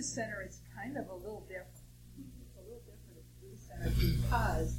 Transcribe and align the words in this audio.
Buddhist 0.00 0.14
center 0.14 0.46
is 0.48 0.60
kind 0.74 0.96
of 0.96 1.10
a 1.10 1.14
little 1.14 1.46
different. 1.46 1.68
It's 2.16 2.56
a 2.56 2.62
little 2.64 2.80
different 2.88 3.20
at 3.20 3.24
the 3.28 3.44
Buddhist 3.44 3.68
center 3.68 3.92
because 4.16 4.78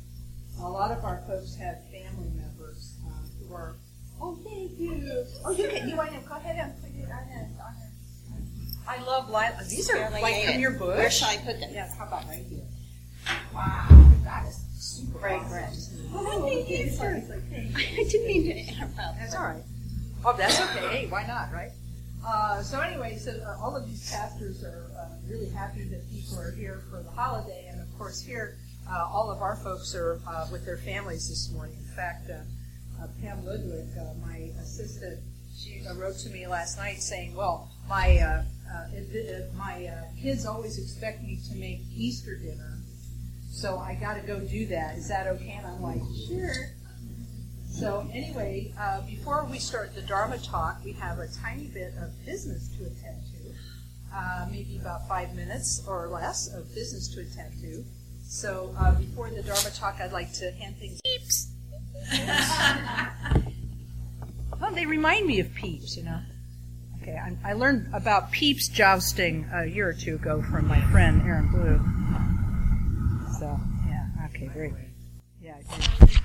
a 0.59 0.67
lot 0.67 0.89
of 0.89 1.05
our 1.05 1.21
folks 1.27 1.53
have 1.57 1.77
family 1.91 2.29
members 2.33 2.97
um, 3.05 3.29
who 3.37 3.53
are. 3.53 3.75
Oh, 4.19 4.35
thank 4.43 4.79
you. 4.79 5.23
Oh, 5.45 5.51
you 5.51 5.67
can. 5.67 5.87
You 5.87 5.95
want 5.95 6.09
to 6.13 6.27
go 6.27 6.35
ahead 6.37 6.57
and 6.57 6.73
put 6.81 6.89
it 6.89 7.05
on 7.05 7.27
it. 7.29 7.49
On 7.61 7.73
it. 7.75 8.77
I 8.87 9.03
love 9.03 9.29
lilac. 9.29 9.67
These 9.67 9.91
are 9.91 9.97
Barely 9.97 10.21
like 10.23 10.43
from 10.43 10.55
it. 10.55 10.59
your 10.59 10.71
bush. 10.71 10.97
Where 10.97 11.11
shall 11.11 11.29
I 11.29 11.37
put 11.37 11.59
them? 11.59 11.69
Yes. 11.71 11.95
How 11.95 12.07
about 12.07 12.27
right 12.27 12.43
here? 12.49 12.65
Wow, 13.53 13.89
that 14.23 14.47
is 14.47 14.59
super 14.79 15.19
fragrant. 15.19 15.77
Oh, 16.15 16.49
thank 16.49 16.67
you. 16.67 16.89
Sorry. 16.89 17.21
I 17.21 18.03
didn't 18.09 18.25
mean 18.25 18.45
to 18.45 18.57
interrupt. 18.57 18.95
That's 19.19 19.35
all 19.35 19.43
right. 19.43 19.63
Oh, 20.25 20.35
that's 20.35 20.59
okay. 20.59 20.87
Hey, 20.87 21.07
why 21.09 21.27
not, 21.27 21.53
right? 21.53 21.69
Uh, 22.25 22.61
so 22.61 22.79
anyway, 22.79 23.17
so 23.17 23.31
uh, 23.31 23.57
all 23.59 23.75
of 23.75 23.87
these 23.87 24.11
pastors 24.11 24.63
are 24.63 24.90
really 25.31 25.49
happy 25.49 25.85
that 25.85 26.09
people 26.11 26.37
are 26.39 26.51
here 26.51 26.83
for 26.89 27.01
the 27.01 27.09
holiday, 27.11 27.67
and 27.71 27.79
of 27.81 27.97
course 27.97 28.21
here, 28.21 28.57
uh, 28.89 29.07
all 29.11 29.31
of 29.31 29.41
our 29.41 29.55
folks 29.55 29.95
are 29.95 30.19
uh, 30.27 30.47
with 30.51 30.65
their 30.65 30.77
families 30.77 31.29
this 31.29 31.51
morning. 31.53 31.77
In 31.77 31.95
fact, 31.95 32.29
uh, 32.29 33.01
uh, 33.01 33.07
Pam 33.21 33.45
Ludwig, 33.45 33.87
uh, 33.97 34.13
my 34.25 34.51
assistant, 34.59 35.19
she 35.57 35.81
wrote 35.95 36.17
to 36.17 36.29
me 36.29 36.47
last 36.47 36.77
night 36.77 37.01
saying, 37.01 37.35
"Well, 37.35 37.71
my 37.87 38.43
my 39.55 39.91
kids 40.21 40.45
always 40.45 40.77
expect 40.77 41.23
me 41.23 41.39
to 41.49 41.55
make 41.55 41.79
Easter 41.95 42.35
dinner, 42.37 42.79
so 43.49 43.77
I 43.77 43.95
got 43.95 44.15
to 44.15 44.21
go 44.21 44.39
do 44.39 44.65
that. 44.67 44.97
Is 44.97 45.07
that 45.07 45.27
okay?" 45.27 45.55
And 45.57 45.65
I'm 45.65 45.81
like, 45.81 46.01
"Sure." 46.27 46.53
So 47.69 48.09
anyway, 48.13 48.73
before 49.07 49.45
we 49.45 49.59
start 49.59 49.95
the 49.95 50.01
Dharma 50.01 50.39
talk, 50.39 50.83
we 50.83 50.91
have 50.93 51.19
a 51.19 51.27
tiny 51.27 51.67
bit 51.67 51.93
of 52.01 52.09
business 52.25 52.69
to 52.77 52.85
attend 52.85 53.30
uh, 54.13 54.47
maybe 54.49 54.77
about 54.79 55.07
five 55.07 55.33
minutes 55.35 55.83
or 55.87 56.07
less 56.07 56.47
of 56.53 56.73
business 56.73 57.07
to 57.13 57.21
attend 57.21 57.59
to. 57.61 57.83
So 58.23 58.73
uh, 58.77 58.93
before 58.95 59.29
the 59.29 59.43
Dharma 59.43 59.69
talk, 59.71 59.99
I'd 59.99 60.11
like 60.13 60.31
to 60.33 60.51
hand 60.51 60.77
things. 60.77 61.01
Peeps. 61.03 61.51
well, 64.59 64.71
they 64.71 64.85
remind 64.85 65.27
me 65.27 65.39
of 65.39 65.53
peeps, 65.53 65.97
you 65.97 66.03
know. 66.03 66.19
Okay, 67.01 67.17
I, 67.17 67.51
I 67.51 67.53
learned 67.53 67.89
about 67.93 68.31
peeps 68.31 68.67
jousting 68.67 69.49
a 69.51 69.65
year 69.65 69.89
or 69.89 69.93
two 69.93 70.15
ago 70.15 70.43
from 70.43 70.67
my 70.67 70.79
friend 70.91 71.21
Aaron 71.23 71.49
Blue. 71.49 71.79
So 73.39 73.59
yeah, 73.87 74.07
okay, 74.27 74.47
great. 74.47 74.73
Yeah. 75.41 75.55
I 75.57 76.05
did. 76.05 76.21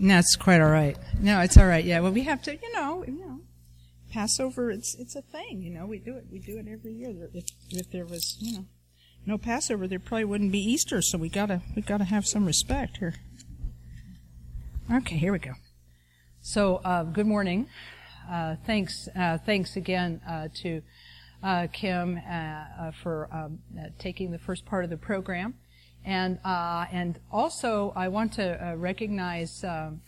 No, 0.00 0.18
it's 0.18 0.36
quite 0.36 0.60
all 0.62 0.70
right. 0.70 0.96
No, 1.20 1.40
it's 1.40 1.58
all 1.58 1.66
right. 1.66 1.84
Yeah, 1.84 2.00
well, 2.00 2.12
we 2.12 2.22
have 2.22 2.40
to, 2.42 2.54
you 2.54 2.72
know, 2.72 3.04
you 3.06 3.18
know, 3.18 3.33
Passover. 4.14 4.70
It's 4.70 4.94
it's 4.94 5.16
a 5.16 5.22
thing. 5.22 5.60
You 5.60 5.70
know, 5.70 5.86
we 5.86 5.98
do 5.98 6.16
it. 6.16 6.26
We 6.30 6.38
do 6.38 6.56
it 6.58 6.66
every 6.70 6.92
year. 6.92 7.28
If 7.34 7.46
if 7.70 7.90
there 7.90 8.06
was, 8.06 8.36
you 8.38 8.58
know, 8.58 8.64
no 9.26 9.38
Passover, 9.38 9.88
there 9.88 9.98
probably 9.98 10.24
wouldn't 10.24 10.52
be 10.52 10.60
Easter. 10.60 11.02
So 11.02 11.18
we 11.18 11.28
gotta 11.28 11.62
we 11.74 11.82
gotta 11.82 12.04
have 12.04 12.24
some 12.24 12.46
respect 12.46 12.98
here. 12.98 13.14
Okay, 14.92 15.16
here 15.16 15.32
we 15.32 15.40
go. 15.40 15.54
So, 16.40 16.76
uh, 16.76 17.02
good 17.02 17.26
morning. 17.26 17.68
Uh, 18.30 18.54
thanks 18.64 19.08
uh, 19.16 19.38
thanks 19.38 19.74
again 19.74 20.20
uh, 20.28 20.46
to 20.62 20.82
uh, 21.42 21.66
Kim 21.72 22.16
uh, 22.18 22.92
for 23.02 23.28
um, 23.32 23.58
taking 23.98 24.30
the 24.30 24.38
first 24.38 24.64
part 24.64 24.84
of 24.84 24.90
the 24.90 24.96
program. 24.96 25.54
And 26.04 26.38
and 26.44 27.18
also, 27.32 27.92
I 27.96 28.08
want 28.08 28.34
to 28.34 28.74
recognize 28.76 29.64
um, 29.64 30.02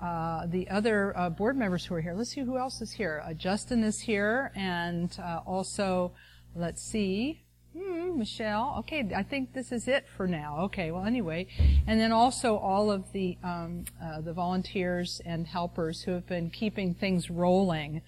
uh, 0.00 0.46
the 0.46 0.68
other 0.68 1.16
uh, 1.16 1.30
board 1.30 1.56
members 1.56 1.84
who 1.84 1.94
are 1.94 2.00
here. 2.00 2.14
Let's 2.14 2.30
see 2.30 2.42
who 2.42 2.56
else 2.56 2.80
is 2.80 2.92
here. 2.92 3.22
Uh, 3.26 3.32
Justin 3.34 3.82
is 3.82 4.00
here, 4.00 4.52
and 4.54 5.16
uh, 5.18 5.40
also, 5.44 6.12
let's 6.54 6.82
see, 6.82 7.42
hmm, 7.76 8.18
Michelle. 8.18 8.76
Okay, 8.78 9.10
I 9.14 9.24
think 9.24 9.54
this 9.54 9.72
is 9.72 9.88
it 9.88 10.06
for 10.16 10.28
now. 10.28 10.60
Okay, 10.60 10.92
well, 10.92 11.04
anyway, 11.04 11.48
and 11.86 11.98
then 11.98 12.12
also 12.12 12.56
all 12.56 12.90
of 12.90 13.10
the 13.12 13.38
um, 13.42 13.84
uh, 14.02 14.20
the 14.20 14.32
volunteers 14.32 15.20
and 15.24 15.46
helpers 15.46 16.02
who 16.02 16.12
have 16.12 16.26
been 16.26 16.50
keeping 16.50 16.94
things 16.94 17.28
rolling 17.28 18.02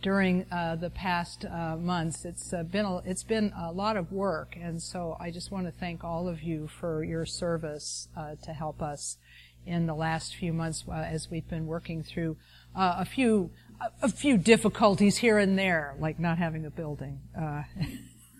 during 0.00 0.46
uh, 0.50 0.76
the 0.76 0.90
past 0.90 1.44
uh, 1.44 1.76
months. 1.76 2.24
It's 2.24 2.50
been 2.70 2.84
a, 2.84 2.98
it's 2.98 3.24
been 3.24 3.52
a 3.56 3.72
lot 3.72 3.96
of 3.96 4.12
work, 4.12 4.56
and 4.60 4.80
so 4.80 5.16
I 5.18 5.30
just 5.30 5.50
want 5.50 5.66
to 5.66 5.72
thank 5.72 6.04
all 6.04 6.28
of 6.28 6.42
you 6.42 6.68
for 6.68 7.02
your 7.02 7.26
service 7.26 8.08
uh, 8.16 8.36
to 8.42 8.52
help 8.52 8.80
us 8.80 9.16
in 9.66 9.86
the 9.86 9.94
last 9.94 10.34
few 10.34 10.52
months 10.52 10.84
uh, 10.88 10.92
as 10.92 11.30
we've 11.30 11.48
been 11.48 11.66
working 11.66 12.02
through 12.02 12.36
uh, 12.74 12.96
a 12.98 13.04
few 13.04 13.50
a, 14.00 14.08
few 14.08 14.36
difficulties 14.36 15.18
here 15.18 15.38
and 15.38 15.58
there, 15.58 15.96
like 15.98 16.18
not 16.18 16.38
having 16.38 16.64
a 16.64 16.70
building. 16.70 17.20
Uh, 17.38 17.62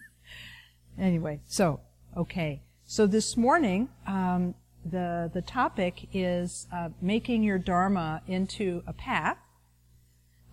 anyway, 0.99 1.41
so 1.47 1.81
okay, 2.17 2.63
so 2.85 3.07
this 3.07 3.37
morning. 3.37 3.89
Um, 4.07 4.55
the, 4.85 5.31
the 5.33 5.43
topic 5.43 6.09
is 6.13 6.67
uh, 6.75 6.89
making 7.01 7.45
your 7.45 7.57
Dharma 7.57 8.21
into 8.27 8.83
a 8.85 8.93
path 8.93 9.39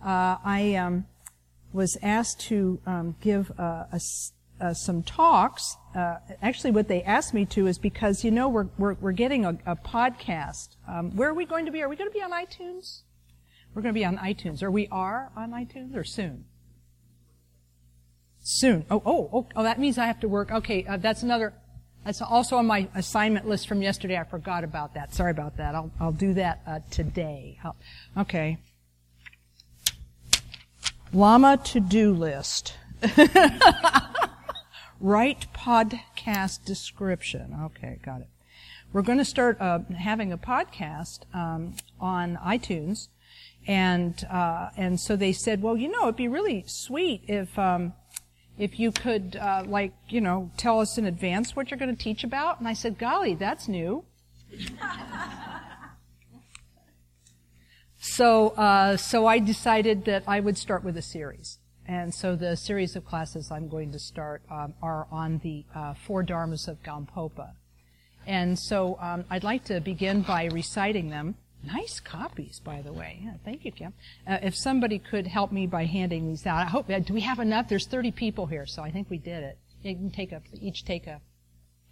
uh, 0.02 0.36
I 0.42 0.74
um, 0.76 1.06
was 1.72 1.98
asked 2.02 2.40
to 2.48 2.80
um, 2.86 3.16
give 3.20 3.50
a, 3.58 3.86
a 3.92 4.00
uh, 4.60 4.74
some 4.74 5.02
talks. 5.02 5.76
Uh, 5.94 6.16
actually, 6.42 6.70
what 6.70 6.88
they 6.88 7.02
asked 7.02 7.34
me 7.34 7.44
to 7.46 7.66
is 7.66 7.78
because 7.78 8.24
you 8.24 8.30
know 8.30 8.48
we're 8.48 8.68
we're, 8.78 8.94
we're 8.94 9.12
getting 9.12 9.44
a, 9.44 9.58
a 9.66 9.76
podcast. 9.76 10.76
Um, 10.88 11.16
where 11.16 11.28
are 11.28 11.34
we 11.34 11.44
going 11.44 11.66
to 11.66 11.72
be? 11.72 11.82
Are 11.82 11.88
we 11.88 11.96
going 11.96 12.10
to 12.10 12.14
be 12.14 12.22
on 12.22 12.30
iTunes? 12.30 13.02
We're 13.74 13.82
going 13.82 13.94
to 13.94 13.98
be 13.98 14.04
on 14.04 14.18
iTunes, 14.18 14.62
or 14.62 14.70
we 14.70 14.88
are 14.88 15.30
on 15.36 15.52
iTunes, 15.52 15.96
or 15.96 16.04
soon. 16.04 16.44
Soon. 18.40 18.84
Oh, 18.90 19.02
oh, 19.04 19.30
oh, 19.32 19.48
oh 19.54 19.62
that 19.62 19.78
means 19.78 19.98
I 19.98 20.06
have 20.06 20.20
to 20.20 20.28
work. 20.28 20.50
Okay, 20.50 20.84
uh, 20.84 20.96
that's 20.96 21.22
another. 21.22 21.54
That's 22.04 22.22
also 22.22 22.56
on 22.56 22.66
my 22.66 22.88
assignment 22.94 23.46
list 23.46 23.68
from 23.68 23.82
yesterday. 23.82 24.16
I 24.18 24.24
forgot 24.24 24.64
about 24.64 24.94
that. 24.94 25.14
Sorry 25.14 25.30
about 25.30 25.58
that. 25.58 25.74
I'll 25.74 25.90
I'll 26.00 26.12
do 26.12 26.34
that 26.34 26.62
uh, 26.66 26.80
today. 26.90 27.58
Okay. 28.16 28.58
Lama 31.12 31.56
to-do 31.56 32.14
list. 32.14 32.74
Write 35.00 35.46
podcast 35.54 36.64
description. 36.64 37.56
Okay, 37.64 37.98
got 38.04 38.20
it. 38.20 38.28
We're 38.92 39.02
going 39.02 39.18
to 39.18 39.24
start 39.24 39.60
uh, 39.60 39.80
having 39.98 40.32
a 40.32 40.38
podcast 40.38 41.20
um, 41.34 41.74
on 41.98 42.36
iTunes, 42.44 43.08
and 43.66 44.22
uh, 44.30 44.70
and 44.76 45.00
so 45.00 45.16
they 45.16 45.32
said, 45.32 45.62
well, 45.62 45.76
you 45.76 45.88
know, 45.88 46.02
it'd 46.02 46.16
be 46.16 46.28
really 46.28 46.64
sweet 46.66 47.22
if 47.28 47.58
um, 47.58 47.94
if 48.58 48.78
you 48.78 48.92
could 48.92 49.36
uh, 49.36 49.64
like 49.66 49.94
you 50.08 50.20
know 50.20 50.50
tell 50.56 50.80
us 50.80 50.98
in 50.98 51.06
advance 51.06 51.56
what 51.56 51.70
you're 51.70 51.78
going 51.78 51.94
to 51.94 52.02
teach 52.02 52.22
about. 52.22 52.58
And 52.58 52.68
I 52.68 52.74
said, 52.74 52.98
golly, 52.98 53.34
that's 53.34 53.68
new. 53.68 54.04
So, 58.00 58.48
uh, 58.50 58.96
so 58.96 59.26
I 59.26 59.38
decided 59.38 60.06
that 60.06 60.24
I 60.26 60.40
would 60.40 60.56
start 60.56 60.82
with 60.82 60.96
a 60.96 61.02
series. 61.02 61.58
And 61.86 62.14
so 62.14 62.36
the 62.36 62.56
series 62.56 62.94
of 62.94 63.04
classes 63.04 63.50
I'm 63.50 63.68
going 63.68 63.90
to 63.92 63.98
start 63.98 64.42
um, 64.50 64.74
are 64.82 65.06
on 65.10 65.38
the 65.42 65.64
uh, 65.74 65.94
four 66.06 66.22
dharmas 66.24 66.68
of 66.68 66.82
Gampopa. 66.82 67.52
And 68.26 68.58
so 68.58 68.96
um, 69.00 69.24
I'd 69.30 69.44
like 69.44 69.64
to 69.64 69.80
begin 69.80 70.22
by 70.22 70.44
reciting 70.46 71.10
them. 71.10 71.34
Nice 71.64 72.00
copies, 72.00 72.60
by 72.60 72.80
the 72.80 72.92
way. 72.92 73.20
Yeah, 73.22 73.34
thank 73.44 73.64
you, 73.64 73.72
Kim. 73.72 73.92
Uh, 74.26 74.38
if 74.42 74.54
somebody 74.54 74.98
could 74.98 75.26
help 75.26 75.52
me 75.52 75.66
by 75.66 75.84
handing 75.84 76.28
these 76.28 76.46
out, 76.46 76.58
I 76.66 76.70
hope. 76.70 76.88
uh, 76.88 76.98
Do 77.00 77.12
we 77.12 77.20
have 77.22 77.38
enough? 77.38 77.68
There's 77.68 77.86
30 77.86 78.12
people 78.12 78.46
here, 78.46 78.66
so 78.66 78.82
I 78.82 78.90
think 78.90 79.10
we 79.10 79.18
did 79.18 79.42
it. 79.42 79.58
You 79.82 79.94
can 79.94 80.10
take 80.10 80.32
up 80.32 80.42
each 80.60 80.84
take 80.84 81.06
a 81.06 81.20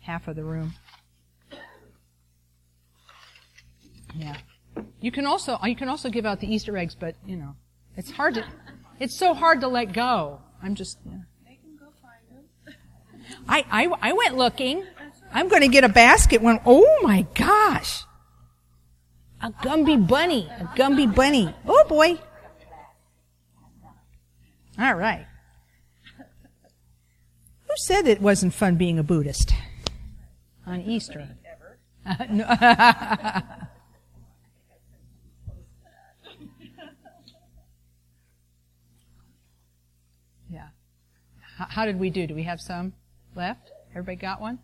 half 0.01 0.29
of 0.29 0.37
the 0.37 0.45
room. 0.45 0.75
Yeah. 4.15 4.37
You 5.01 5.11
can 5.11 5.27
also 5.27 5.59
you 5.65 5.77
can 5.77 5.89
also 5.89 6.09
give 6.09 6.25
out 6.25 6.41
the 6.41 6.53
Easter 6.53 6.77
eggs, 6.77 6.95
but 6.95 7.15
you 7.27 7.37
know, 7.37 7.55
it's 7.97 8.11
hard 8.11 8.35
to 8.35 8.45
it's 9.01 9.15
so 9.15 9.35
hard 9.35 9.61
to 9.61 9.69
let 9.69 9.93
go. 9.93 10.41
I'm 10.63 10.75
just. 10.75 10.99
Yeah. 11.05 11.19
I, 13.49 13.65
I 13.71 14.11
I 14.11 14.13
went 14.13 14.37
looking. 14.37 14.85
I'm 15.33 15.49
going 15.49 15.63
to 15.63 15.69
get 15.69 15.85
a 15.85 15.89
basket. 15.89 16.43
When 16.43 16.61
oh 16.65 17.01
my 17.03 17.27
gosh, 17.35 18.05
a 19.43 19.51
Gumby 19.51 20.07
bunny, 20.07 20.49
a 20.59 20.65
Gumby 20.77 21.15
bunny. 21.15 21.55
Oh 21.67 21.85
boy. 21.89 22.19
All 24.79 24.95
right. 24.95 25.27
Who 26.17 27.75
said 27.77 28.07
it 28.07 28.21
wasn't 28.21 28.55
fun 28.55 28.77
being 28.77 28.99
a 28.99 29.03
Buddhist 29.03 29.53
on 30.67 30.81
Easter? 30.83 31.29
no. 32.31 32.47
Yeah. 40.51 40.69
How, 41.59 41.87
did 41.87 41.99
we 41.99 42.09
do? 42.09 42.29
Do 42.29 42.37
we 42.37 42.45
have 42.45 42.61
some 42.61 42.93
left? 43.35 43.73
Everybody 43.91 44.15
got 44.15 44.41
one? 44.41 44.61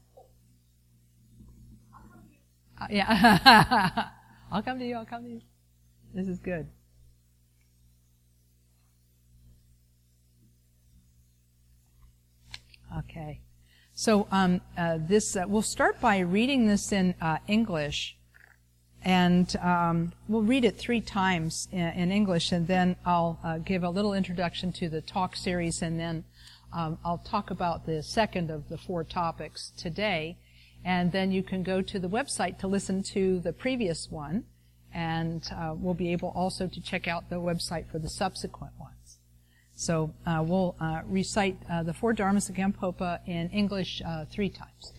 Uh, 2.80 2.86
yeah. 2.88 4.10
I'll 4.52 4.62
come 4.62 4.78
to 4.78 4.86
you. 4.86 4.94
I'll 4.94 5.04
come 5.04 5.24
to 5.24 5.30
you. 5.30 5.40
This 6.14 6.28
is 6.28 6.38
good. 6.38 6.68
Okay. 12.98 13.40
So 13.94 14.28
um, 14.30 14.60
uh, 14.78 14.98
this 15.00 15.34
uh, 15.34 15.46
we'll 15.48 15.62
start 15.62 16.00
by 16.00 16.20
reading 16.20 16.68
this 16.68 16.92
in 16.92 17.16
uh, 17.20 17.38
English, 17.48 18.16
and 19.02 19.54
um, 19.56 20.12
we'll 20.28 20.42
read 20.42 20.64
it 20.64 20.78
three 20.78 21.00
times 21.00 21.66
in, 21.72 21.80
in 21.80 22.12
English, 22.12 22.52
and 22.52 22.68
then 22.68 22.94
I'll 23.04 23.40
uh, 23.42 23.58
give 23.58 23.82
a 23.82 23.90
little 23.90 24.14
introduction 24.14 24.72
to 24.74 24.88
the 24.88 25.00
talk 25.00 25.34
series, 25.34 25.82
and 25.82 25.98
then 25.98 26.24
um, 26.74 26.98
I'll 27.04 27.18
talk 27.18 27.50
about 27.50 27.86
the 27.86 28.02
second 28.02 28.50
of 28.50 28.68
the 28.68 28.76
four 28.76 29.04
topics 29.04 29.72
today, 29.76 30.36
and 30.84 31.12
then 31.12 31.30
you 31.32 31.42
can 31.42 31.62
go 31.62 31.80
to 31.80 31.98
the 31.98 32.08
website 32.08 32.58
to 32.58 32.66
listen 32.66 33.02
to 33.14 33.40
the 33.40 33.52
previous 33.52 34.10
one, 34.10 34.44
and 34.92 35.48
uh, 35.54 35.74
we'll 35.76 35.94
be 35.94 36.12
able 36.12 36.30
also 36.30 36.66
to 36.66 36.80
check 36.80 37.06
out 37.06 37.30
the 37.30 37.36
website 37.36 37.90
for 37.90 37.98
the 37.98 38.10
subsequent 38.10 38.72
ones. 38.78 39.18
So 39.76 40.14
uh, 40.26 40.42
we'll 40.44 40.76
uh, 40.80 41.02
recite 41.06 41.56
uh, 41.70 41.82
the 41.82 41.94
four 41.94 42.12
dharmas 42.12 42.48
of 42.48 42.56
Gampopa 42.56 43.20
in 43.26 43.50
English 43.50 44.02
uh, 44.04 44.24
three 44.26 44.50
times. 44.50 44.92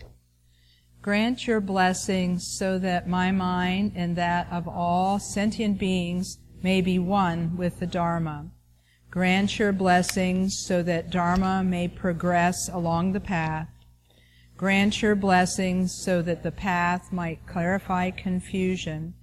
Grant 1.02 1.46
your 1.46 1.62
blessings 1.62 2.48
so 2.58 2.80
that 2.80 3.08
my 3.08 3.32
mind 3.32 3.92
and 3.96 4.16
that 4.16 4.48
of 4.52 4.68
all 4.68 5.20
sentient 5.20 5.78
beings 5.78 6.40
may 6.64 6.82
be 6.82 6.98
one 6.98 7.56
with 7.58 7.80
the 7.80 7.86
Dharma. 7.86 8.50
Grant 9.16 9.60
your 9.60 9.72
blessings 9.72 10.60
so 10.60 10.84
that 10.84 11.10
Dharma 11.10 11.64
may 11.64 11.88
progress 11.88 12.68
along 12.68 13.14
the 13.14 13.22
path. 13.22 13.70
Grant 14.58 15.02
your 15.02 15.16
blessings 15.16 15.98
so 16.04 16.22
that 16.22 16.44
the 16.44 16.52
path 16.52 17.14
might 17.14 17.48
clarify 17.48 18.12
confusion. 18.12 19.14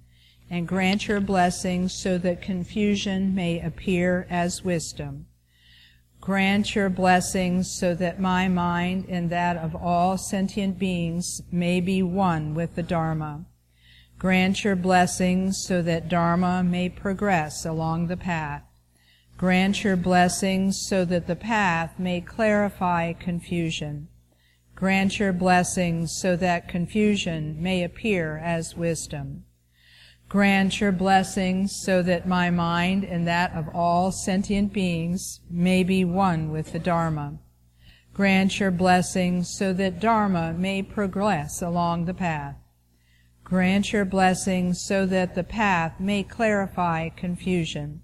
And 0.49 0.67
grant 0.67 1.07
your 1.07 1.19
blessings 1.19 1.93
so 1.93 2.17
that 2.17 2.41
confusion 2.41 3.35
may 3.35 3.59
appear 3.59 4.25
as 4.31 4.63
wisdom. 4.63 5.27
Grant 6.19 6.73
your 6.73 6.89
blessings 6.89 7.77
so 7.77 7.93
that 7.93 8.19
my 8.19 8.47
mind 8.47 9.05
and 9.07 9.29
that 9.29 9.57
of 9.57 9.75
all 9.75 10.17
sentient 10.17 10.79
beings 10.79 11.43
may 11.51 11.79
be 11.79 12.01
one 12.01 12.55
with 12.55 12.73
the 12.73 12.81
Dharma. 12.81 13.45
Grant 14.17 14.63
your 14.63 14.75
blessings 14.75 15.63
so 15.63 15.83
that 15.83 16.09
Dharma 16.09 16.63
may 16.63 16.89
progress 16.89 17.63
along 17.63 18.07
the 18.07 18.17
path. 18.17 18.63
Grant 19.43 19.83
your 19.83 19.97
blessings 19.97 20.79
so 20.87 21.03
that 21.03 21.27
the 21.27 21.35
path 21.35 21.99
may 21.99 22.21
clarify 22.21 23.11
confusion. 23.11 24.07
Grant 24.73 25.19
your 25.19 25.33
blessings 25.33 26.15
so 26.15 26.37
that 26.37 26.69
confusion 26.69 27.61
may 27.61 27.83
appear 27.83 28.37
as 28.37 28.77
wisdom. 28.77 29.43
Grant 30.29 30.79
your 30.79 30.93
blessings 30.93 31.75
so 31.75 32.01
that 32.01 32.25
my 32.25 32.49
mind 32.51 33.03
and 33.03 33.27
that 33.27 33.51
of 33.51 33.67
all 33.75 34.13
sentient 34.13 34.71
beings 34.71 35.41
may 35.49 35.83
be 35.83 36.05
one 36.05 36.49
with 36.49 36.71
the 36.71 36.79
Dharma. 36.79 37.37
Grant 38.13 38.61
your 38.61 38.71
blessings 38.71 39.53
so 39.53 39.73
that 39.73 39.99
Dharma 39.99 40.53
may 40.53 40.81
progress 40.81 41.61
along 41.61 42.05
the 42.05 42.13
path. 42.13 42.55
Grant 43.43 43.91
your 43.91 44.05
blessings 44.05 44.81
so 44.81 45.05
that 45.05 45.35
the 45.35 45.43
path 45.43 45.99
may 45.99 46.23
clarify 46.23 47.09
confusion. 47.09 48.02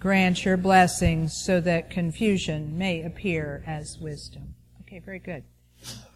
Grant 0.00 0.44
your 0.44 0.56
blessings 0.56 1.36
so 1.36 1.60
that 1.60 1.90
confusion 1.90 2.78
may 2.78 3.02
appear 3.02 3.64
as 3.66 3.98
wisdom. 3.98 4.54
Okay, 4.82 5.00
very 5.00 5.18
good. 5.18 5.42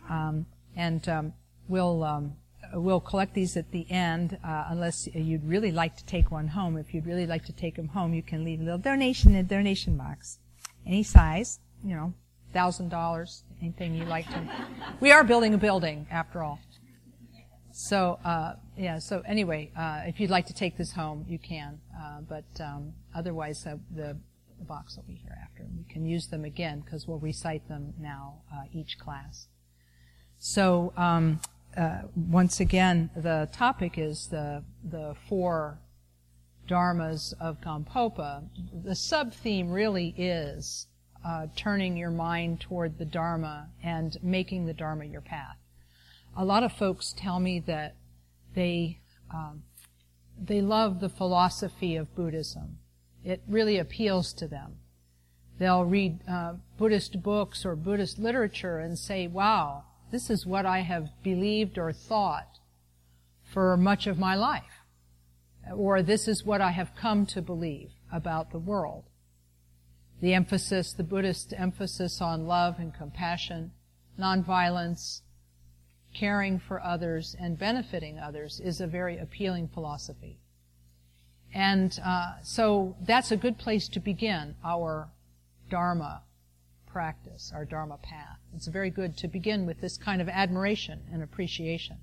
Um, 0.09 0.47
and 0.77 1.09
um, 1.09 1.33
we'll 1.69 2.05
um, 2.05 2.37
we'll 2.75 3.01
collect 3.01 3.35
these 3.35 3.57
at 3.57 3.71
the 3.73 3.91
end, 3.91 4.39
uh, 4.45 4.67
unless 4.69 5.09
you'd 5.13 5.45
really 5.45 5.73
like 5.73 5.97
to 5.97 6.05
take 6.05 6.31
one 6.31 6.49
home. 6.49 6.77
If 6.77 6.95
you'd 6.95 7.07
really 7.07 7.27
like 7.27 7.45
to 7.47 7.53
take 7.53 7.77
them 7.77 7.89
home, 7.89 8.15
you 8.15 8.23
can 8.23 8.45
leave 8.45 8.61
a 8.61 8.65
little 8.65 8.79
donation 8.79 9.35
in 9.35 9.49
the 9.49 9.55
donation 9.55 9.97
box. 9.97 10.39
Any 10.87 11.03
size, 11.03 11.59
you 11.85 11.95
know, 11.95 12.15
thousand 12.53 12.89
dollars, 12.89 13.43
anything 13.61 13.95
you 13.95 14.05
like 14.05 14.29
to. 14.29 14.49
We 15.01 15.11
are 15.11 15.25
building 15.25 15.55
a 15.55 15.59
building, 15.59 16.07
after 16.11 16.43
all. 16.43 16.61
So, 17.73 18.19
uh, 18.23 18.57
yeah, 18.77 18.99
so 18.99 19.23
anyway, 19.27 19.73
uh, 19.77 20.03
if 20.05 20.21
you'd 20.21 20.31
like 20.31 20.47
to 20.47 20.55
take 20.55 20.77
this 20.77 20.93
home, 20.93 21.25
you 21.27 21.39
can. 21.39 21.81
Uh, 21.99 22.21
but 22.21 22.45
um, 22.61 22.93
otherwise, 23.15 23.67
uh, 23.67 23.77
the, 23.95 24.19
the 24.59 24.65
box 24.65 24.97
will 24.97 25.05
be 25.05 25.15
here 25.15 25.37
after. 25.43 25.67
We 25.75 25.91
can 25.91 26.05
use 26.05 26.27
them 26.27 26.45
again 26.45 26.81
because 26.81 27.09
we'll 27.09 27.19
recite 27.19 27.67
them 27.69 27.95
now, 27.99 28.43
uh, 28.53 28.65
each 28.73 28.99
class. 28.99 29.49
So, 30.39 30.93
um, 30.99 31.41
uh, 31.75 32.03
once 32.15 32.61
again, 32.61 33.09
the 33.17 33.49
topic 33.51 33.97
is 33.97 34.29
the 34.29 34.63
the 34.85 35.17
four 35.27 35.79
dharmas 36.69 37.33
of 37.41 37.63
Gampopa. 37.63 38.45
The 38.85 38.95
sub 38.95 39.33
theme 39.33 39.71
really 39.71 40.15
is 40.19 40.89
turning 41.57 41.97
your 41.97 42.11
mind 42.11 42.61
toward 42.61 42.99
the 42.99 43.07
dharma 43.07 43.69
and 43.83 44.19
making 44.23 44.67
the 44.67 44.75
dharma 44.75 45.07
your 45.07 45.23
path. 45.23 45.62
A 46.37 46.45
lot 46.45 46.63
of 46.63 46.73
folks 46.73 47.15
tell 47.17 47.41
me 47.41 47.61
that 47.61 47.97
they 48.55 49.01
um, 49.33 49.63
they 50.39 50.61
love 50.61 51.01
the 51.01 51.09
philosophy 51.09 51.97
of 51.97 52.15
Buddhism. 52.15 52.79
It 53.25 53.43
really 53.47 53.79
appeals 53.79 54.33
to 54.35 54.49
them. 54.49 54.77
They'll 55.59 55.85
read 55.85 56.21
uh, 56.29 56.55
Buddhist 56.79 57.23
books 57.23 57.65
or 57.65 57.77
Buddhist 57.77 58.19
literature 58.19 58.79
and 58.79 58.99
say, 58.99 59.27
"Wow." 59.27 59.85
This 60.13 60.29
is 60.29 60.45
what 60.45 60.67
I 60.67 60.81
have 60.81 61.09
believed 61.23 61.79
or 61.79 61.91
thought 61.91 62.59
for 63.43 63.79
much 63.79 64.07
of 64.07 64.19
my 64.19 64.35
life. 64.35 64.85
Or 65.75 66.03
this 66.03 66.29
is 66.29 66.45
what 66.45 66.61
I 66.61 66.73
have 66.73 66.95
come 66.95 67.25
to 67.27 67.41
believe 67.41 67.93
about 68.13 68.51
the 68.51 68.59
world. 68.59 69.05
The 70.21 70.35
emphasis, 70.35 70.93
the 70.93 71.03
Buddhist 71.03 71.55
emphasis 71.57 72.21
on 72.21 72.47
love 72.47 72.79
and 72.79 72.93
compassion, 72.93 73.73
nonviolence, 74.21 75.22
caring 76.15 76.59
for 76.59 76.83
others, 76.83 77.37
and 77.39 77.59
benefiting 77.59 78.19
others 78.19 78.61
is 78.61 78.81
a 78.81 78.87
very 78.87 79.19
appealing 79.19 79.69
philosophy. 79.69 80.39
And 81.55 81.99
uh, 82.05 82.35
so 82.43 82.97
that's 83.01 83.31
a 83.31 83.37
good 83.37 83.59
place 83.59 83.89
to 83.89 84.01
begin 84.01 84.57
our 84.65 85.09
Dharma 85.69 86.23
practice, 86.87 87.53
our 87.55 87.65
Dharma 87.65 87.99
path. 87.99 88.39
It's 88.55 88.67
very 88.67 88.91
good 88.91 89.17
to 89.19 89.29
begin 89.29 89.67
with 89.67 89.81
this 89.81 89.97
kind 89.97 90.21
of 90.21 90.29
admiration 90.29 91.03
and 91.13 91.23
appreciation 91.23 91.99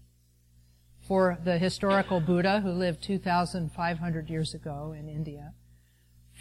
for 1.09 1.39
the 1.43 1.57
historical 1.57 2.19
Buddha 2.19 2.61
who 2.61 2.69
lived 2.69 3.01
2,500 3.01 4.29
years 4.29 4.53
ago 4.53 4.93
in 4.97 5.09
India, 5.09 5.53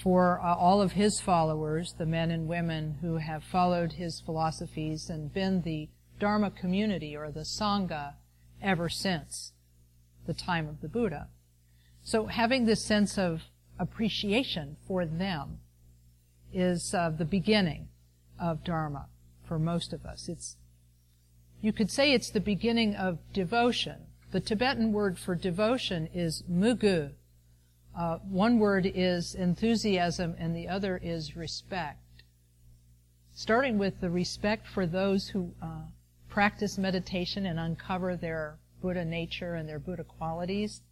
for 0.03 0.41
uh, 0.41 0.55
all 0.55 0.83
of 0.83 0.93
his 0.93 1.21
followers, 1.21 1.95
the 1.97 2.05
men 2.05 2.31
and 2.31 2.47
women 2.47 2.99
who 3.01 3.17
have 3.17 3.43
followed 3.43 3.93
his 3.93 4.21
philosophies 4.21 5.09
and 5.09 5.33
been 5.33 5.63
the 5.63 5.89
Dharma 6.19 6.51
community 6.51 7.17
or 7.17 7.31
the 7.31 7.41
Sangha 7.41 8.15
ever 8.63 8.89
since 8.89 9.53
the 10.27 10.35
time 10.35 10.69
of 10.69 10.81
the 10.81 10.89
Buddha. 10.89 11.29
So 12.03 12.27
having 12.27 12.67
this 12.67 12.83
sense 12.83 13.19
of 13.19 13.43
appreciation 13.79 14.77
for 14.87 15.05
them 15.07 15.59
is 16.53 16.95
uh, 16.95 17.11
the 17.11 17.25
beginning 17.25 17.89
of 18.39 18.65
Dharma 18.65 19.07
for 19.47 19.59
most 19.59 19.93
of 19.93 20.05
us. 20.05 20.29
It's, 20.29 20.57
you 21.61 21.73
could 21.73 21.91
say 21.91 22.13
it's 22.13 22.31
the 22.31 22.41
beginning 22.41 22.95
of 22.95 23.19
devotion. 23.33 24.07
The 24.31 24.41
Tibetan 24.41 24.93
word 24.93 25.19
for 25.19 25.35
devotion 25.35 26.09
is 26.15 26.43
mögü. 26.51 27.13
Uh, 27.99 28.19
one 28.19 28.59
word 28.59 28.91
is 28.95 29.35
enthusiasm 29.35 30.35
and 30.39 30.55
the 30.55 30.69
other 30.69 31.01
is 31.03 31.37
respect. 31.37 32.23
Starting 33.35 33.79
with 33.79 34.01
the 34.01 34.11
respect 34.11 34.67
for 34.67 34.87
those 34.87 35.29
who 35.29 35.53
uh, 35.63 35.83
practice 36.29 36.79
meditation 36.79 37.47
and 37.47 37.59
uncover 37.59 38.17
their 38.17 38.59
Buddha 38.81 39.05
nature 39.05 39.55
and 39.55 39.69
their 39.69 39.79
Buddha 39.79 40.05
qualities, 40.05 40.83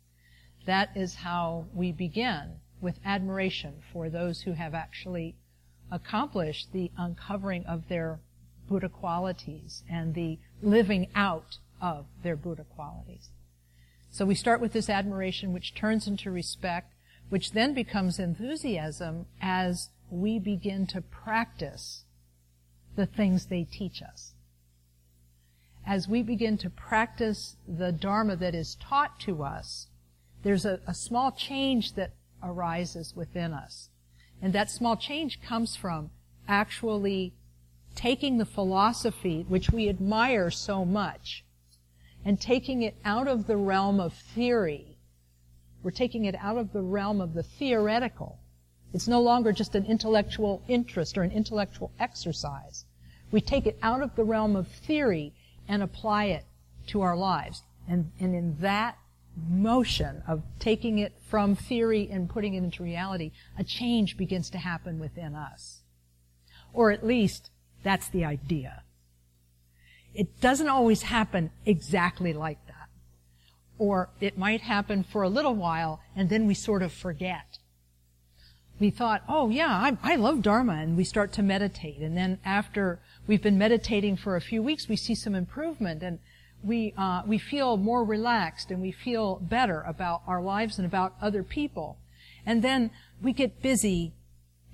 that 0.66 0.96
is 0.96 1.14
how 1.14 1.66
we 1.74 1.92
begin 1.92 2.60
with 2.80 2.98
admiration 3.04 3.82
for 3.92 4.10
those 4.10 4.42
who 4.42 4.52
have 4.52 4.74
actually 4.74 5.36
accomplished 5.90 6.72
the 6.72 6.90
uncovering 6.96 7.64
of 7.66 7.88
their 7.88 8.20
Buddha 8.68 8.88
qualities 8.88 9.84
and 9.88 10.14
the 10.14 10.38
living 10.60 11.08
out 11.14 11.58
of 11.80 12.06
their 12.22 12.36
Buddha 12.36 12.64
qualities. 12.64 13.30
So 14.10 14.24
we 14.24 14.34
start 14.34 14.60
with 14.60 14.72
this 14.72 14.90
admiration, 14.90 15.52
which 15.52 15.74
turns 15.74 16.06
into 16.06 16.30
respect, 16.30 16.94
which 17.28 17.52
then 17.52 17.74
becomes 17.74 18.18
enthusiasm 18.18 19.26
as 19.40 19.90
we 20.10 20.38
begin 20.38 20.86
to 20.88 21.00
practice 21.00 22.04
the 22.96 23.06
things 23.06 23.46
they 23.46 23.64
teach 23.64 24.00
us. 24.02 24.32
As 25.86 26.08
we 26.08 26.24
begin 26.24 26.58
to 26.58 26.68
practice 26.68 27.56
the 27.68 27.92
Dharma 27.92 28.34
that 28.34 28.56
is 28.56 28.74
taught 28.74 29.20
to 29.20 29.44
us, 29.44 29.86
there's 30.42 30.64
a, 30.64 30.80
a 30.84 30.92
small 30.92 31.30
change 31.30 31.94
that 31.94 32.10
arises 32.42 33.14
within 33.14 33.52
us. 33.52 33.88
And 34.42 34.52
that 34.52 34.68
small 34.68 34.96
change 34.96 35.40
comes 35.40 35.76
from 35.76 36.10
actually 36.48 37.34
taking 37.94 38.38
the 38.38 38.44
philosophy 38.44 39.46
which 39.48 39.70
we 39.70 39.88
admire 39.88 40.50
so 40.50 40.84
much 40.84 41.44
and 42.24 42.40
taking 42.40 42.82
it 42.82 42.96
out 43.04 43.28
of 43.28 43.46
the 43.46 43.56
realm 43.56 44.00
of 44.00 44.12
theory. 44.12 44.98
We're 45.84 45.92
taking 45.92 46.24
it 46.24 46.34
out 46.34 46.58
of 46.58 46.72
the 46.72 46.82
realm 46.82 47.20
of 47.20 47.32
the 47.32 47.44
theoretical. 47.44 48.40
It's 48.92 49.06
no 49.06 49.22
longer 49.22 49.52
just 49.52 49.76
an 49.76 49.86
intellectual 49.86 50.64
interest 50.66 51.16
or 51.16 51.22
an 51.22 51.30
intellectual 51.30 51.92
exercise. 52.00 52.84
We 53.30 53.40
take 53.40 53.66
it 53.66 53.78
out 53.82 54.02
of 54.02 54.16
the 54.16 54.24
realm 54.24 54.56
of 54.56 54.66
theory 54.66 55.32
and 55.68 55.82
apply 55.82 56.26
it 56.26 56.44
to 56.88 57.02
our 57.02 57.16
lives. 57.16 57.62
And, 57.88 58.10
and 58.18 58.34
in 58.34 58.56
that 58.60 58.98
motion 59.48 60.22
of 60.26 60.42
taking 60.58 60.98
it 60.98 61.12
from 61.28 61.54
theory 61.54 62.08
and 62.10 62.28
putting 62.28 62.54
it 62.54 62.62
into 62.62 62.82
reality, 62.82 63.32
a 63.58 63.64
change 63.64 64.16
begins 64.16 64.50
to 64.50 64.58
happen 64.58 64.98
within 64.98 65.34
us. 65.34 65.82
Or 66.72 66.90
at 66.90 67.06
least, 67.06 67.50
that's 67.82 68.08
the 68.08 68.24
idea. 68.24 68.82
It 70.14 70.40
doesn't 70.40 70.68
always 70.68 71.02
happen 71.02 71.50
exactly 71.64 72.32
like 72.32 72.64
that. 72.66 72.88
Or 73.78 74.08
it 74.20 74.38
might 74.38 74.62
happen 74.62 75.04
for 75.04 75.22
a 75.22 75.28
little 75.28 75.54
while 75.54 76.00
and 76.14 76.28
then 76.30 76.46
we 76.46 76.54
sort 76.54 76.82
of 76.82 76.92
forget. 76.92 77.45
We 78.78 78.90
thought, 78.90 79.22
oh 79.28 79.48
yeah, 79.48 79.68
I, 79.68 79.96
I 80.02 80.16
love 80.16 80.42
Dharma 80.42 80.74
and 80.74 80.96
we 80.96 81.04
start 81.04 81.32
to 81.34 81.42
meditate. 81.42 81.98
And 81.98 82.16
then 82.16 82.38
after 82.44 82.98
we've 83.26 83.42
been 83.42 83.58
meditating 83.58 84.16
for 84.16 84.36
a 84.36 84.40
few 84.40 84.62
weeks, 84.62 84.88
we 84.88 84.96
see 84.96 85.14
some 85.14 85.34
improvement 85.34 86.02
and 86.02 86.18
we, 86.62 86.92
uh, 86.98 87.22
we 87.26 87.38
feel 87.38 87.76
more 87.76 88.04
relaxed 88.04 88.70
and 88.70 88.82
we 88.82 88.92
feel 88.92 89.36
better 89.36 89.82
about 89.82 90.22
our 90.26 90.42
lives 90.42 90.78
and 90.78 90.86
about 90.86 91.14
other 91.22 91.42
people. 91.42 91.96
And 92.44 92.62
then 92.62 92.90
we 93.22 93.32
get 93.32 93.62
busy 93.62 94.12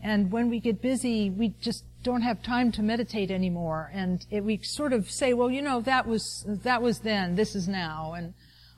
and 0.03 0.33
when 0.33 0.51
we 0.51 0.59
get 0.59 0.83
busy, 0.83 1.31
we 1.31 1.55
just 1.61 1.85
don't 2.03 2.23
have 2.23 2.43
time 2.43 2.73
to 2.73 2.83
meditate 2.83 3.31
anymore. 3.31 3.91
And 3.95 4.27
it, 4.31 4.43
we 4.43 4.61
sort 4.63 4.93
of 4.93 5.09
say, 5.09 5.33
well, 5.33 5.49
you 5.49 5.63
know, 5.63 5.81
that 5.83 6.09
was, 6.09 6.45
that 6.49 6.83
was 6.83 7.01
then, 7.01 7.37
this 7.37 7.55
is 7.55 7.69
now. 7.69 8.15
And 8.15 8.35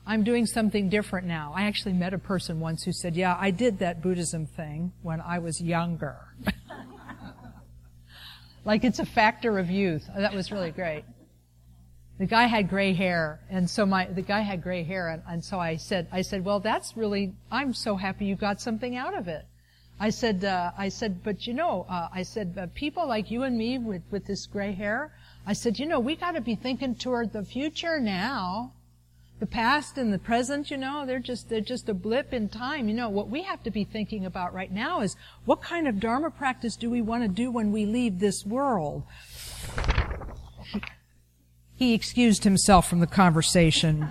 I'm 0.07 0.23
doing 0.23 0.45
something 0.45 0.89
different 0.89 1.25
now. 1.25 1.51
I 1.55 1.63
actually 1.63 1.93
met 1.93 2.13
a 2.13 2.19
person 2.19 2.59
once 2.59 2.83
who 2.83 2.91
said, 2.91 3.15
yeah, 3.15 3.35
I 3.39 3.49
did 3.49 3.79
that 3.79 4.03
Buddhism 4.03 4.45
thing 4.45 4.93
when 5.01 5.19
I 5.19 5.39
was 5.39 5.59
younger. 5.59 6.17
like 8.65 8.83
it's 8.83 8.99
a 8.99 9.05
factor 9.05 9.57
of 9.57 9.71
youth. 9.71 10.07
That 10.15 10.33
was 10.33 10.51
really 10.51 10.71
great. 10.71 11.05
The 12.19 12.27
guy 12.27 12.45
had 12.45 12.69
gray 12.69 12.93
hair, 12.93 13.41
and 13.49 13.69
so 13.69 13.85
my, 13.85 14.05
the 14.05 14.21
guy 14.21 14.39
had 14.39 14.63
gray 14.63 14.83
hair, 14.83 15.09
and, 15.09 15.21
and 15.27 15.43
so 15.43 15.59
I 15.59 15.75
said, 15.75 16.07
I 16.11 16.21
said, 16.21 16.45
well, 16.45 16.61
that's 16.61 16.95
really, 16.95 17.33
I'm 17.51 17.73
so 17.73 17.97
happy 17.97 18.25
you 18.25 18.35
got 18.35 18.61
something 18.61 18.95
out 18.95 19.17
of 19.17 19.27
it. 19.27 19.45
I 19.99 20.11
said, 20.11 20.45
uh, 20.45 20.71
I 20.77 20.89
said, 20.89 21.23
but 21.23 21.47
you 21.47 21.53
know, 21.53 21.85
uh, 21.89 22.09
I 22.13 22.23
said, 22.23 22.55
uh, 22.57 22.67
people 22.73 23.07
like 23.07 23.31
you 23.31 23.43
and 23.43 23.57
me 23.57 23.79
with, 23.79 24.03
with 24.11 24.25
this 24.25 24.45
gray 24.45 24.71
hair, 24.71 25.11
I 25.47 25.53
said, 25.53 25.79
you 25.79 25.87
know, 25.87 25.99
we 25.99 26.15
gotta 26.15 26.41
be 26.41 26.55
thinking 26.55 26.95
toward 26.95 27.33
the 27.33 27.43
future 27.43 27.99
now. 27.99 28.71
The 29.39 29.45
past 29.45 29.97
and 29.97 30.13
the 30.13 30.19
present, 30.19 30.71
you 30.71 30.77
know, 30.77 31.05
they're 31.05 31.19
just, 31.19 31.49
they're 31.49 31.59
just 31.59 31.89
a 31.89 31.93
blip 31.93 32.33
in 32.33 32.47
time. 32.47 32.87
You 32.87 32.95
know, 32.95 33.09
what 33.09 33.29
we 33.29 33.43
have 33.43 33.61
to 33.63 33.71
be 33.71 33.83
thinking 33.83 34.25
about 34.25 34.53
right 34.53 34.71
now 34.71 35.01
is 35.01 35.17
what 35.43 35.61
kind 35.61 35.87
of 35.87 35.99
Dharma 35.99 36.31
practice 36.31 36.77
do 36.77 36.89
we 36.89 37.01
want 37.01 37.23
to 37.23 37.27
do 37.27 37.51
when 37.51 37.71
we 37.73 37.85
leave 37.85 38.19
this 38.19 38.45
world? 38.45 39.03
He 41.75 41.93
excused 41.93 42.45
himself 42.45 42.89
from 42.89 43.01
the 43.01 43.07
conversation. 43.07 44.07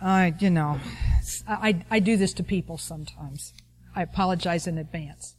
I, 0.00 0.32
you 0.38 0.50
know, 0.50 0.78
I, 1.48 1.84
I 1.90 1.98
do 1.98 2.16
this 2.16 2.32
to 2.34 2.44
people 2.44 2.78
sometimes. 2.78 3.52
I 3.94 4.02
apologize 4.02 4.68
in 4.68 4.78
advance. 4.78 5.34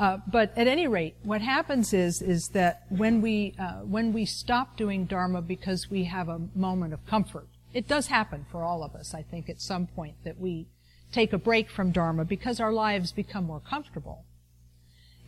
Uh, 0.00 0.16
but 0.26 0.50
at 0.56 0.66
any 0.66 0.88
rate, 0.88 1.14
what 1.24 1.42
happens 1.42 1.92
is 1.92 2.22
is 2.22 2.48
that 2.48 2.84
when 2.88 3.20
we 3.20 3.54
uh, 3.58 3.80
when 3.80 4.14
we 4.14 4.24
stop 4.24 4.74
doing 4.74 5.04
dharma 5.04 5.42
because 5.42 5.90
we 5.90 6.04
have 6.04 6.26
a 6.30 6.40
moment 6.54 6.94
of 6.94 7.04
comfort, 7.04 7.46
it 7.74 7.86
does 7.86 8.06
happen 8.06 8.46
for 8.50 8.64
all 8.64 8.82
of 8.82 8.94
us. 8.94 9.12
I 9.12 9.20
think 9.20 9.50
at 9.50 9.60
some 9.60 9.86
point 9.86 10.14
that 10.24 10.40
we 10.40 10.68
take 11.12 11.34
a 11.34 11.38
break 11.38 11.68
from 11.68 11.92
dharma 11.92 12.24
because 12.24 12.60
our 12.60 12.72
lives 12.72 13.12
become 13.12 13.44
more 13.44 13.60
comfortable. 13.60 14.24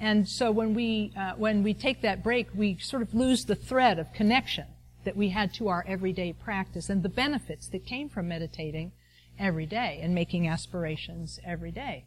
And 0.01 0.27
so 0.27 0.51
when 0.51 0.73
we 0.73 1.13
uh, 1.19 1.35
when 1.37 1.63
we 1.63 1.75
take 1.75 2.01
that 2.01 2.25
break, 2.25 2.49
we 2.55 2.79
sort 2.79 3.03
of 3.03 3.13
lose 3.13 3.45
the 3.45 3.55
thread 3.55 3.99
of 3.99 4.15
connection 4.15 4.69
that 5.05 5.19
we 5.19 5.29
had 5.29 5.53
to 5.53 5.69
our 5.69 5.85
everyday 5.87 6.33
practice 6.33 6.89
and 6.89 7.03
the 7.03 7.11
benefits 7.11 7.69
that 7.69 7.85
came 7.85 8.09
from 8.09 8.27
meditating 8.27 8.93
every 9.39 9.67
day 9.67 10.01
and 10.03 10.15
making 10.15 10.49
aspirations 10.49 11.39
every 11.45 11.73
day. 11.73 12.07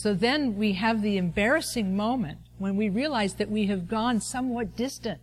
So 0.00 0.14
then 0.14 0.56
we 0.56 0.72
have 0.72 1.02
the 1.02 1.18
embarrassing 1.18 1.94
moment 1.94 2.38
when 2.56 2.74
we 2.74 2.88
realize 2.88 3.34
that 3.34 3.50
we 3.50 3.66
have 3.66 3.86
gone 3.86 4.18
somewhat 4.22 4.74
distant 4.74 5.20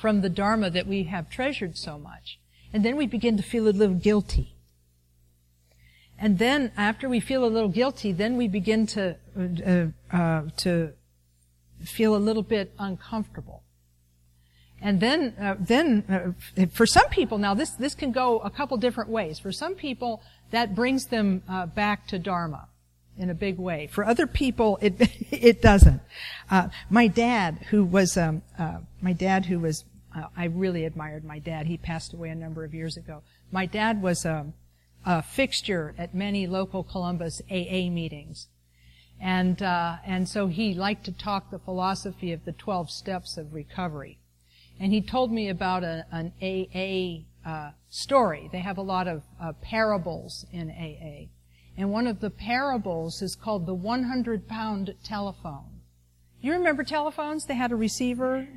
from 0.00 0.20
the 0.20 0.28
Dharma 0.28 0.68
that 0.70 0.88
we 0.88 1.04
have 1.04 1.30
treasured 1.30 1.78
so 1.78 1.96
much. 1.96 2.40
And 2.72 2.84
then 2.84 2.96
we 2.96 3.06
begin 3.06 3.36
to 3.36 3.42
feel 3.44 3.68
a 3.68 3.70
little 3.70 3.94
guilty. 3.94 4.56
And 6.18 6.40
then 6.40 6.72
after 6.76 7.08
we 7.08 7.20
feel 7.20 7.44
a 7.44 7.46
little 7.46 7.68
guilty, 7.68 8.10
then 8.10 8.36
we 8.36 8.48
begin 8.48 8.84
to, 8.88 9.14
uh, 9.38 10.16
uh, 10.16 10.42
to 10.56 10.94
feel 11.84 12.16
a 12.16 12.18
little 12.28 12.42
bit 12.42 12.74
uncomfortable. 12.80 13.62
And 14.82 14.98
then, 14.98 15.36
uh, 15.40 15.54
then 15.56 16.34
uh, 16.56 16.66
for 16.72 16.84
some 16.84 17.08
people, 17.10 17.38
now 17.38 17.54
this 17.54 17.70
this 17.70 17.94
can 17.94 18.10
go 18.10 18.40
a 18.40 18.50
couple 18.50 18.76
different 18.76 19.10
ways. 19.10 19.38
For 19.38 19.52
some 19.52 19.76
people, 19.76 20.20
that 20.50 20.74
brings 20.74 21.06
them 21.06 21.44
uh, 21.48 21.66
back 21.66 22.08
to 22.08 22.18
Dharma 22.18 22.66
in 23.18 23.30
a 23.30 23.34
big 23.34 23.58
way. 23.58 23.88
For 23.92 24.04
other 24.04 24.26
people, 24.26 24.78
it 24.80 24.94
it 25.30 25.60
doesn't. 25.60 26.00
Uh, 26.50 26.68
my 26.88 27.06
dad, 27.08 27.66
who 27.70 27.84
was 27.84 28.16
um, 28.16 28.42
uh, 28.58 28.78
my 29.00 29.12
dad, 29.12 29.46
who 29.46 29.58
was 29.58 29.84
uh, 30.16 30.28
I 30.36 30.46
really 30.46 30.84
admired 30.84 31.24
my 31.24 31.38
dad. 31.38 31.66
He 31.66 31.76
passed 31.76 32.14
away 32.14 32.30
a 32.30 32.34
number 32.34 32.64
of 32.64 32.74
years 32.74 32.96
ago. 32.96 33.22
My 33.50 33.66
dad 33.66 34.02
was 34.02 34.24
a, 34.24 34.34
um, 34.34 34.54
a 35.04 35.22
fixture 35.22 35.94
at 35.96 36.14
many 36.14 36.46
local 36.46 36.82
Columbus 36.82 37.40
AA 37.50 37.88
meetings, 37.90 38.48
and 39.20 39.60
uh, 39.62 39.96
and 40.04 40.28
so 40.28 40.46
he 40.46 40.74
liked 40.74 41.04
to 41.04 41.12
talk 41.12 41.50
the 41.50 41.58
philosophy 41.58 42.32
of 42.32 42.44
the 42.44 42.52
twelve 42.52 42.90
steps 42.90 43.36
of 43.36 43.52
recovery. 43.52 44.18
And 44.80 44.92
he 44.92 45.00
told 45.00 45.32
me 45.32 45.48
about 45.48 45.82
a, 45.82 46.06
an 46.12 46.32
AA 46.40 47.24
uh, 47.48 47.72
story. 47.88 48.48
They 48.52 48.60
have 48.60 48.78
a 48.78 48.82
lot 48.82 49.08
of 49.08 49.22
uh, 49.40 49.52
parables 49.54 50.46
in 50.52 50.70
AA 50.70 51.30
and 51.78 51.92
one 51.92 52.08
of 52.08 52.18
the 52.18 52.28
parables 52.28 53.22
is 53.22 53.36
called 53.36 53.64
the 53.64 53.72
100 53.72 54.48
pound 54.48 54.94
telephone. 55.04 55.80
You 56.40 56.52
remember 56.52 56.82
telephones? 56.82 57.46
They 57.46 57.54
had 57.54 57.70
a 57.70 57.76
receiver. 57.76 58.48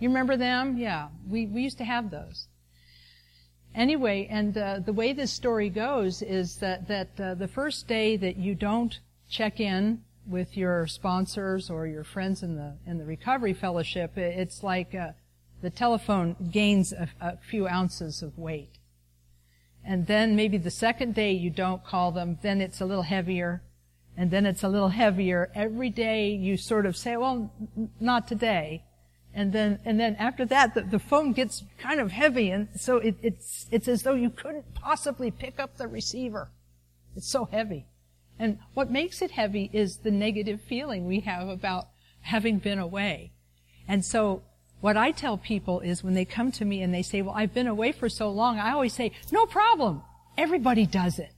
You 0.00 0.08
remember 0.08 0.38
them? 0.38 0.78
Yeah. 0.78 1.08
We, 1.28 1.44
we 1.46 1.62
used 1.62 1.76
to 1.78 1.84
have 1.84 2.10
those. 2.10 2.48
Anyway, 3.74 4.26
and 4.30 4.56
uh, 4.56 4.78
the 4.78 4.92
way 4.92 5.12
this 5.12 5.32
story 5.32 5.68
goes 5.68 6.22
is 6.22 6.56
that, 6.56 6.88
that 6.88 7.20
uh, 7.20 7.34
the 7.34 7.48
first 7.48 7.86
day 7.88 8.16
that 8.16 8.36
you 8.36 8.54
don't 8.54 9.00
check 9.28 9.60
in 9.60 10.02
with 10.26 10.56
your 10.56 10.86
sponsors 10.86 11.68
or 11.68 11.86
your 11.86 12.04
friends 12.04 12.42
in 12.42 12.56
the, 12.56 12.74
in 12.86 12.96
the 12.96 13.04
recovery 13.04 13.52
fellowship, 13.52 14.16
it's 14.16 14.62
like 14.62 14.94
uh, 14.94 15.08
the 15.60 15.70
telephone 15.70 16.36
gains 16.50 16.94
a, 16.94 17.06
a 17.20 17.36
few 17.50 17.68
ounces 17.68 18.22
of 18.22 18.38
weight 18.38 18.78
and 19.84 20.06
then 20.06 20.36
maybe 20.36 20.58
the 20.58 20.70
second 20.70 21.14
day 21.14 21.32
you 21.32 21.50
don't 21.50 21.84
call 21.84 22.12
them, 22.12 22.38
then 22.42 22.60
it's 22.60 22.80
a 22.80 22.86
little 22.86 23.02
heavier, 23.02 23.62
and 24.16 24.30
then 24.30 24.46
it's 24.46 24.62
a 24.62 24.68
little 24.68 24.88
heavier. 24.88 25.50
Every 25.54 25.90
day 25.90 26.30
you 26.30 26.56
sort 26.56 26.86
of 26.86 26.96
say, 26.96 27.16
well, 27.16 27.52
not 28.00 28.28
today. 28.28 28.84
And 29.34 29.52
then, 29.52 29.80
and 29.84 29.98
then 29.98 30.14
after 30.16 30.44
that, 30.46 30.74
the, 30.74 30.82
the 30.82 30.98
phone 30.98 31.32
gets 31.32 31.64
kind 31.78 32.00
of 32.00 32.12
heavy, 32.12 32.50
and 32.50 32.68
so 32.76 32.98
it, 32.98 33.16
it's, 33.20 33.66
it's 33.70 33.88
as 33.88 34.04
though 34.04 34.14
you 34.14 34.30
couldn't 34.30 34.74
possibly 34.74 35.30
pick 35.30 35.58
up 35.58 35.76
the 35.76 35.88
receiver. 35.88 36.50
It's 37.16 37.28
so 37.28 37.46
heavy. 37.46 37.86
And 38.38 38.58
what 38.74 38.90
makes 38.90 39.22
it 39.22 39.32
heavy 39.32 39.70
is 39.72 39.98
the 39.98 40.10
negative 40.10 40.60
feeling 40.60 41.06
we 41.06 41.20
have 41.20 41.48
about 41.48 41.88
having 42.22 42.58
been 42.58 42.78
away. 42.78 43.32
And 43.86 44.04
so 44.04 44.42
what 44.84 44.98
I 44.98 45.12
tell 45.12 45.38
people 45.38 45.80
is 45.80 46.04
when 46.04 46.12
they 46.12 46.26
come 46.26 46.52
to 46.52 46.62
me 46.62 46.82
and 46.82 46.92
they 46.92 47.00
say, 47.00 47.22
well, 47.22 47.34
I've 47.34 47.54
been 47.54 47.68
away 47.68 47.90
for 47.90 48.10
so 48.10 48.30
long, 48.30 48.58
I 48.58 48.72
always 48.72 48.92
say, 48.92 49.12
no 49.32 49.46
problem. 49.46 50.02
Everybody 50.36 50.84
does 50.84 51.18
it. 51.18 51.32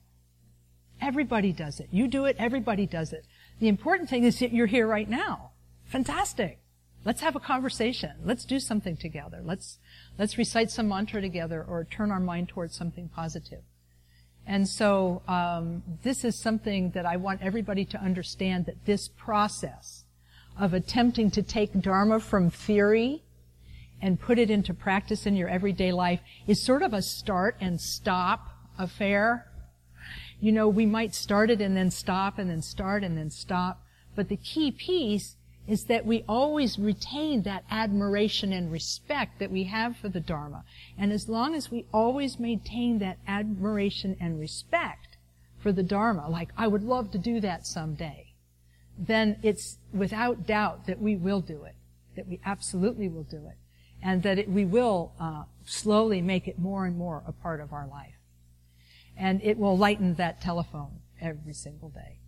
Everybody 0.99 1.53
does 1.53 1.79
it. 1.79 1.87
You 1.89 2.09
do 2.09 2.25
it, 2.25 2.35
everybody 2.37 2.85
does 2.85 3.13
it. 3.13 3.23
The 3.61 3.69
important 3.69 4.09
thing 4.09 4.25
is 4.25 4.37
that 4.39 4.51
you're 4.51 4.67
here 4.67 4.85
right 4.85 5.09
now. 5.09 5.51
Fantastic. 5.85 6.59
Let's 7.05 7.21
have 7.21 7.37
a 7.37 7.39
conversation. 7.39 8.11
Let's 8.25 8.43
do 8.43 8.59
something 8.59 8.97
together. 8.97 9.39
Let's, 9.41 9.79
let's 10.19 10.37
recite 10.37 10.69
some 10.69 10.89
mantra 10.89 11.21
together 11.21 11.63
or 11.65 11.85
turn 11.85 12.11
our 12.11 12.19
mind 12.19 12.49
towards 12.49 12.75
something 12.75 13.07
positive. 13.07 13.61
And 14.45 14.67
so, 14.67 15.21
um, 15.25 15.83
this 16.03 16.25
is 16.25 16.35
something 16.35 16.91
that 16.91 17.05
I 17.05 17.15
want 17.15 17.41
everybody 17.41 17.85
to 17.85 17.97
understand 17.97 18.65
that 18.65 18.83
this 18.83 19.07
process 19.07 20.03
of 20.59 20.73
attempting 20.73 21.31
to 21.31 21.41
take 21.41 21.79
Dharma 21.79 22.19
from 22.19 22.49
theory 22.49 23.23
and 24.01 24.19
put 24.19 24.39
it 24.39 24.49
into 24.49 24.73
practice 24.73 25.25
in 25.25 25.35
your 25.35 25.49
everyday 25.49 25.91
life 25.91 26.19
is 26.45 26.61
sort 26.61 26.81
of 26.81 26.93
a 26.93 27.01
start 27.01 27.55
and 27.59 27.79
stop 27.81 28.49
affair. 28.77 29.47
You 30.39 30.51
know, 30.51 30.67
we 30.67 30.85
might 30.85 31.15
start 31.15 31.49
it 31.49 31.61
and 31.61 31.75
then 31.75 31.91
stop 31.91 32.37
and 32.37 32.49
then 32.49 32.61
start 32.61 33.03
and 33.03 33.17
then 33.17 33.31
stop. 33.31 33.83
But 34.15 34.29
the 34.29 34.37
key 34.37 34.71
piece 34.71 35.35
is 35.67 35.85
that 35.85 36.05
we 36.05 36.23
always 36.29 36.79
retain 36.79 37.41
that 37.43 37.63
admiration 37.69 38.53
and 38.53 38.71
respect 38.71 39.39
that 39.39 39.51
we 39.51 39.65
have 39.65 39.97
for 39.97 40.09
the 40.09 40.19
Dharma. 40.19 40.63
And 40.97 41.11
as 41.11 41.27
long 41.27 41.55
as 41.55 41.69
we 41.69 41.85
always 41.91 42.39
maintain 42.39 42.99
that 42.99 43.17
admiration 43.27 44.15
and 44.19 44.39
respect 44.39 45.17
for 45.61 45.71
the 45.71 45.83
Dharma, 45.83 46.29
like, 46.29 46.49
I 46.55 46.67
would 46.67 46.83
love 46.83 47.11
to 47.11 47.17
do 47.17 47.41
that 47.41 47.67
someday, 47.67 48.33
then 48.97 49.37
it's 49.43 49.77
without 49.93 50.47
doubt 50.47 50.87
that 50.87 51.01
we 51.01 51.15
will 51.15 51.41
do 51.41 51.63
it 51.63 51.75
that 52.17 52.27
we 52.27 52.41
absolutely 52.45 53.07
will 53.07 53.23
do 53.23 53.37
it, 53.37 53.55
and 54.07 54.23
that 54.23 54.39
it, 54.39 54.49
we 54.49 54.63
will 54.63 55.11
uh, 55.19 55.43
slowly 55.65 56.21
make 56.21 56.47
it 56.47 56.57
more 56.57 56.85
and 56.85 56.97
more 56.97 57.21
a 57.27 57.33
part 57.33 57.59
of 57.59 57.73
our 57.73 57.85
life. 57.87 58.15
And 59.17 59.41
it 59.43 59.57
will 59.57 59.77
lighten 59.77 60.15
that 60.15 60.39
telephone 60.39 61.01
every 61.19 61.53
single 61.53 61.89
day, 61.89 62.19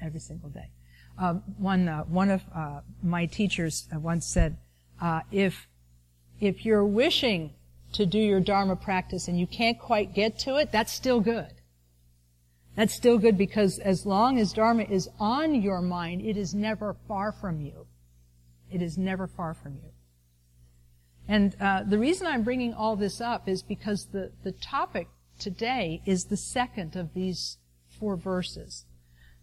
every 0.00 0.20
single 0.20 0.48
day. 0.48 0.70
Um, 1.18 1.42
one 1.58 1.88
uh, 1.88 2.04
one 2.04 2.30
of 2.30 2.42
uh, 2.54 2.80
my 3.02 3.26
teachers 3.26 3.88
once 3.92 4.26
said, 4.26 4.58
uh, 5.00 5.22
"If 5.32 5.66
if 6.38 6.64
you're 6.64 6.84
wishing 6.84 7.54
to 7.94 8.06
do 8.06 8.18
your 8.18 8.40
Dharma 8.40 8.76
practice 8.76 9.26
and 9.26 9.38
you 9.38 9.48
can't 9.48 9.78
quite 9.78 10.14
get 10.14 10.38
to 10.40 10.56
it, 10.56 10.70
that's 10.70 10.92
still 10.92 11.20
good. 11.20 11.52
That's 12.76 12.94
still 12.94 13.18
good 13.18 13.36
because 13.36 13.80
as 13.80 14.06
long 14.06 14.38
as 14.38 14.52
Dharma 14.52 14.84
is 14.84 15.08
on 15.18 15.62
your 15.62 15.80
mind, 15.80 16.22
it 16.22 16.36
is 16.36 16.54
never 16.54 16.94
far 17.08 17.32
from 17.32 17.60
you. 17.60 17.86
It 18.70 18.82
is 18.82 18.96
never 18.96 19.26
far 19.26 19.54
from 19.54 19.74
you. 19.74 19.93
And 21.26 21.56
uh, 21.60 21.82
the 21.84 21.98
reason 21.98 22.26
I'm 22.26 22.42
bringing 22.42 22.74
all 22.74 22.96
this 22.96 23.20
up 23.20 23.48
is 23.48 23.62
because 23.62 24.06
the, 24.06 24.32
the 24.42 24.52
topic 24.52 25.08
today 25.38 26.02
is 26.04 26.26
the 26.26 26.36
second 26.36 26.96
of 26.96 27.14
these 27.14 27.58
four 27.88 28.16
verses. 28.16 28.84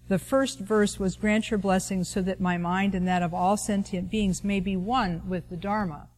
The 0.07 0.19
first 0.19 0.59
verse 0.59 0.99
was, 0.99 1.15
Grant 1.15 1.49
your 1.49 1.57
blessings 1.57 2.09
so 2.09 2.21
that 2.21 2.39
my 2.39 2.57
mind 2.57 2.93
and 2.93 3.07
that 3.07 3.23
of 3.23 3.33
all 3.33 3.57
sentient 3.57 4.11
beings 4.11 4.43
may 4.43 4.59
be 4.59 4.75
one 4.75 5.27
with 5.27 5.49
the 5.49 5.57
Dharma 5.57 6.09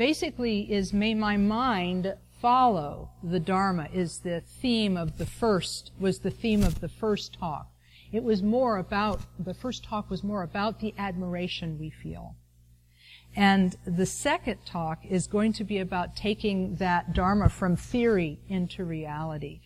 basically 0.00 0.72
is 0.72 0.94
may 0.94 1.12
my 1.12 1.36
mind 1.36 2.14
follow 2.40 3.10
the 3.22 3.38
Dharma 3.38 3.86
is 3.92 4.20
the 4.20 4.40
theme 4.40 4.96
of 4.96 5.18
the 5.18 5.26
first, 5.26 5.90
was 6.00 6.20
the 6.20 6.30
theme 6.30 6.62
of 6.62 6.80
the 6.80 6.88
first 6.88 7.34
talk. 7.38 7.70
It 8.10 8.24
was 8.24 8.42
more 8.42 8.78
about, 8.78 9.20
the 9.38 9.52
first 9.52 9.84
talk 9.84 10.08
was 10.08 10.24
more 10.24 10.42
about 10.42 10.80
the 10.80 10.94
admiration 10.96 11.78
we 11.78 11.90
feel. 11.90 12.34
And 13.36 13.76
the 13.84 14.06
second 14.06 14.58
talk 14.66 15.04
is 15.08 15.26
going 15.26 15.52
to 15.54 15.64
be 15.64 15.78
about 15.78 16.16
taking 16.16 16.76
that 16.76 17.12
Dharma 17.12 17.48
from 17.48 17.76
theory 17.76 18.40
into 18.48 18.84
reality. 18.84 19.60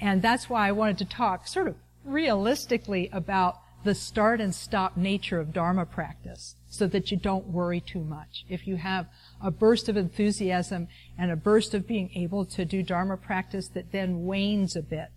And 0.00 0.20
that's 0.22 0.50
why 0.50 0.68
I 0.68 0.72
wanted 0.72 0.98
to 0.98 1.04
talk 1.04 1.48
sort 1.48 1.68
of 1.68 1.76
realistically 2.04 3.08
about 3.12 3.56
the 3.84 3.94
start 3.94 4.40
and 4.40 4.54
stop 4.54 4.96
nature 4.96 5.40
of 5.40 5.52
Dharma 5.52 5.86
practice 5.86 6.56
so 6.68 6.86
that 6.88 7.10
you 7.10 7.16
don't 7.16 7.46
worry 7.46 7.80
too 7.80 8.02
much. 8.02 8.44
If 8.48 8.66
you 8.66 8.76
have 8.76 9.06
a 9.42 9.50
burst 9.50 9.88
of 9.88 9.96
enthusiasm 9.96 10.88
and 11.16 11.30
a 11.30 11.36
burst 11.36 11.74
of 11.74 11.86
being 11.86 12.10
able 12.14 12.44
to 12.46 12.64
do 12.64 12.82
Dharma 12.82 13.16
practice 13.16 13.68
that 13.68 13.92
then 13.92 14.24
wanes 14.24 14.76
a 14.76 14.82
bit. 14.82 15.08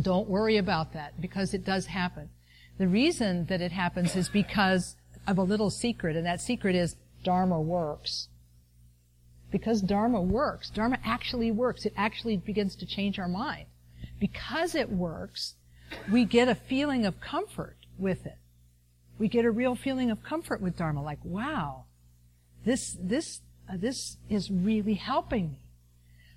Don't 0.00 0.28
worry 0.28 0.56
about 0.56 0.92
that 0.92 1.20
because 1.20 1.52
it 1.52 1.64
does 1.64 1.86
happen. 1.86 2.30
The 2.78 2.88
reason 2.88 3.46
that 3.46 3.60
it 3.60 3.72
happens 3.72 4.16
is 4.16 4.28
because 4.28 4.96
of 5.30 5.38
a 5.38 5.42
little 5.42 5.70
secret, 5.70 6.16
and 6.16 6.26
that 6.26 6.40
secret 6.40 6.74
is 6.74 6.96
Dharma 7.24 7.60
works. 7.60 8.28
Because 9.50 9.80
Dharma 9.80 10.20
works. 10.20 10.70
Dharma 10.70 10.98
actually 11.04 11.50
works. 11.50 11.86
It 11.86 11.94
actually 11.96 12.36
begins 12.36 12.76
to 12.76 12.86
change 12.86 13.18
our 13.18 13.28
mind. 13.28 13.66
Because 14.18 14.74
it 14.74 14.90
works, 14.90 15.54
we 16.10 16.24
get 16.24 16.48
a 16.48 16.54
feeling 16.54 17.06
of 17.06 17.20
comfort 17.20 17.76
with 17.98 18.26
it 18.26 18.36
we 19.20 19.28
get 19.28 19.44
a 19.44 19.50
real 19.50 19.74
feeling 19.74 20.10
of 20.10 20.22
comfort 20.24 20.62
with 20.62 20.78
Dharma, 20.78 21.02
like, 21.02 21.22
wow, 21.22 21.84
this, 22.64 22.96
this, 22.98 23.42
uh, 23.70 23.76
this 23.76 24.16
is 24.30 24.50
really 24.50 24.94
helping 24.94 25.52
me. 25.52 25.58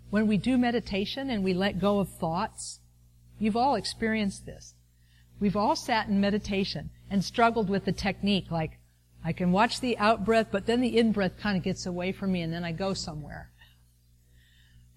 When 0.09 0.27
we 0.27 0.37
do 0.37 0.57
meditation 0.57 1.29
and 1.29 1.45
we 1.45 1.53
let 1.53 1.79
go 1.79 1.99
of 1.99 2.09
thoughts, 2.09 2.81
you've 3.39 3.55
all 3.55 3.75
experienced 3.75 4.45
this. 4.45 4.75
We've 5.39 5.55
all 5.55 5.77
sat 5.77 6.09
in 6.09 6.19
meditation 6.19 6.89
and 7.09 7.23
struggled 7.23 7.69
with 7.69 7.85
the 7.85 7.93
technique, 7.93 8.51
like, 8.51 8.77
I 9.23 9.31
can 9.31 9.51
watch 9.51 9.79
the 9.79 9.97
out 9.97 10.25
breath, 10.25 10.47
but 10.51 10.65
then 10.65 10.81
the 10.81 10.97
in 10.97 11.11
breath 11.11 11.37
kind 11.37 11.55
of 11.57 11.63
gets 11.63 11.85
away 11.85 12.11
from 12.11 12.31
me 12.31 12.41
and 12.41 12.51
then 12.51 12.63
I 12.63 12.71
go 12.71 12.93
somewhere. 12.93 13.49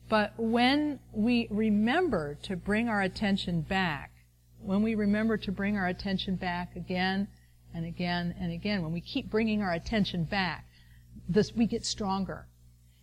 But 0.08 0.34
when 0.36 1.00
we 1.12 1.48
remember 1.50 2.36
to 2.42 2.56
bring 2.56 2.88
our 2.88 3.02
attention 3.02 3.62
back, 3.62 4.12
when 4.60 4.82
we 4.82 4.94
remember 4.94 5.36
to 5.36 5.52
bring 5.52 5.76
our 5.76 5.86
attention 5.86 6.36
back 6.36 6.76
again 6.76 7.28
and 7.74 7.84
again 7.84 8.34
and 8.40 8.52
again, 8.52 8.82
when 8.82 8.92
we 8.92 9.00
keep 9.00 9.30
bringing 9.30 9.62
our 9.62 9.72
attention 9.72 10.24
back, 10.24 10.66
this, 11.28 11.54
we 11.54 11.66
get 11.66 11.84
stronger. 11.84 12.46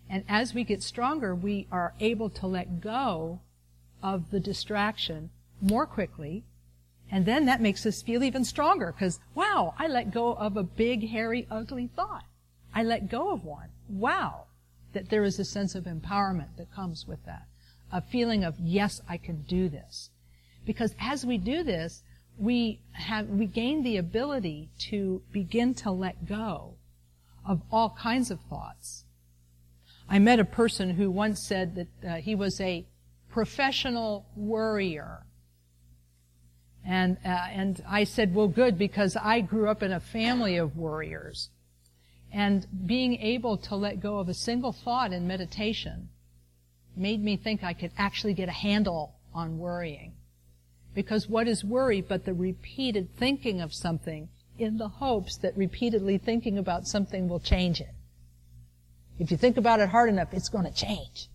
And 0.09 0.23
as 0.29 0.53
we 0.53 0.63
get 0.63 0.83
stronger, 0.83 1.33
we 1.35 1.67
are 1.71 1.93
able 1.99 2.29
to 2.31 2.47
let 2.47 2.81
go 2.81 3.39
of 4.01 4.31
the 4.31 4.39
distraction 4.39 5.29
more 5.61 5.85
quickly. 5.85 6.43
And 7.11 7.25
then 7.25 7.45
that 7.45 7.61
makes 7.61 7.85
us 7.85 8.01
feel 8.01 8.23
even 8.23 8.43
stronger 8.43 8.91
because, 8.91 9.19
wow, 9.35 9.75
I 9.77 9.87
let 9.87 10.11
go 10.11 10.33
of 10.33 10.57
a 10.57 10.63
big, 10.63 11.09
hairy, 11.09 11.47
ugly 11.51 11.89
thought. 11.95 12.25
I 12.73 12.83
let 12.83 13.09
go 13.09 13.31
of 13.31 13.43
one. 13.43 13.69
Wow. 13.87 14.45
That 14.93 15.09
there 15.09 15.23
is 15.23 15.39
a 15.39 15.45
sense 15.45 15.75
of 15.75 15.85
empowerment 15.85 16.57
that 16.57 16.73
comes 16.73 17.07
with 17.07 17.23
that. 17.25 17.47
A 17.91 18.01
feeling 18.01 18.43
of, 18.43 18.59
yes, 18.59 19.01
I 19.07 19.17
can 19.17 19.43
do 19.43 19.69
this. 19.69 20.09
Because 20.65 20.95
as 20.99 21.25
we 21.25 21.37
do 21.37 21.63
this, 21.63 22.03
we 22.37 22.79
have 22.93 23.27
we 23.29 23.45
gain 23.45 23.83
the 23.83 23.97
ability 23.97 24.69
to 24.79 25.21
begin 25.31 25.73
to 25.75 25.91
let 25.91 26.25
go 26.25 26.75
of 27.45 27.61
all 27.71 27.91
kinds 27.91 28.31
of 28.31 28.39
thoughts. 28.41 29.05
I 30.09 30.19
met 30.19 30.39
a 30.39 30.45
person 30.45 30.91
who 30.91 31.11
once 31.11 31.39
said 31.39 31.75
that 31.75 32.07
uh, 32.07 32.15
he 32.15 32.35
was 32.35 32.59
a 32.59 32.85
professional 33.29 34.25
worrier. 34.35 35.25
And, 36.85 37.17
uh, 37.23 37.29
and 37.29 37.83
I 37.87 38.03
said, 38.03 38.35
well, 38.35 38.47
good, 38.47 38.77
because 38.77 39.15
I 39.15 39.39
grew 39.39 39.69
up 39.69 39.81
in 39.83 39.91
a 39.93 39.99
family 39.99 40.57
of 40.57 40.75
worriers. 40.77 41.49
And 42.31 42.65
being 42.85 43.15
able 43.19 43.57
to 43.57 43.75
let 43.75 44.01
go 44.01 44.17
of 44.19 44.27
a 44.27 44.33
single 44.33 44.73
thought 44.73 45.13
in 45.13 45.27
meditation 45.27 46.09
made 46.95 47.23
me 47.23 47.37
think 47.37 47.63
I 47.63 47.73
could 47.73 47.91
actually 47.97 48.33
get 48.33 48.49
a 48.49 48.53
handle 48.53 49.15
on 49.33 49.59
worrying. 49.59 50.13
Because 50.93 51.29
what 51.29 51.47
is 51.47 51.63
worry 51.63 52.01
but 52.01 52.25
the 52.25 52.33
repeated 52.33 53.15
thinking 53.17 53.61
of 53.61 53.73
something 53.73 54.29
in 54.57 54.77
the 54.77 54.87
hopes 54.87 55.37
that 55.37 55.57
repeatedly 55.57 56.17
thinking 56.17 56.57
about 56.57 56.87
something 56.87 57.27
will 57.27 57.39
change 57.39 57.79
it? 57.79 57.95
If 59.19 59.31
you 59.31 59.37
think 59.37 59.57
about 59.57 59.79
it 59.79 59.89
hard 59.89 60.09
enough, 60.09 60.33
it's 60.33 60.49
going 60.49 60.65
to 60.65 60.71
change. 60.71 61.29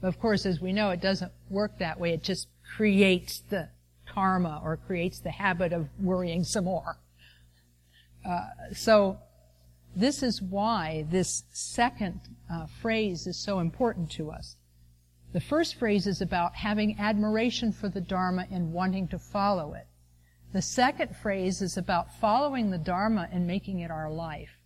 But 0.00 0.08
of 0.08 0.18
course, 0.18 0.44
as 0.46 0.60
we 0.60 0.72
know, 0.72 0.90
it 0.90 1.00
doesn't 1.00 1.32
work 1.48 1.78
that 1.78 2.00
way. 2.00 2.12
It 2.12 2.22
just 2.22 2.48
creates 2.76 3.40
the 3.48 3.68
karma 4.14 4.60
or 4.64 4.76
creates 4.76 5.18
the 5.18 5.30
habit 5.30 5.72
of 5.72 5.88
worrying 6.00 6.44
some 6.44 6.64
more. 6.64 6.98
Uh, 8.24 8.46
so 8.72 9.18
this 9.96 10.22
is 10.22 10.40
why 10.40 11.04
this 11.10 11.44
second 11.50 12.20
uh, 12.50 12.66
phrase 12.80 13.26
is 13.26 13.36
so 13.36 13.58
important 13.58 14.10
to 14.12 14.30
us. 14.30 14.56
The 15.32 15.40
first 15.40 15.74
phrase 15.76 16.06
is 16.06 16.20
about 16.20 16.54
having 16.54 16.98
admiration 16.98 17.72
for 17.72 17.88
the 17.88 18.00
Dharma 18.00 18.46
and 18.50 18.72
wanting 18.72 19.08
to 19.08 19.18
follow 19.18 19.74
it. 19.74 19.86
The 20.52 20.62
second 20.62 21.16
phrase 21.16 21.60
is 21.60 21.76
about 21.76 22.14
following 22.20 22.70
the 22.70 22.78
Dharma 22.78 23.28
and 23.32 23.46
making 23.46 23.80
it 23.80 23.90
our 23.90 24.10
life, 24.10 24.60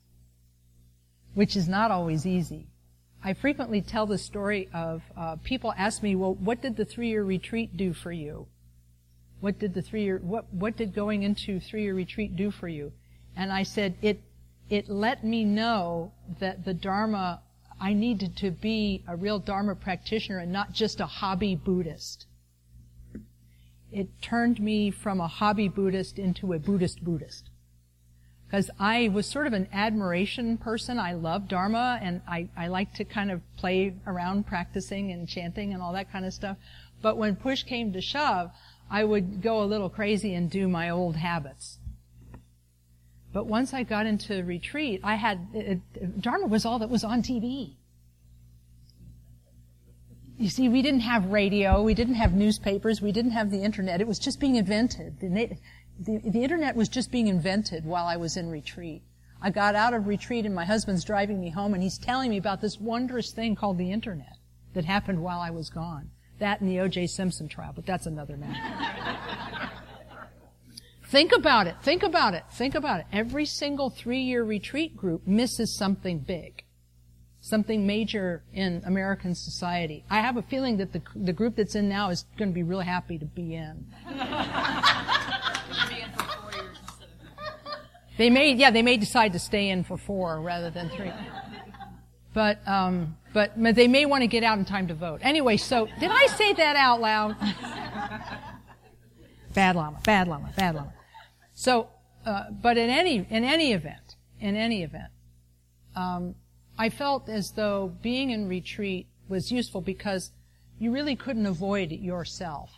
which 1.35 1.57
is 1.57 1.69
not 1.69 1.91
always 1.91 2.27
easy. 2.27 2.69
I 3.25 3.33
frequently 3.33 3.81
tell 3.81 4.07
the 4.07 4.19
story 4.19 4.69
of 4.75 5.03
uh, 5.17 5.37
people 5.43 5.73
ask 5.77 6.03
me, 6.03 6.15
"Well, 6.15 6.35
what 6.35 6.61
did 6.61 6.77
the 6.77 6.85
three-year 6.85 7.25
retreat 7.25 7.77
do 7.77 7.93
for 7.95 8.13
you? 8.13 8.47
What 9.40 9.59
did 9.59 9.74
the 9.74 9.83
three-year 9.83 10.18
what 10.18 10.53
what 10.53 10.77
did 10.77 10.94
going 10.94 11.22
into 11.22 11.61
three-year 11.61 11.94
retreat 11.94 12.37
do 12.37 12.51
for 12.51 12.68
you?" 12.68 12.92
And 13.37 13.53
I 13.53 13.62
said, 13.62 13.96
"It 14.03 14.20
it 14.68 14.88
let 14.88 15.24
me 15.24 15.44
know 15.44 16.12
that 16.40 16.64
the 16.64 16.74
Dharma 16.74 17.42
I 17.81 17.92
needed 17.92 18.37
to 18.38 18.51
be 18.51 19.05
a 19.07 19.16
real 19.16 19.38
Dharma 19.38 19.77
practitioner 19.77 20.38
and 20.38 20.53
not 20.53 20.72
just 20.72 21.01
a 21.01 21.07
hobby 21.07 21.55
Buddhist. 21.55 22.27
It 23.92 24.20
turned 24.20 24.61
me 24.61 24.90
from 24.90 25.20
a 25.20 25.29
hobby 25.29 25.68
Buddhist 25.68 26.18
into 26.18 26.53
a 26.53 26.59
Buddhist 26.59 27.03
Buddhist. 27.05 27.51
Because 28.46 28.70
I 28.79 29.09
was 29.09 29.27
sort 29.27 29.46
of 29.46 29.53
an 29.53 29.68
admiration 29.72 30.57
person. 30.57 30.98
I 30.98 31.12
love 31.12 31.48
Dharma 31.48 31.98
and 32.03 32.22
I, 32.27 32.48
I 32.57 32.68
like 32.68 32.94
to 32.94 33.05
kind 33.05 33.31
of 33.31 33.42
play 33.57 33.94
around 34.07 34.46
practicing 34.46 35.12
and 35.12 35.29
chanting 35.29 35.72
and 35.72 35.83
all 35.83 35.92
that 35.92 36.11
kind 36.11 36.24
of 36.24 36.33
stuff. 36.33 36.57
But 37.01 37.16
when 37.16 37.37
push 37.37 37.62
came 37.62 37.92
to 37.92 38.01
shove, 38.01 38.51
I 38.90 39.05
would 39.05 39.42
go 39.42 39.62
a 39.62 39.66
little 39.66 39.90
crazy 39.90 40.35
and 40.35 40.51
do 40.51 40.68
my 40.68 40.90
old 40.90 41.16
habits. 41.16 41.79
But 43.33 43.46
once 43.46 43.74
I 43.74 43.83
got 43.83 44.07
into 44.07 44.42
retreat, 44.42 45.01
I 45.05 45.16
had, 45.16 45.48
it, 45.53 46.20
Dharma 46.20 46.46
was 46.46 46.64
all 46.64 46.79
that 46.79 46.88
was 46.88 47.05
on 47.05 47.22
TV. 47.22 47.74
You 50.38 50.48
see, 50.48 50.68
we 50.68 50.83
didn't 50.83 51.01
have 51.01 51.27
radio, 51.27 51.83
we 51.83 51.94
didn't 51.94 52.14
have 52.14 52.33
newspapers, 52.33 53.03
we 53.03 53.12
didn't 53.12 53.33
have 53.33 53.51
the 53.51 53.62
internet. 53.62 54.01
It 54.01 54.07
was 54.07 54.18
just 54.18 54.40
being 54.40 54.57
invented. 54.57 55.20
The, 55.20 55.59
the, 55.98 56.18
the 56.18 56.44
internet 56.44 56.77
was 56.77 56.88
just 56.88 57.11
being 57.11 57.27
invented 57.27 57.85
while 57.85 58.07
I 58.07 58.16
was 58.16 58.37
in 58.37 58.48
retreat. 58.48 59.03
I 59.42 59.51
got 59.51 59.74
out 59.74 59.94
of 59.94 60.07
retreat 60.07 60.46
and 60.46 60.55
my 60.55 60.64
husband's 60.64 61.05
driving 61.05 61.40
me 61.40 61.51
home 61.51 61.74
and 61.74 61.83
he's 61.83 61.98
telling 61.98 62.31
me 62.31 62.38
about 62.38 62.61
this 62.61 62.81
wondrous 62.81 63.33
thing 63.33 63.57
called 63.57 63.79
the 63.79 63.92
internet 63.92 64.38
that 64.74 64.85
happened 64.85 65.22
while 65.22 65.40
I 65.40 65.51
was 65.51 65.70
gone. 65.70 66.11
That 66.38 66.61
and 66.61 66.70
the 66.70 66.81
O.J. 66.81 67.09
Simpson 67.09 67.48
trial, 67.48 67.72
but 67.74 67.85
that's 67.87 68.07
another 68.07 68.37
matter. 68.37 69.70
Think 71.11 71.33
about 71.33 71.66
it. 71.66 71.77
Think 71.83 72.03
about 72.03 72.35
it. 72.35 72.44
Think 72.53 72.74
about 72.74 73.01
it. 73.01 73.07
Every 73.12 73.46
single 73.46 73.88
three-year 73.88 74.44
retreat 74.44 74.96
group 74.96 75.27
misses 75.27 75.74
something 75.74 76.18
big. 76.18 76.64
Something 77.40 77.87
major 77.87 78.42
in 78.53 78.83
American 78.85 79.35
society. 79.35 80.05
I 80.11 80.20
have 80.20 80.37
a 80.37 80.42
feeling 80.42 80.77
that 80.79 80.92
the, 80.92 81.01
the 81.16 81.33
group 81.33 81.57
that's 81.57 81.74
in 81.74 81.88
now 81.88 82.11
is 82.11 82.27
going 82.37 82.51
to 82.51 82.55
be 82.55 82.62
really 82.62 82.85
happy 82.85 83.18
to 83.18 83.24
be 83.24 83.55
in. 83.55 83.87
They 88.18 88.31
may, 88.31 88.53
yeah, 88.53 88.72
they 88.72 88.83
may 88.83 88.96
decide 88.96 89.33
to 89.35 89.38
stay 89.38 89.70
in 89.70 89.85
for 89.85 89.96
four 89.96 90.40
rather 90.40 90.70
than 90.70 90.90
three. 90.90 91.12
But, 92.35 92.59
um, 92.66 93.16
but 93.33 93.53
they 93.57 93.88
may 93.88 94.07
want 94.07 94.23
to 94.23 94.27
get 94.27 94.43
out 94.43 94.59
in 94.59 94.64
time 94.64 94.88
to 94.88 94.95
vote. 94.95 95.21
Anyway, 95.23 95.57
so 95.57 95.88
did 96.01 96.11
I 96.11 96.27
say 96.27 96.53
that 96.55 96.77
out 96.77 97.01
loud? 97.01 97.37
bad 99.55 99.77
lama, 99.77 100.01
bad 100.05 100.29
lama, 100.29 100.53
bad 100.57 100.75
lama. 100.75 100.93
So, 101.55 101.88
uh, 102.25 102.45
but 102.51 102.77
in 102.79 102.91
any 102.91 103.27
in 103.29 103.45
any 103.45 103.73
event, 103.73 104.17
in 104.41 104.57
any 104.57 104.83
event, 104.83 105.11
um, 105.97 106.35
I 106.79 106.88
felt 106.88 107.29
as 107.29 107.53
though 107.53 107.93
being 108.03 108.31
in 108.31 108.49
retreat 108.49 109.09
was 109.29 109.51
useful 109.51 109.81
because 109.81 110.33
you 110.79 110.93
really 110.93 111.17
couldn't 111.17 111.47
avoid 111.47 111.93
it 111.93 112.01
yourself 112.01 112.71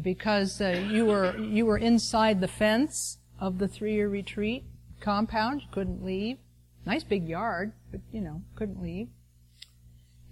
because 0.00 0.60
uh, 0.60 0.84
you 0.90 1.04
were 1.04 1.36
you 1.38 1.66
were 1.66 1.78
inside 1.78 2.40
the 2.40 2.48
fence 2.48 3.18
of 3.38 3.58
the 3.58 3.68
three-year 3.68 4.08
retreat 4.08 4.64
compound. 5.00 5.62
You 5.62 5.68
couldn't 5.70 6.04
leave. 6.04 6.38
Nice 6.86 7.04
big 7.04 7.28
yard, 7.28 7.72
but 7.90 8.00
you 8.12 8.20
know, 8.20 8.42
couldn't 8.56 8.82
leave. 8.82 9.08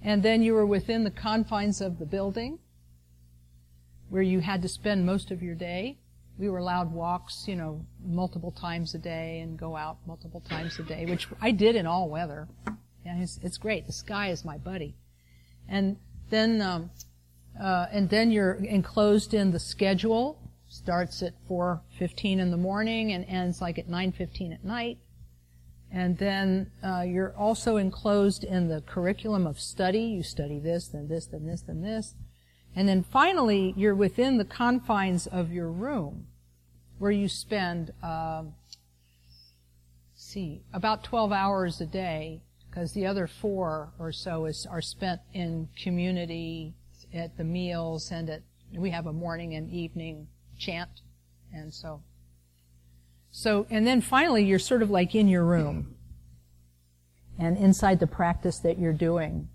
And 0.03 0.23
then 0.23 0.43
you 0.43 0.55
were 0.55 0.67
within 0.67 1.05
the 1.05 1.11
confines 1.11 1.81
of 1.81 1.99
the 1.99 2.07
building 2.07 2.59
where 4.09 4.23
you 4.23 4.41
had 4.41 4.61
to 4.63 4.69
spend 4.69 5.07
most 5.07 5.31
of 5.31 5.43
your 5.43 5.55
day. 5.55 5.99
We 6.39 6.49
were 6.49 6.59
allowed 6.59 6.93
walks, 6.93 7.45
you 7.47 7.57
know, 7.57 7.87
multiple 8.05 8.51
times 8.51 8.95
a 8.95 8.99
day 8.99 9.41
and 9.41 9.59
go 9.59 9.77
out 9.77 9.99
multiple 10.07 10.41
times 10.41 10.79
a 10.79 10.83
day, 10.83 11.07
which 11.07 11.29
I 11.41 11.51
did 11.53 11.77
in 11.77 11.87
all 11.87 12.09
weather. 12.09 12.49
Yeah, 13.07 13.19
it's, 13.19 13.39
it's 13.43 13.59
great. 13.59 13.87
The 13.87 13.93
sky 13.93 14.31
is 14.31 14.45
my 14.45 14.59
buddy. 14.59 14.97
And 15.69 15.97
then, 16.31 16.61
um, 16.61 16.91
uh, 17.61 17.87
and 17.93 18.11
then 18.11 18.31
you're 18.31 18.55
enclosed 18.55 19.35
in 19.35 19.53
the 19.53 19.61
schedule 19.61 20.39
starts 20.73 21.23
at 21.23 21.35
4.15 21.49 22.39
in 22.39 22.51
the 22.51 22.57
morning 22.57 23.13
and 23.13 23.27
ends 23.27 23.61
like 23.61 23.79
at 23.79 23.89
9.15 23.89 24.55
at 24.55 24.65
night. 24.65 24.99
And 25.93 26.17
then 26.17 26.71
uh, 26.83 27.03
you're 27.03 27.37
also 27.37 27.77
enclosed 27.77 28.45
in 28.45 28.69
the 28.69 28.81
curriculum 28.81 29.47
of 29.47 29.61
study. 29.61 30.01
You 30.01 30.23
study 30.23 30.59
this, 30.59 30.89
then 30.89 31.09
this, 31.09 31.27
then 31.27 31.47
this, 31.47 31.63
then 31.63 31.83
this. 31.83 32.15
And 32.75 32.89
then 32.89 33.03
finally, 33.03 33.75
you're 33.77 33.95
within 33.95 34.39
the 34.39 34.47
confines 34.47 35.27
of 35.27 35.53
your 35.53 35.71
room, 35.71 36.29
where 36.99 37.11
you 37.11 37.29
spend, 37.29 37.93
uh, 38.03 38.45
see, 40.15 40.63
about 40.73 41.05
12 41.05 41.31
hours 41.31 41.81
a 41.83 41.87
day, 41.87 42.41
because 42.71 42.93
the 42.93 43.05
other 43.05 43.27
four 43.27 43.93
or 43.99 44.13
so 44.13 44.47
is, 44.47 44.65
are 44.65 44.81
spent 44.81 45.21
in 45.35 45.69
community, 45.83 46.75
at 47.15 47.37
the 47.37 47.45
meals, 47.45 48.11
and 48.11 48.31
at, 48.31 48.43
we 48.75 48.91
have 48.91 49.07
a 49.07 49.13
morning 49.13 49.55
and 49.55 49.71
evening 49.71 50.29
chant. 50.59 51.03
And 51.53 51.73
so, 51.73 52.03
so, 53.33 53.67
and 53.71 53.87
then 53.87 54.03
finally 54.03 54.45
you're 54.45 54.59
sort 54.59 54.83
of 54.83 54.91
like 54.91 55.15
in 55.15 55.27
your 55.27 55.45
room 55.45 55.97
and 57.39 57.57
inside 57.57 57.99
the 57.99 58.07
practice 58.07 58.59
that 58.59 58.79
you're 58.79 58.93
doing. 58.93 59.49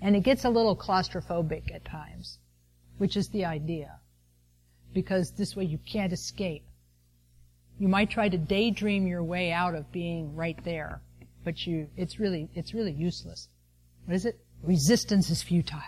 And 0.00 0.14
it 0.14 0.20
gets 0.20 0.44
a 0.44 0.48
little 0.48 0.76
claustrophobic 0.76 1.74
at 1.74 1.84
times, 1.84 2.38
which 2.98 3.16
is 3.16 3.28
the 3.28 3.44
idea. 3.44 3.98
Because 4.94 5.32
this 5.32 5.56
way 5.56 5.64
you 5.64 5.78
can't 5.78 6.12
escape. 6.12 6.64
You 7.80 7.88
might 7.88 8.10
try 8.10 8.28
to 8.28 8.38
daydream 8.38 9.08
your 9.08 9.24
way 9.24 9.50
out 9.50 9.74
of 9.74 9.90
being 9.90 10.36
right 10.36 10.58
there, 10.64 11.02
but 11.44 11.66
you, 11.66 11.88
it's 11.96 12.20
really, 12.20 12.48
it's 12.54 12.74
really 12.74 12.92
useless. 12.92 13.48
What 14.04 14.14
is 14.14 14.24
it? 14.24 14.38
Resistance 14.62 15.30
is 15.30 15.42
futile. 15.42 15.82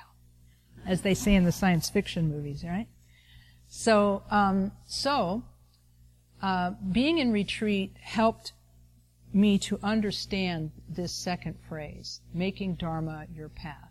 As 0.86 1.02
they 1.02 1.14
say 1.14 1.36
in 1.36 1.44
the 1.44 1.52
science 1.52 1.88
fiction 1.88 2.28
movies, 2.28 2.64
right? 2.64 2.88
So, 3.68 4.24
um, 4.30 4.72
so 4.86 5.44
uh, 6.42 6.72
being 6.92 7.18
in 7.18 7.32
retreat 7.32 7.94
helped 8.00 8.52
me 9.32 9.58
to 9.58 9.78
understand 9.82 10.70
this 10.88 11.12
second 11.12 11.56
phrase, 11.68 12.20
making 12.34 12.74
Dharma 12.74 13.26
your 13.34 13.48
path. 13.48 13.90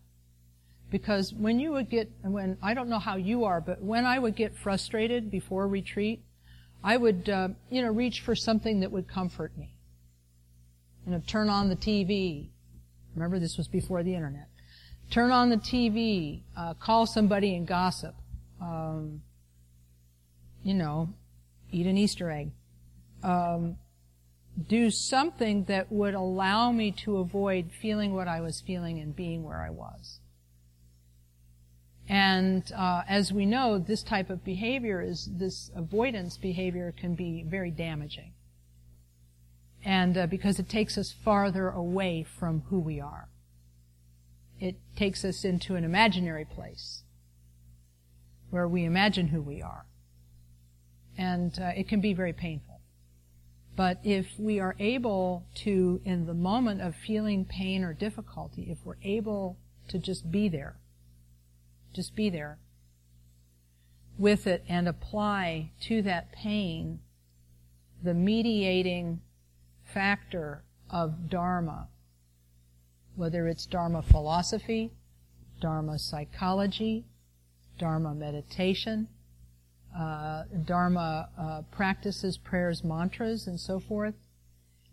Because 0.90 1.34
when 1.34 1.60
you 1.60 1.72
would 1.72 1.90
get, 1.90 2.10
when, 2.24 2.58
I 2.62 2.74
don't 2.74 2.90
know 2.90 3.00
how 3.00 3.16
you 3.16 3.46
are, 3.46 3.62
but 3.62 3.82
when 3.82 4.06
I 4.06 4.18
would 4.18 4.36
get 4.36 4.56
frustrated 4.58 5.30
before 5.30 5.68
retreat, 5.68 6.24
I 6.84 6.98
would, 6.98 7.30
uh, 7.30 7.50
you 7.70 7.82
know, 7.82 7.90
reach 7.90 8.22
for 8.22 8.36
something 8.36 8.80
that 8.80 8.92
would 8.92 9.08
comfort 9.08 9.56
me. 9.58 9.76
You 11.06 11.14
know, 11.14 11.22
turn 11.28 11.50
on 11.50 11.70
the 11.70 11.76
TV. 11.76 12.50
Remember, 13.16 13.40
this 13.40 13.58
was 13.58 13.68
before 13.68 14.02
the 14.02 14.16
internet. 14.16 14.48
Turn 15.12 15.32
on 15.32 15.50
the 15.50 15.58
TV, 15.58 16.42
uh, 16.58 16.74
call 16.76 17.06
somebody 17.06 17.56
and 17.56 17.68
gossip. 17.68 18.16
Um, 18.62 19.22
you 20.64 20.74
know, 20.74 21.14
eat 21.71 21.88
an 21.88 21.97
Easter 21.97 22.32
egg. 22.32 22.51
Um, 23.23 23.77
do 24.67 24.91
something 24.91 25.65
that 25.65 25.91
would 25.91 26.13
allow 26.13 26.71
me 26.71 26.91
to 26.91 27.17
avoid 27.17 27.71
feeling 27.82 28.13
what 28.13 28.27
I 28.27 28.41
was 28.41 28.62
feeling 28.62 28.99
and 28.99 29.15
being 29.15 29.43
where 29.43 29.62
I 29.62 29.69
was. 29.69 30.19
And 32.08 32.69
uh, 32.75 33.03
as 33.08 33.32
we 33.32 33.45
know, 33.45 33.77
this 33.77 34.01
type 34.01 34.29
of 34.29 34.43
behavior 34.43 35.01
is 35.01 35.29
this 35.32 35.69
avoidance 35.75 36.38
behavior 36.38 36.91
can 36.97 37.13
be 37.13 37.43
very 37.47 37.69
damaging, 37.69 38.34
and 39.86 40.17
uh, 40.17 40.25
because 40.25 40.58
it 40.58 40.67
takes 40.67 40.97
us 40.97 41.13
farther 41.23 41.69
away 41.69 42.23
from 42.23 42.63
who 42.69 42.79
we 42.79 42.99
are, 42.99 43.29
it 44.60 44.77
takes 44.95 45.23
us 45.23 45.45
into 45.45 45.75
an 45.75 45.84
imaginary 45.84 46.45
place 46.45 47.03
where 48.49 48.67
we 48.67 48.84
imagine 48.86 49.27
who 49.27 49.41
we 49.41 49.62
are 49.62 49.86
and 51.19 51.60
uh, 51.60 51.71
it 51.75 51.89
can 51.89 51.99
be 51.99 52.13
very 52.13 52.32
painful. 52.32 52.79
But 53.75 53.99
if 54.05 54.39
we 54.39 54.62
are 54.62 54.75
able 54.79 55.45
to, 55.55 56.01
in 56.05 56.25
the 56.25 56.34
moment 56.34 56.82
of 56.82 56.95
feeling 56.95 57.43
pain 57.43 57.84
or 57.84 57.93
difficulty, 57.93 58.67
if 58.71 58.77
we're 58.86 59.03
able 59.03 59.58
to 59.89 59.99
just 59.99 60.32
be 60.32 60.47
there, 60.47 60.77
just 61.93 62.15
be 62.15 62.29
there 62.29 62.58
with 64.17 64.47
it 64.47 64.63
and 64.69 64.88
apply 64.88 65.71
to 65.82 66.01
that 66.03 66.32
pain 66.32 66.99
the 68.01 68.13
mediating 68.13 69.19
factor 69.84 70.63
of 70.89 71.29
Dharma, 71.29 71.89
whether 73.15 73.45
it's 73.49 73.65
Dharma 73.65 74.01
philosophy, 74.01 74.91
Dharma 75.60 75.99
psychology, 75.99 77.05
Dharma 77.77 78.15
meditation, 78.15 79.10
uh, 79.97 80.43
Dharma 80.65 81.30
uh, 81.38 81.62
practices, 81.71 82.38
prayers, 82.38 82.84
mantras, 82.84 83.47
and 83.47 83.60
so 83.60 83.80
forth, 83.80 84.15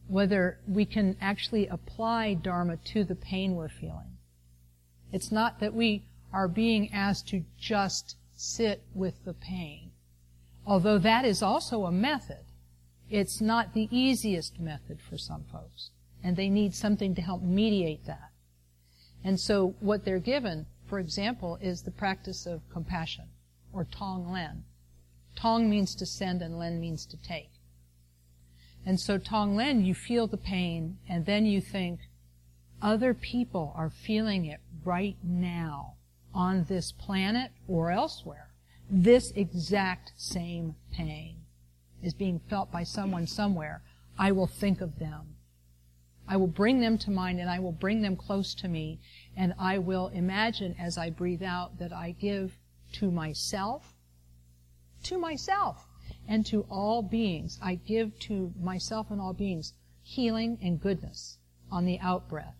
whether 0.09 0.59
we 0.67 0.85
can 0.85 1.17
actually 1.21 1.67
apply 1.67 2.35
Dharma 2.35 2.77
to 2.79 3.05
the 3.05 3.15
pain 3.15 3.55
we're 3.55 3.69
feeling. 3.69 4.17
It's 5.13 5.33
not 5.33 5.61
that 5.61 5.75
we 5.75 6.07
are 6.33 6.49
being 6.49 6.93
asked 6.93 7.29
to 7.29 7.45
just 7.59 8.17
sit 8.35 8.83
with 8.95 9.25
the 9.25 9.35
pain. 9.35 9.91
Although 10.67 10.99
that 10.99 11.25
is 11.25 11.43
also 11.43 11.85
a 11.85 11.93
method, 11.93 12.45
it's 13.09 13.41
not 13.41 13.73
the 13.73 13.89
easiest 13.91 14.59
method 14.59 14.99
for 15.01 15.17
some 15.17 15.45
folks. 15.45 15.91
And 16.25 16.37
they 16.37 16.49
need 16.49 16.75
something 16.75 17.15
to 17.15 17.23
help 17.23 17.43
mediate 17.43 18.05
that. 18.07 18.31
And 19.23 19.39
so 19.39 19.75
what 19.81 20.05
they're 20.05 20.19
given, 20.19 20.67
for 20.87 20.99
example, 20.99 21.59
is 21.61 21.83
the 21.83 21.91
practice 21.91 22.47
of 22.47 22.69
compassion, 22.69 23.27
or 23.73 23.85
Tonglen. 23.85 24.63
Tong 25.37 25.69
means 25.71 25.95
to 25.97 26.07
send 26.07 26.43
and 26.43 26.59
Len 26.59 26.81
means 26.81 27.07
to 27.07 27.17
take. 27.17 27.51
And 28.85 28.99
so 28.99 29.19
Tong 29.19 29.55
Len, 29.55 29.85
you 29.85 29.95
feel 29.95 30.27
the 30.27 30.37
pain 30.37 30.99
and 31.09 31.27
then 31.27 31.47
you 31.47 31.61
think, 31.61 32.01
other 32.83 33.15
people 33.15 33.73
are 33.75 33.91
feeling 33.91 34.45
it 34.45 34.61
right 34.85 35.17
now 35.23 35.95
on 36.35 36.65
this 36.65 36.93
planet 36.93 37.51
or 37.67 37.91
elsewhere. 37.91 38.51
This 38.89 39.33
exact 39.33 40.13
same 40.17 40.77
pain 40.93 41.39
is 42.03 42.15
being 42.15 42.39
felt 42.39 42.71
by 42.71 42.85
someone 42.85 43.27
somewhere. 43.27 43.83
I 44.19 44.33
will 44.33 44.47
think 44.47 44.81
of 44.81 44.99
them. 44.99 45.37
I 46.29 46.37
will 46.37 46.47
bring 46.47 46.81
them 46.81 46.99
to 46.99 47.11
mind 47.11 47.41
and 47.41 47.49
I 47.49 47.59
will 47.59 47.73
bring 47.73 48.03
them 48.03 48.17
close 48.17 48.55
to 48.57 48.69
me 48.69 49.01
and 49.37 49.55
I 49.59 49.79
will 49.79 50.09
imagine 50.09 50.77
as 50.79 50.99
I 50.99 51.11
breathe 51.11 51.43
out 51.43 51.79
that 51.79 51.93
I 51.93 52.13
give 52.13 52.59
to 52.95 53.11
myself 53.11 53.96
to 55.07 55.19
myself 55.19 55.87
and 56.29 56.45
to 56.47 56.67
all 56.71 57.03
beings. 57.03 57.59
I 57.63 57.77
give 57.77 58.19
to 58.21 58.53
myself 58.61 59.11
and 59.11 59.21
all 59.21 59.33
beings 59.33 59.73
healing 60.03 60.59
and 60.63 60.81
goodness 60.81 61.39
on 61.71 61.85
the 61.85 61.99
out 62.01 62.29
breath. 62.29 62.55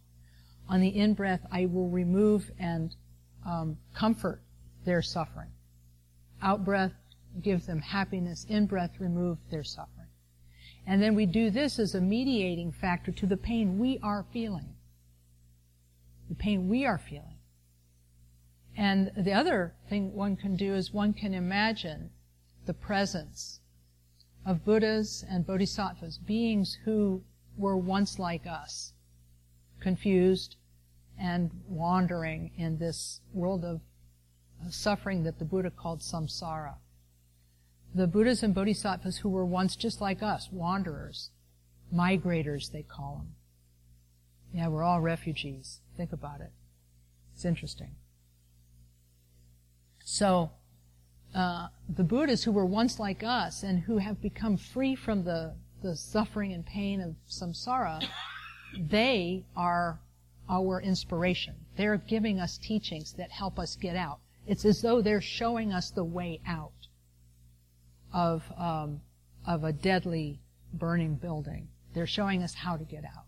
On 0.69 0.81
the 0.81 0.89
in 0.89 1.15
breath, 1.15 1.47
I 1.51 1.67
will 1.67 1.89
remove 1.89 2.51
and 2.59 2.95
um, 3.45 3.79
comfort 3.95 4.43
their 4.85 5.03
suffering. 5.03 5.51
Out 6.43 6.65
breath, 6.65 6.93
give 7.41 7.67
them 7.67 7.81
happiness, 7.81 8.45
in 8.49 8.67
breath 8.67 8.99
remove 8.99 9.39
their 9.51 9.65
suffering. 9.65 10.09
And 10.87 11.03
then 11.03 11.15
we 11.15 11.27
do 11.27 11.51
this 11.51 11.79
as 11.79 11.95
a 11.95 12.01
mediating 12.01 12.73
factor 12.73 13.13
to 13.13 13.27
the 13.27 13.37
pain 13.37 13.79
we 13.79 13.99
are 14.03 14.25
feeling. 14.33 14.75
The 16.29 16.35
pain 16.35 16.69
we 16.69 16.85
are 16.85 16.99
feeling. 16.99 17.39
And 18.77 19.11
the 19.17 19.33
other 19.33 19.75
thing 19.89 20.13
one 20.13 20.37
can 20.37 20.57
do 20.57 20.75
is 20.75 20.93
one 20.93 21.13
can 21.13 21.33
imagine 21.33 22.11
the 22.67 22.75
presence 22.75 23.61
of 24.45 24.65
Buddhas 24.65 25.25
and 25.29 25.47
Bodhisattvas, 25.47 26.19
beings 26.19 26.79
who 26.85 27.23
were 27.57 27.77
once 27.77 28.19
like 28.19 28.47
us, 28.47 28.93
confused 29.81 30.57
and 31.19 31.51
wandering 31.69 32.53
in 32.57 32.79
this 32.79 33.21
world 33.33 33.65
of 33.65 33.81
suffering 34.71 35.25
that 35.25 35.39
the 35.39 35.45
Buddha 35.45 35.71
called 35.71 36.01
samsara. 36.01 36.75
The 37.95 38.07
Buddhas 38.07 38.43
and 38.43 38.55
Bodhisattvas 38.55 39.19
who 39.19 39.29
were 39.31 39.45
once 39.45 39.77
just 39.77 40.01
like 40.01 40.23
us, 40.23 40.49
wanderers, 40.53 41.31
migrators 41.93 42.71
they 42.71 42.83
call 42.83 43.17
them. 43.17 43.35
Yeah, 44.53 44.69
we're 44.69 44.83
all 44.83 45.01
refugees. 45.01 45.81
Think 45.97 46.13
about 46.13 46.41
it. 46.41 46.53
It's 47.35 47.45
interesting. 47.45 47.97
So, 50.05 50.53
uh, 51.35 51.69
the 51.89 52.05
Buddhas 52.05 52.45
who 52.45 52.53
were 52.53 52.67
once 52.67 52.99
like 52.99 53.23
us 53.23 53.63
and 53.63 53.81
who 53.81 53.99
have 53.99 54.21
become 54.21 54.57
free 54.57 54.95
from 54.95 55.25
the, 55.25 55.55
the 55.83 55.97
suffering 55.97 56.53
and 56.53 56.65
pain 56.65 57.01
of 57.01 57.15
samsara, 57.29 58.07
they 58.79 59.45
are 59.57 60.01
our 60.49 60.81
inspiration. 60.81 61.55
They're 61.77 61.97
giving 61.97 62.41
us 62.41 62.59
teachings 62.59 63.13
that 63.15 63.31
help 63.31 63.59
us 63.59 63.77
get 63.77 63.97
out. 63.97 64.21
It's 64.47 64.65
as 64.65 64.81
though 64.83 65.03
they're 65.03 65.21
showing 65.21 65.73
us 65.73 65.91
the 65.91 66.05
way 66.05 66.41
out 66.47 66.73
of, 68.13 68.45
um, 68.57 69.01
of 69.47 69.65
a 69.65 69.73
deadly 69.73 70.41
burning 70.73 71.17
building. 71.17 71.69
They're 71.95 72.07
showing 72.07 72.43
us 72.43 72.55
how 72.55 72.77
to 72.77 72.85
get 72.85 73.05
out. 73.05 73.25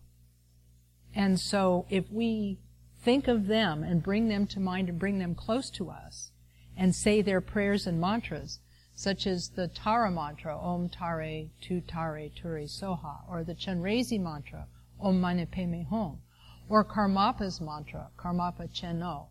And 1.13 1.39
so 1.39 1.85
if 1.89 2.09
we 2.11 2.59
think 3.01 3.27
of 3.27 3.47
them 3.47 3.83
and 3.83 4.03
bring 4.03 4.27
them 4.27 4.47
to 4.47 4.59
mind 4.59 4.89
and 4.89 4.99
bring 4.99 5.19
them 5.19 5.35
close 5.35 5.69
to 5.71 5.89
us 5.89 6.31
and 6.79 6.95
say 6.95 7.21
their 7.21 7.41
prayers 7.41 7.85
and 7.85 7.99
mantras, 7.99 8.59
such 8.95 9.27
as 9.27 9.49
the 9.49 9.67
Tara 9.67 10.09
mantra, 10.09 10.57
Om 10.57 10.87
Tare 10.87 11.49
Tu 11.59 11.81
Tare 11.81 12.29
Ture 12.29 12.61
Soha, 12.61 13.29
or 13.29 13.43
the 13.43 13.53
Chenrezi 13.53 14.17
mantra, 14.17 14.65
Om 14.97 15.19
Mani 15.19 15.45
Padme 15.45 15.83
Hum, 15.89 16.21
or 16.69 16.85
Karmapa's 16.85 17.59
mantra, 17.59 18.09
Karmapa 18.17 18.71
Cheno, 18.73 19.27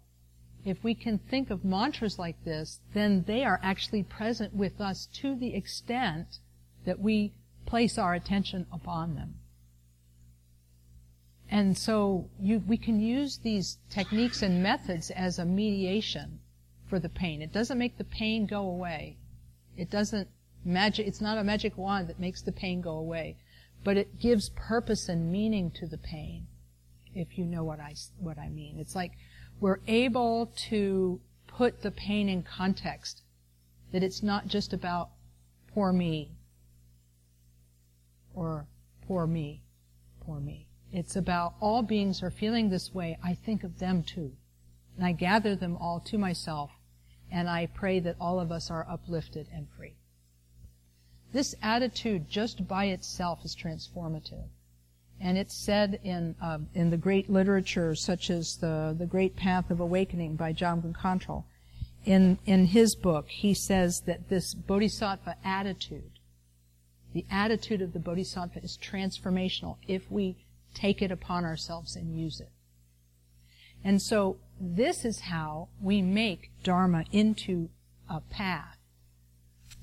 if 0.62 0.84
we 0.84 0.94
can 0.94 1.16
think 1.16 1.48
of 1.48 1.64
mantras 1.64 2.18
like 2.18 2.44
this, 2.44 2.80
then 2.92 3.24
they 3.26 3.44
are 3.44 3.58
actually 3.62 4.02
present 4.02 4.52
with 4.52 4.78
us 4.78 5.06
to 5.14 5.34
the 5.34 5.54
extent 5.54 6.40
that 6.84 7.00
we 7.00 7.32
place 7.64 7.96
our 7.96 8.12
attention 8.12 8.66
upon 8.70 9.14
them. 9.14 9.37
And 11.50 11.78
so 11.78 12.28
you, 12.38 12.58
we 12.58 12.76
can 12.76 13.00
use 13.00 13.38
these 13.38 13.78
techniques 13.88 14.42
and 14.42 14.62
methods 14.62 15.11
as 15.11 15.38
a 15.38 15.46
mediation 15.46 16.40
for 16.88 16.98
the 16.98 17.09
pain. 17.09 17.42
It 17.42 17.53
doesn't 17.53 17.79
make 17.79 17.98
the 17.98 18.05
pain 18.05 18.46
go 18.46 18.61
away. 18.61 19.16
It 19.77 19.90
doesn't 19.90 20.29
magic, 20.64 21.07
it's 21.07 21.20
not 21.20 21.38
a 21.38 21.44
magic 21.44 21.77
wand 21.77 22.09
that 22.09 22.20
makes 22.20 22.42
the 22.42 22.53
pain 22.53 22.81
go 22.81 22.92
away, 22.92 23.37
but 23.85 23.96
it 23.96 24.18
gives 24.18 24.51
purpose 24.51 25.09
and 25.09 25.31
meaning 25.31 25.70
to 25.70 25.87
the 25.87 25.98
pain, 25.98 26.46
if 27.14 27.38
you 27.38 27.44
know 27.44 27.64
what 27.64 27.81
I, 27.81 27.94
what 28.18 28.38
I 28.38 28.48
mean. 28.48 28.79
It's 28.79 28.94
like 28.94 29.12
we're 29.61 29.81
able 29.87 30.53
to 30.68 31.20
put 31.46 31.83
the 31.83 31.90
pain 31.90 32.29
in 32.29 32.42
context. 32.42 33.22
That 33.90 34.03
it's 34.03 34.22
not 34.22 34.48
just 34.48 34.74
about 34.74 35.09
poor 35.72 35.92
me 35.92 36.33
or 38.35 38.66
poor 39.07 39.27
me, 39.27 39.62
poor 40.20 40.40
me. 40.40 40.68
It's 40.92 41.16
about 41.16 41.55
all 41.61 41.83
beings 41.83 42.22
are 42.22 42.31
feeling 42.31 42.68
this 42.68 42.92
way. 42.92 43.18
I 43.24 43.35
think 43.35 43.64
of 43.64 43.79
them 43.79 44.03
too. 44.03 44.33
And 44.96 45.07
I 45.07 45.12
gather 45.12 45.57
them 45.57 45.77
all 45.77 46.01
to 46.01 46.18
myself 46.18 46.70
and 47.30 47.48
I 47.48 47.66
pray 47.66 48.00
that 48.00 48.16
all 48.20 48.40
of 48.40 48.50
us 48.50 48.70
are 48.70 48.86
uplifted 48.88 49.48
and 49.52 49.66
free. 49.76 49.94
This 51.32 51.54
attitude 51.62 52.28
just 52.28 52.66
by 52.66 52.86
itself 52.86 53.44
is 53.44 53.54
transformative. 53.54 54.48
And 55.20 55.36
it's 55.36 55.54
said 55.54 56.00
in, 56.04 56.36
uh, 56.40 56.58
in 56.74 56.90
the 56.90 56.96
great 56.96 57.28
literature, 57.28 57.94
such 57.94 58.30
as 58.30 58.56
the, 58.56 58.94
the 58.96 59.06
Great 59.06 59.36
Path 59.36 59.70
of 59.70 59.80
Awakening 59.80 60.36
by 60.36 60.52
Jamgon 60.52 60.94
Kongtrul. 60.94 61.44
In, 62.04 62.38
in 62.46 62.66
his 62.66 62.94
book, 62.94 63.28
he 63.28 63.52
says 63.52 64.02
that 64.06 64.28
this 64.28 64.54
bodhisattva 64.54 65.36
attitude, 65.44 66.12
the 67.12 67.26
attitude 67.30 67.82
of 67.82 67.92
the 67.92 67.98
bodhisattva 67.98 68.62
is 68.62 68.78
transformational 68.80 69.76
if 69.88 70.10
we 70.10 70.36
take 70.72 71.02
it 71.02 71.10
upon 71.10 71.44
ourselves 71.44 71.96
and 71.96 72.16
use 72.16 72.40
it. 72.40 72.50
And 73.84 74.00
so 74.02 74.38
this 74.60 75.04
is 75.04 75.20
how 75.20 75.68
we 75.80 76.02
make 76.02 76.50
Dharma 76.62 77.04
into 77.12 77.70
a 78.08 78.20
path. 78.20 78.76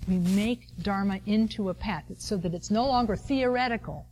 We 0.08 0.17
make 0.17 0.67
Dharma 0.81 1.19
into 1.25 1.69
a 1.69 1.73
path 1.73 2.03
so 2.17 2.38
that 2.38 2.53
it's 2.53 2.69
no 2.69 2.86
longer 2.86 3.15
theoretical 3.15 4.05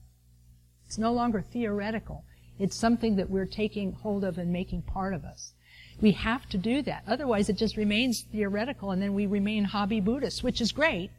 it's 0.94 1.00
no 1.00 1.12
longer 1.12 1.42
theoretical. 1.42 2.24
It's 2.60 2.76
something 2.76 3.16
that 3.16 3.28
we're 3.28 3.48
taking 3.48 3.94
hold 3.94 4.24
of 4.24 4.38
and 4.38 4.54
making 4.54 4.84
part 4.84 5.16
of 5.16 5.26
us. 5.26 5.54
We 6.00 6.12
have 6.12 6.48
to 6.50 6.58
do 6.60 6.84
that. 6.84 7.04
Otherwise, 7.08 7.50
it 7.50 7.58
just 7.58 7.78
remains 7.78 8.22
theoretical, 8.32 8.92
and 8.92 9.02
then 9.02 9.16
we 9.16 9.26
remain 9.26 9.64
hobby 9.64 10.00
Buddhists, 10.00 10.44
which 10.44 10.62
is 10.62 10.72
great. 10.72 11.10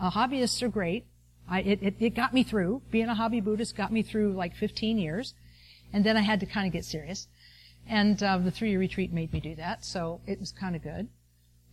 Uh, 0.00 0.12
hobbyists 0.12 0.62
are 0.62 0.68
great. 0.68 1.04
I, 1.50 1.62
it, 1.62 1.82
it, 1.82 1.94
it 1.98 2.10
got 2.10 2.32
me 2.32 2.44
through. 2.44 2.82
Being 2.92 3.08
a 3.08 3.14
hobby 3.16 3.40
Buddhist 3.40 3.76
got 3.76 3.90
me 3.90 4.02
through 4.02 4.34
like 4.34 4.54
15 4.54 4.98
years. 4.98 5.34
And 5.92 6.04
then 6.04 6.16
I 6.16 6.20
had 6.20 6.38
to 6.38 6.46
kind 6.46 6.68
of 6.68 6.72
get 6.72 6.84
serious. 6.84 7.26
And 7.88 8.22
uh, 8.22 8.38
the 8.38 8.50
three-year 8.50 8.78
retreat 8.78 9.12
made 9.12 9.32
me 9.32 9.40
do 9.40 9.54
that, 9.56 9.84
so 9.84 10.20
it 10.26 10.38
was 10.38 10.52
kind 10.52 10.76
of 10.76 10.82
good. 10.82 11.08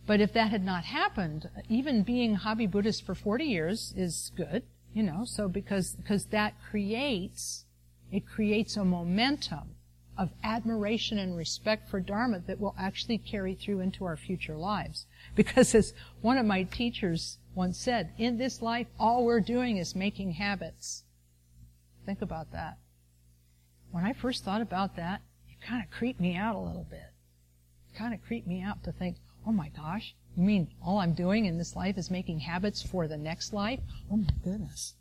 But 0.06 0.20
if 0.20 0.32
that 0.32 0.50
had 0.50 0.64
not 0.64 0.84
happened, 0.84 1.50
even 1.68 2.02
being 2.02 2.36
hobby 2.36 2.66
Buddhist 2.66 3.04
for 3.04 3.14
40 3.14 3.44
years 3.44 3.92
is 3.96 4.32
good. 4.36 4.62
You 4.94 5.02
know, 5.02 5.24
so 5.26 5.46
because, 5.46 5.94
because 5.94 6.26
that 6.26 6.54
creates, 6.70 7.66
it 8.10 8.26
creates 8.26 8.78
a 8.78 8.84
momentum 8.84 9.74
of 10.16 10.30
admiration 10.42 11.18
and 11.18 11.36
respect 11.36 11.90
for 11.90 12.00
Dharma 12.00 12.40
that 12.46 12.58
will 12.58 12.74
actually 12.78 13.18
carry 13.18 13.54
through 13.54 13.80
into 13.80 14.06
our 14.06 14.16
future 14.16 14.56
lives. 14.56 15.06
Because 15.34 15.74
as 15.74 15.92
one 16.22 16.38
of 16.38 16.46
my 16.46 16.62
teachers 16.62 17.36
once 17.54 17.78
said, 17.78 18.12
in 18.16 18.38
this 18.38 18.62
life, 18.62 18.86
all 18.98 19.26
we're 19.26 19.40
doing 19.40 19.76
is 19.76 19.94
making 19.94 20.32
habits. 20.32 21.04
Think 22.06 22.22
about 22.22 22.52
that. 22.52 22.78
When 23.90 24.04
I 24.04 24.14
first 24.14 24.44
thought 24.44 24.62
about 24.62 24.96
that, 24.96 25.20
kind 25.66 25.82
of 25.82 25.90
creeped 25.90 26.20
me 26.20 26.36
out 26.36 26.54
a 26.54 26.58
little 26.58 26.86
bit. 26.88 27.10
Kind 27.96 28.14
of 28.14 28.22
creeped 28.22 28.46
me 28.46 28.62
out 28.62 28.84
to 28.84 28.92
think, 28.92 29.16
oh 29.46 29.52
my 29.52 29.68
gosh, 29.70 30.14
you 30.36 30.42
mean 30.42 30.68
all 30.84 30.98
I'm 30.98 31.14
doing 31.14 31.46
in 31.46 31.58
this 31.58 31.74
life 31.74 31.96
is 31.98 32.10
making 32.10 32.40
habits 32.40 32.82
for 32.82 33.08
the 33.08 33.16
next 33.16 33.52
life? 33.52 33.80
Oh 34.10 34.16
my 34.16 34.30
goodness. 34.44 34.94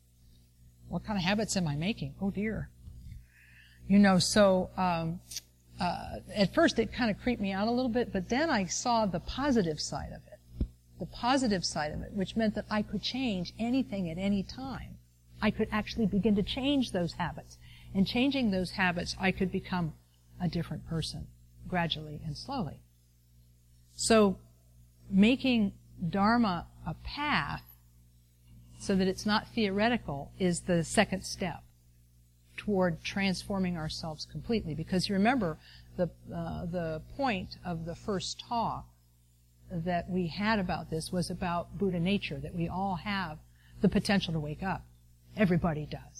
What 0.87 1.03
kind 1.05 1.17
of 1.17 1.23
habits 1.23 1.57
am 1.57 1.67
I 1.67 1.75
making? 1.75 2.15
Oh 2.21 2.31
dear. 2.31 2.69
You 3.87 3.99
know, 3.99 4.17
so 4.17 4.69
um, 4.77 5.19
uh, 5.79 6.19
at 6.33 6.53
first 6.53 6.79
it 6.79 6.93
kind 6.93 7.11
of 7.11 7.21
creeped 7.21 7.41
me 7.41 7.51
out 7.51 7.67
a 7.67 7.71
little 7.71 7.89
bit, 7.89 8.11
but 8.11 8.29
then 8.29 8.49
I 8.49 8.65
saw 8.65 9.05
the 9.05 9.19
positive 9.19 9.79
side 9.79 10.11
of 10.13 10.21
it. 10.27 10.67
The 10.99 11.05
positive 11.05 11.65
side 11.65 11.91
of 11.91 12.01
it, 12.01 12.13
which 12.13 12.35
meant 12.35 12.55
that 12.55 12.65
I 12.71 12.81
could 12.81 13.01
change 13.01 13.53
anything 13.59 14.09
at 14.09 14.17
any 14.17 14.41
time. 14.41 14.97
I 15.41 15.51
could 15.51 15.67
actually 15.71 16.05
begin 16.05 16.35
to 16.35 16.43
change 16.43 16.91
those 16.91 17.13
habits. 17.13 17.57
And 17.93 18.07
changing 18.07 18.51
those 18.51 18.71
habits, 18.71 19.15
I 19.19 19.31
could 19.31 19.51
become 19.51 19.93
a 20.41 20.47
different 20.47 20.87
person 20.87 21.27
gradually 21.67 22.21
and 22.25 22.37
slowly. 22.37 22.79
So 23.95 24.37
making 25.09 25.73
Dharma 26.09 26.67
a 26.85 26.93
path 27.03 27.63
so 28.79 28.95
that 28.95 29.07
it's 29.07 29.25
not 29.25 29.47
theoretical 29.47 30.31
is 30.37 30.61
the 30.61 30.83
second 30.83 31.23
step 31.23 31.63
toward 32.57 33.03
transforming 33.03 33.77
ourselves 33.77 34.27
completely. 34.29 34.75
Because 34.75 35.09
you 35.09 35.15
remember 35.15 35.57
the, 35.97 36.09
uh, 36.33 36.65
the 36.65 37.01
point 37.15 37.57
of 37.65 37.85
the 37.85 37.95
first 37.95 38.43
talk 38.47 38.85
that 39.71 40.09
we 40.09 40.27
had 40.27 40.59
about 40.59 40.89
this 40.89 41.11
was 41.11 41.29
about 41.29 41.77
Buddha 41.77 41.99
nature, 41.99 42.37
that 42.37 42.55
we 42.55 42.67
all 42.67 42.95
have 42.95 43.39
the 43.81 43.89
potential 43.89 44.33
to 44.33 44.39
wake 44.39 44.63
up. 44.63 44.85
Everybody 45.35 45.85
does. 45.85 46.14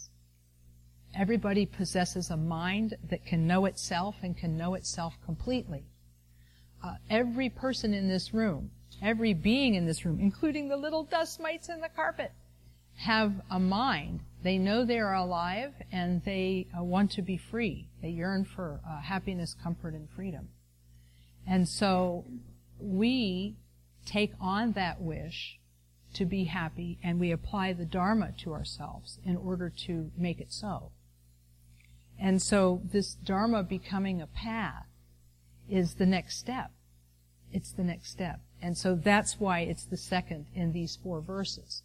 Everybody 1.18 1.66
possesses 1.66 2.30
a 2.30 2.38
mind 2.38 2.96
that 3.10 3.26
can 3.26 3.48
know 3.48 3.66
itself 3.66 4.16
and 4.22 4.38
can 4.38 4.58
know 4.58 4.74
itself 4.74 5.16
completely. 5.26 5.86
Uh, 6.84 6.96
every 7.10 7.50
person 7.50 7.94
in 7.94 8.08
this 8.08 8.34
room 8.34 8.72
every 9.02 9.34
being 9.34 9.76
in 9.76 9.86
this 9.86 10.06
room, 10.06 10.20
including 10.20 10.68
the 10.68 10.78
little 10.78 11.04
dust 11.04 11.40
mites 11.40 11.70
in 11.70 11.82
the 11.82 11.90
carpet, 11.90 12.32
have 12.98 13.34
a 13.52 13.60
mind. 13.60 14.22
They 14.44 14.58
know 14.58 14.86
they 14.86 15.00
are 15.00 15.16
alive 15.16 15.74
and 15.92 16.24
they 16.24 16.68
uh, 16.78 16.84
want 16.84 17.12
to 17.12 17.22
be 17.22 17.38
free. 17.38 17.88
They 18.02 18.10
yearn 18.10 18.46
for 18.46 18.80
uh, 18.88 19.02
happiness, 19.02 19.56
comfort, 19.62 19.94
and 19.94 20.10
freedom. 20.10 20.50
And 21.48 21.68
so 21.68 22.26
we 22.80 23.56
take 24.06 24.34
on 24.40 24.74
that 24.74 25.02
wish 25.02 25.60
to 26.14 26.26
be 26.26 26.46
happy 26.46 26.98
and 27.04 27.20
we 27.20 27.32
apply 27.32 27.74
the 27.74 27.86
Dharma 27.86 28.32
to 28.40 28.54
ourselves 28.54 29.20
in 29.26 29.36
order 29.36 29.70
to 29.88 30.12
make 30.18 30.40
it 30.40 30.54
so. 30.54 30.92
And 32.20 32.42
so 32.42 32.82
this 32.92 33.16
Dharma 33.16 33.64
becoming 33.64 34.22
a 34.22 34.28
path 34.28 34.88
is 35.70 35.96
the 35.96 36.06
next 36.06 36.38
step. 36.38 36.72
It's 37.52 37.72
the 37.72 37.84
next 37.84 38.12
step. 38.12 38.40
And 38.62 38.78
so 38.78 38.96
that's 38.96 39.40
why 39.40 39.62
it's 39.62 39.86
the 39.86 39.98
second 39.98 40.48
in 40.54 40.72
these 40.72 40.98
four 41.02 41.22
verses. 41.22 41.84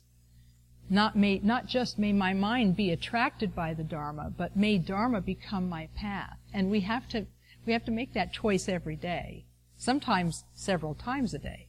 Not 0.88 1.16
may, 1.16 1.38
not 1.42 1.66
just 1.66 1.98
may 1.98 2.12
my 2.12 2.32
mind 2.32 2.76
be 2.76 2.90
attracted 2.90 3.54
by 3.54 3.74
the 3.74 3.84
Dharma, 3.84 4.32
but 4.36 4.56
may 4.56 4.78
Dharma 4.78 5.20
become 5.20 5.68
my 5.68 5.88
path. 5.94 6.36
And 6.52 6.70
we 6.70 6.80
have 6.80 7.08
to, 7.10 7.26
we 7.64 7.72
have 7.72 7.84
to 7.84 7.92
make 7.92 8.12
that 8.14 8.32
choice 8.32 8.68
every 8.68 8.96
day. 8.96 9.44
Sometimes 9.76 10.44
several 10.54 10.94
times 10.94 11.32
a 11.32 11.38
day. 11.38 11.68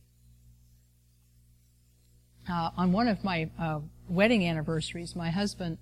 Uh, 2.49 2.71
on 2.75 2.91
one 2.91 3.07
of 3.07 3.23
my 3.23 3.49
uh, 3.59 3.79
wedding 4.09 4.45
anniversaries, 4.45 5.15
my 5.15 5.29
husband 5.29 5.77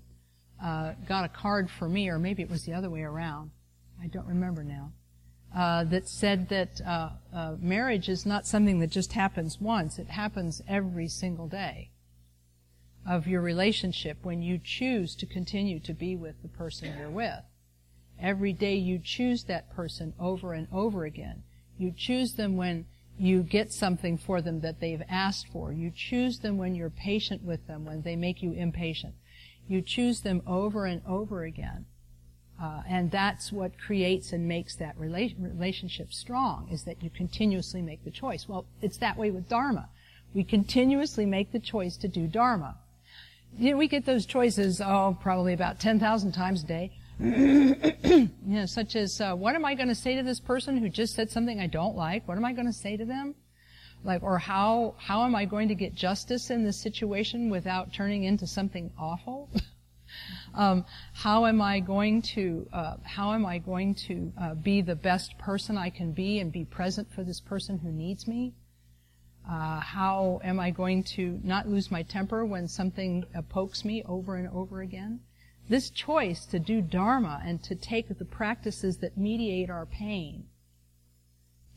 uh, 0.62 0.92
got 1.08 1.24
a 1.24 1.28
card 1.28 1.70
for 1.70 1.88
me, 1.88 2.08
or 2.08 2.18
maybe 2.18 2.42
it 2.42 2.50
was 2.50 2.64
the 2.64 2.72
other 2.72 2.90
way 2.90 3.02
around. 3.02 3.50
I 4.02 4.06
don't 4.06 4.26
remember 4.26 4.64
now. 4.64 4.92
Uh, 5.54 5.82
that 5.84 6.08
said 6.08 6.48
that 6.48 6.80
uh, 6.86 7.10
uh, 7.34 7.56
marriage 7.58 8.08
is 8.08 8.24
not 8.24 8.46
something 8.46 8.78
that 8.78 8.90
just 8.90 9.12
happens 9.12 9.60
once; 9.60 9.98
it 9.98 10.08
happens 10.08 10.62
every 10.68 11.08
single 11.08 11.48
day 11.48 11.90
of 13.06 13.26
your 13.26 13.40
relationship 13.40 14.18
when 14.22 14.42
you 14.42 14.60
choose 14.62 15.16
to 15.16 15.26
continue 15.26 15.80
to 15.80 15.94
be 15.94 16.14
with 16.14 16.40
the 16.42 16.48
person 16.48 16.94
you're 16.98 17.10
with. 17.10 17.42
Every 18.20 18.52
day 18.52 18.76
you 18.76 19.00
choose 19.02 19.44
that 19.44 19.74
person 19.74 20.12
over 20.20 20.52
and 20.52 20.68
over 20.70 21.04
again. 21.04 21.42
You 21.78 21.92
choose 21.96 22.34
them 22.34 22.56
when 22.56 22.86
you 23.18 23.42
get 23.42 23.72
something 23.72 24.18
for 24.18 24.40
them 24.40 24.60
that 24.60 24.80
they've 24.80 25.02
asked 25.08 25.48
for. 25.48 25.72
You 25.72 25.90
choose 25.90 26.38
them 26.38 26.58
when 26.58 26.74
you're 26.74 26.90
patient 26.90 27.42
with 27.42 27.66
them, 27.66 27.84
when 27.84 28.02
they 28.02 28.16
make 28.16 28.42
you 28.42 28.52
impatient. 28.52 29.14
You 29.70 29.82
choose 29.82 30.22
them 30.22 30.42
over 30.48 30.84
and 30.84 31.00
over 31.06 31.44
again. 31.44 31.86
Uh, 32.60 32.82
and 32.88 33.08
that's 33.12 33.52
what 33.52 33.78
creates 33.78 34.32
and 34.32 34.48
makes 34.48 34.74
that 34.74 34.98
rela- 34.98 35.32
relationship 35.38 36.12
strong, 36.12 36.68
is 36.72 36.82
that 36.82 37.00
you 37.04 37.08
continuously 37.08 37.80
make 37.80 38.02
the 38.04 38.10
choice. 38.10 38.48
Well, 38.48 38.66
it's 38.82 38.96
that 38.96 39.16
way 39.16 39.30
with 39.30 39.48
Dharma. 39.48 39.88
We 40.34 40.42
continuously 40.42 41.24
make 41.24 41.52
the 41.52 41.60
choice 41.60 41.96
to 41.98 42.08
do 42.08 42.26
Dharma. 42.26 42.78
You 43.56 43.70
know, 43.70 43.76
we 43.76 43.86
get 43.86 44.06
those 44.06 44.26
choices, 44.26 44.80
oh, 44.80 45.16
probably 45.20 45.52
about 45.52 45.78
10,000 45.78 46.32
times 46.32 46.64
a 46.64 46.66
day. 46.66 46.90
you 47.20 48.28
know, 48.44 48.66
such 48.66 48.96
as, 48.96 49.20
uh, 49.20 49.34
what 49.34 49.54
am 49.54 49.64
I 49.64 49.76
going 49.76 49.88
to 49.88 49.94
say 49.94 50.16
to 50.16 50.24
this 50.24 50.40
person 50.40 50.78
who 50.78 50.88
just 50.88 51.14
said 51.14 51.30
something 51.30 51.60
I 51.60 51.68
don't 51.68 51.94
like? 51.94 52.26
What 52.26 52.36
am 52.36 52.44
I 52.44 52.54
going 52.54 52.66
to 52.66 52.72
say 52.72 52.96
to 52.96 53.04
them? 53.04 53.36
Like, 54.02 54.22
or 54.22 54.38
how, 54.38 54.94
how 54.98 55.24
am 55.24 55.34
I 55.34 55.44
going 55.44 55.68
to 55.68 55.74
get 55.74 55.94
justice 55.94 56.50
in 56.50 56.64
this 56.64 56.78
situation 56.78 57.50
without 57.50 57.92
turning 57.92 58.24
into 58.24 58.46
something 58.46 58.90
awful? 58.98 59.50
um, 60.54 60.84
how 61.12 61.46
am 61.46 61.60
I 61.60 61.80
going 61.80 62.22
to, 62.22 62.66
uh, 62.72 62.96
how 63.02 63.32
am 63.32 63.44
I 63.44 63.58
going 63.58 63.94
to 64.06 64.32
uh, 64.40 64.54
be 64.54 64.80
the 64.80 64.96
best 64.96 65.36
person 65.38 65.76
I 65.76 65.90
can 65.90 66.12
be 66.12 66.38
and 66.38 66.50
be 66.50 66.64
present 66.64 67.12
for 67.12 67.22
this 67.22 67.40
person 67.40 67.78
who 67.78 67.92
needs 67.92 68.26
me? 68.26 68.54
Uh, 69.48 69.80
how 69.80 70.40
am 70.44 70.60
I 70.60 70.70
going 70.70 71.02
to 71.02 71.40
not 71.42 71.68
lose 71.68 71.90
my 71.90 72.02
temper 72.02 72.44
when 72.44 72.68
something 72.68 73.24
pokes 73.48 73.84
me 73.84 74.02
over 74.04 74.36
and 74.36 74.48
over 74.48 74.80
again? 74.80 75.20
This 75.68 75.90
choice 75.90 76.46
to 76.46 76.58
do 76.58 76.82
Dharma 76.82 77.40
and 77.44 77.62
to 77.62 77.74
take 77.74 78.08
the 78.08 78.24
practices 78.24 78.98
that 78.98 79.16
mediate 79.16 79.70
our 79.70 79.86
pain, 79.86 80.46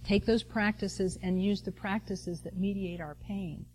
take 0.06 0.26
those 0.26 0.44
practices 0.44 1.18
and 1.22 1.44
use 1.44 1.62
the 1.62 1.72
practices 1.72 2.42
that 2.42 2.58
mediate 2.58 3.02
our 3.02 3.16
pain. 3.16 3.66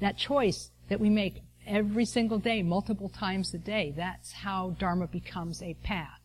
That 0.00 0.16
choice 0.16 0.70
that 0.88 1.00
we 1.00 1.10
make 1.10 1.42
every 1.66 2.04
single 2.04 2.38
day, 2.38 2.62
multiple 2.62 3.08
times 3.08 3.52
a 3.54 3.58
day, 3.58 3.92
that's 3.96 4.32
how 4.32 4.76
Dharma 4.78 5.06
becomes 5.06 5.62
a 5.62 5.74
path. 5.82 6.20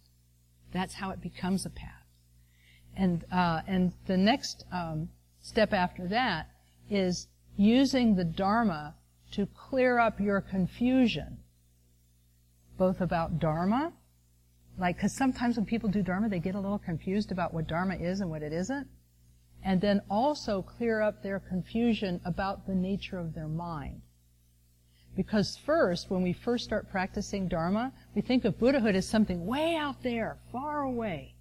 That's 0.71 0.93
how 0.93 1.11
it 1.11 1.21
becomes 1.21 1.65
a 1.65 1.69
path. 1.69 1.91
And, 2.97 3.25
uh, 3.31 3.61
and 3.67 3.93
the 4.07 4.17
next 4.17 4.65
um, 4.71 5.09
step 5.41 5.73
after 5.73 6.07
that 6.07 6.49
is 6.89 7.27
using 7.57 8.15
the 8.15 8.23
Dharma 8.23 8.95
to 9.31 9.45
clear 9.47 9.99
up 9.99 10.19
your 10.19 10.41
confusion 10.41 11.37
both 12.77 13.01
about 13.01 13.39
Dharma, 13.39 13.93
like, 14.77 14.97
because 14.97 15.13
sometimes 15.13 15.55
when 15.55 15.65
people 15.65 15.89
do 15.89 16.01
Dharma, 16.01 16.27
they 16.27 16.39
get 16.39 16.55
a 16.55 16.59
little 16.59 16.79
confused 16.79 17.31
about 17.31 17.53
what 17.53 17.67
Dharma 17.67 17.95
is 17.95 18.19
and 18.19 18.29
what 18.29 18.41
it 18.41 18.51
isn't. 18.51 18.87
And 19.65 19.82
then 19.82 20.01
also 20.10 20.62
clear 20.62 21.01
up 21.01 21.21
their 21.21 21.39
confusion 21.39 22.21
about 22.23 22.67
the 22.67 22.75
nature 22.75 23.19
of 23.19 23.34
their 23.34 23.47
mind. 23.47 24.01
Because 25.15 25.58
first, 25.65 26.10
when 26.10 26.21
we 26.21 26.34
first 26.34 26.63
start 26.63 26.91
practicing 26.91 27.47
Dharma, 27.47 27.91
we 28.13 28.21
think 28.21 28.45
of 28.45 28.60
Buddhahood 28.60 28.95
as 28.95 29.08
something 29.08 29.45
way 29.45 29.75
out 29.75 30.04
there, 30.04 30.38
far 30.51 30.84
away. 30.84 31.36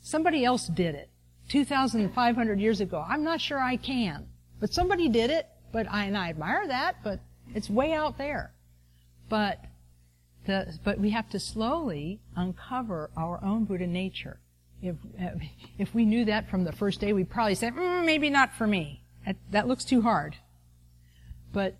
Somebody 0.00 0.44
else 0.44 0.66
did 0.66 0.94
it 0.94 1.08
2,500 1.50 2.60
years 2.60 2.80
ago. 2.80 3.04
I'm 3.06 3.24
not 3.24 3.40
sure 3.40 3.60
I 3.60 3.76
can. 3.76 4.26
But 4.60 4.72
somebody 4.72 5.08
did 5.08 5.30
it, 5.30 5.46
but 5.72 5.86
I, 5.90 6.04
and 6.06 6.18
I 6.18 6.30
admire 6.30 6.66
that, 6.66 6.96
but 7.04 7.20
it's 7.54 7.70
way 7.70 7.92
out 7.92 8.18
there. 8.18 8.54
But 9.28 9.60
the, 10.46 10.78
but 10.82 10.98
we 10.98 11.10
have 11.10 11.28
to 11.30 11.38
slowly 11.38 12.20
uncover 12.34 13.10
our 13.16 13.42
own 13.44 13.64
Buddha 13.64 13.86
nature. 13.86 14.40
If, 14.82 14.96
if 15.78 15.94
we 15.94 16.04
knew 16.04 16.24
that 16.26 16.48
from 16.48 16.64
the 16.64 16.72
first 16.72 17.00
day, 17.00 17.12
we'd 17.12 17.30
probably 17.30 17.54
say, 17.54 17.70
mm, 17.70 18.04
maybe 18.04 18.30
not 18.30 18.52
for 18.52 18.66
me. 18.66 19.02
That, 19.26 19.36
that 19.50 19.68
looks 19.68 19.84
too 19.84 20.02
hard. 20.02 20.36
But 21.52 21.76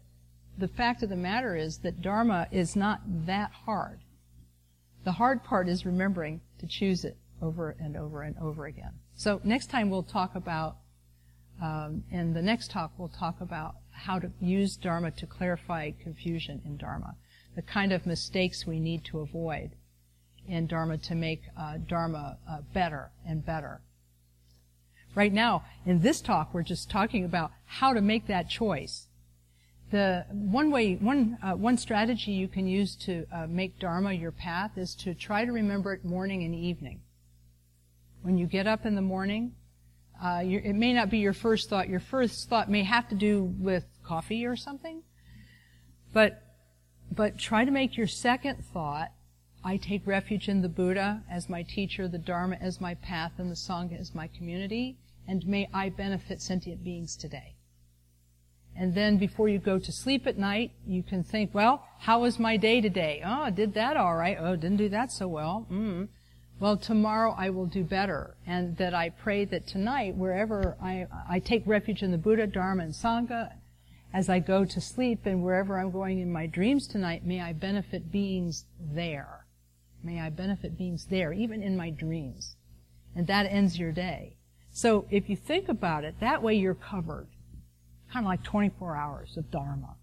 the 0.56 0.68
fact 0.68 1.02
of 1.02 1.08
the 1.08 1.16
matter 1.16 1.54
is 1.54 1.78
that 1.78 2.02
Dharma 2.02 2.48
is 2.50 2.74
not 2.74 3.00
that 3.26 3.52
hard. 3.66 4.00
The 5.04 5.12
hard 5.12 5.44
part 5.44 5.68
is 5.68 5.86
remembering 5.86 6.40
to 6.58 6.66
choose 6.66 7.04
it 7.04 7.16
over 7.40 7.76
and 7.78 7.96
over 7.96 8.22
and 8.22 8.36
over 8.38 8.66
again. 8.66 8.92
So 9.14 9.40
next 9.44 9.70
time 9.70 9.90
we'll 9.90 10.02
talk 10.02 10.34
about, 10.34 10.76
um, 11.62 12.04
in 12.10 12.34
the 12.34 12.42
next 12.42 12.70
talk 12.70 12.92
we'll 12.98 13.08
talk 13.08 13.40
about 13.40 13.76
how 13.90 14.18
to 14.18 14.30
use 14.40 14.76
Dharma 14.76 15.10
to 15.12 15.26
clarify 15.26 15.92
confusion 15.92 16.60
in 16.64 16.76
Dharma 16.76 17.14
the 17.58 17.62
kind 17.62 17.92
of 17.92 18.06
mistakes 18.06 18.66
we 18.68 18.78
need 18.78 19.04
to 19.04 19.18
avoid 19.18 19.72
in 20.48 20.66
Dharma 20.66 20.98
to 20.98 21.14
make 21.14 21.42
uh, 21.58 21.78
Dharma 21.86 22.38
uh, 22.48 22.58
better 22.72 23.10
and 23.26 23.44
better. 23.44 23.80
Right 25.14 25.32
now, 25.32 25.64
in 25.86 26.00
this 26.00 26.20
talk, 26.20 26.52
we're 26.52 26.62
just 26.62 26.90
talking 26.90 27.24
about 27.24 27.52
how 27.64 27.92
to 27.92 28.00
make 28.00 28.26
that 28.26 28.48
choice. 28.48 29.06
The 29.90 30.26
one 30.30 30.70
way, 30.70 30.94
one 30.94 31.38
uh, 31.42 31.54
one 31.54 31.78
strategy 31.78 32.32
you 32.32 32.46
can 32.46 32.66
use 32.66 32.94
to 33.06 33.26
uh, 33.32 33.46
make 33.48 33.78
Dharma 33.78 34.12
your 34.12 34.32
path 34.32 34.76
is 34.76 34.94
to 34.96 35.14
try 35.14 35.44
to 35.44 35.52
remember 35.52 35.94
it 35.94 36.04
morning 36.04 36.44
and 36.44 36.54
evening. 36.54 37.00
When 38.22 38.36
you 38.36 38.46
get 38.46 38.66
up 38.66 38.84
in 38.84 38.94
the 38.94 39.02
morning, 39.02 39.54
uh, 40.22 40.42
it 40.44 40.74
may 40.74 40.92
not 40.92 41.10
be 41.10 41.18
your 41.18 41.32
first 41.32 41.70
thought. 41.70 41.88
Your 41.88 42.00
first 42.00 42.48
thought 42.48 42.70
may 42.70 42.82
have 42.82 43.08
to 43.08 43.14
do 43.14 43.42
with 43.58 43.84
coffee 44.04 44.44
or 44.44 44.56
something, 44.56 45.02
but 46.12 46.42
but 47.10 47.38
try 47.38 47.64
to 47.64 47.70
make 47.70 47.96
your 47.96 48.06
second 48.06 48.64
thought, 48.64 49.10
I 49.64 49.76
take 49.76 50.06
refuge 50.06 50.48
in 50.48 50.62
the 50.62 50.68
Buddha 50.68 51.22
as 51.30 51.48
my 51.48 51.62
teacher, 51.62 52.08
the 52.08 52.18
Dharma 52.18 52.56
as 52.60 52.80
my 52.80 52.94
path, 52.94 53.32
and 53.38 53.50
the 53.50 53.56
Sangha 53.56 53.98
as 53.98 54.14
my 54.14 54.28
community, 54.28 54.96
and 55.26 55.46
may 55.46 55.68
I 55.74 55.88
benefit 55.88 56.40
sentient 56.40 56.84
beings 56.84 57.16
today. 57.16 57.56
And 58.76 58.94
then 58.94 59.18
before 59.18 59.48
you 59.48 59.58
go 59.58 59.80
to 59.80 59.90
sleep 59.90 60.26
at 60.26 60.38
night, 60.38 60.70
you 60.86 61.02
can 61.02 61.24
think, 61.24 61.52
well, 61.52 61.84
how 61.98 62.20
was 62.20 62.38
my 62.38 62.56
day 62.56 62.80
today? 62.80 63.20
Oh, 63.24 63.42
I 63.42 63.50
did 63.50 63.74
that 63.74 63.96
all 63.96 64.14
right. 64.14 64.36
Oh, 64.38 64.54
didn't 64.54 64.76
do 64.76 64.88
that 64.90 65.10
so 65.10 65.26
well. 65.26 65.66
Mm. 65.70 66.08
Well, 66.60 66.76
tomorrow 66.76 67.34
I 67.36 67.50
will 67.50 67.66
do 67.66 67.82
better. 67.82 68.36
And 68.46 68.76
that 68.76 68.94
I 68.94 69.10
pray 69.10 69.44
that 69.46 69.66
tonight, 69.66 70.14
wherever 70.14 70.76
I, 70.80 71.08
I 71.28 71.40
take 71.40 71.66
refuge 71.66 72.04
in 72.04 72.12
the 72.12 72.18
Buddha, 72.18 72.46
Dharma, 72.46 72.84
and 72.84 72.92
Sangha, 72.92 73.54
as 74.14 74.28
I 74.28 74.38
go 74.38 74.64
to 74.64 74.80
sleep 74.80 75.26
and 75.26 75.42
wherever 75.42 75.78
I'm 75.78 75.90
going 75.90 76.20
in 76.20 76.32
my 76.32 76.46
dreams 76.46 76.86
tonight, 76.86 77.26
may 77.26 77.40
I 77.40 77.52
benefit 77.52 78.12
beings 78.12 78.64
there. 78.80 79.44
May 80.02 80.20
I 80.20 80.30
benefit 80.30 80.78
beings 80.78 81.06
there, 81.10 81.32
even 81.32 81.62
in 81.62 81.76
my 81.76 81.90
dreams. 81.90 82.56
And 83.14 83.26
that 83.26 83.46
ends 83.46 83.78
your 83.78 83.92
day. 83.92 84.36
So 84.70 85.06
if 85.10 85.28
you 85.28 85.36
think 85.36 85.68
about 85.68 86.04
it, 86.04 86.14
that 86.20 86.42
way 86.42 86.54
you're 86.54 86.74
covered. 86.74 87.28
Kind 88.12 88.24
of 88.24 88.30
like 88.30 88.42
24 88.42 88.96
hours 88.96 89.36
of 89.36 89.50
Dharma. 89.50 89.96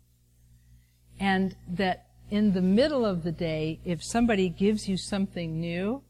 And 1.19 1.55
that 1.67 2.07
in 2.29 2.53
the 2.53 2.61
middle 2.61 3.05
of 3.05 3.23
the 3.23 3.31
day, 3.31 3.79
if 3.85 4.03
somebody 4.03 4.49
gives 4.49 4.89
you 4.89 4.97
something 4.97 5.59
new, 5.59 6.03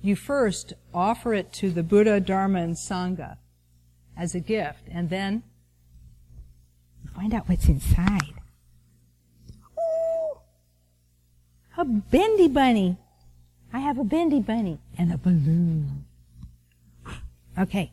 you 0.00 0.16
first 0.16 0.72
offer 0.94 1.34
it 1.34 1.52
to 1.54 1.70
the 1.70 1.82
Buddha, 1.82 2.20
Dharma, 2.20 2.60
and 2.60 2.76
Sangha 2.76 3.36
as 4.16 4.34
a 4.34 4.40
gift, 4.40 4.82
and 4.90 5.10
then 5.10 5.42
find 7.14 7.34
out 7.34 7.48
what's 7.48 7.68
inside. 7.68 8.27
A 11.78 11.84
bendy 11.84 12.48
bunny. 12.48 12.96
I 13.72 13.78
have 13.78 13.98
a 13.98 14.04
bendy 14.04 14.40
bunny 14.40 14.78
and 14.98 15.12
a 15.12 15.16
balloon. 15.16 16.04
Okay. 17.56 17.92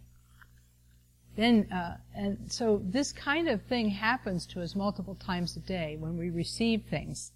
then, 1.36 1.72
uh, 1.72 1.98
and 2.16 2.52
so 2.52 2.82
this 2.84 3.12
kind 3.12 3.48
of 3.48 3.62
thing 3.64 3.90
happens 3.90 4.46
to 4.48 4.62
us 4.62 4.76
multiple 4.76 5.16
times 5.16 5.56
a 5.56 5.60
day 5.60 5.98
when 6.00 6.18
we 6.18 6.30
receive 6.30 6.84
things. 6.90 7.32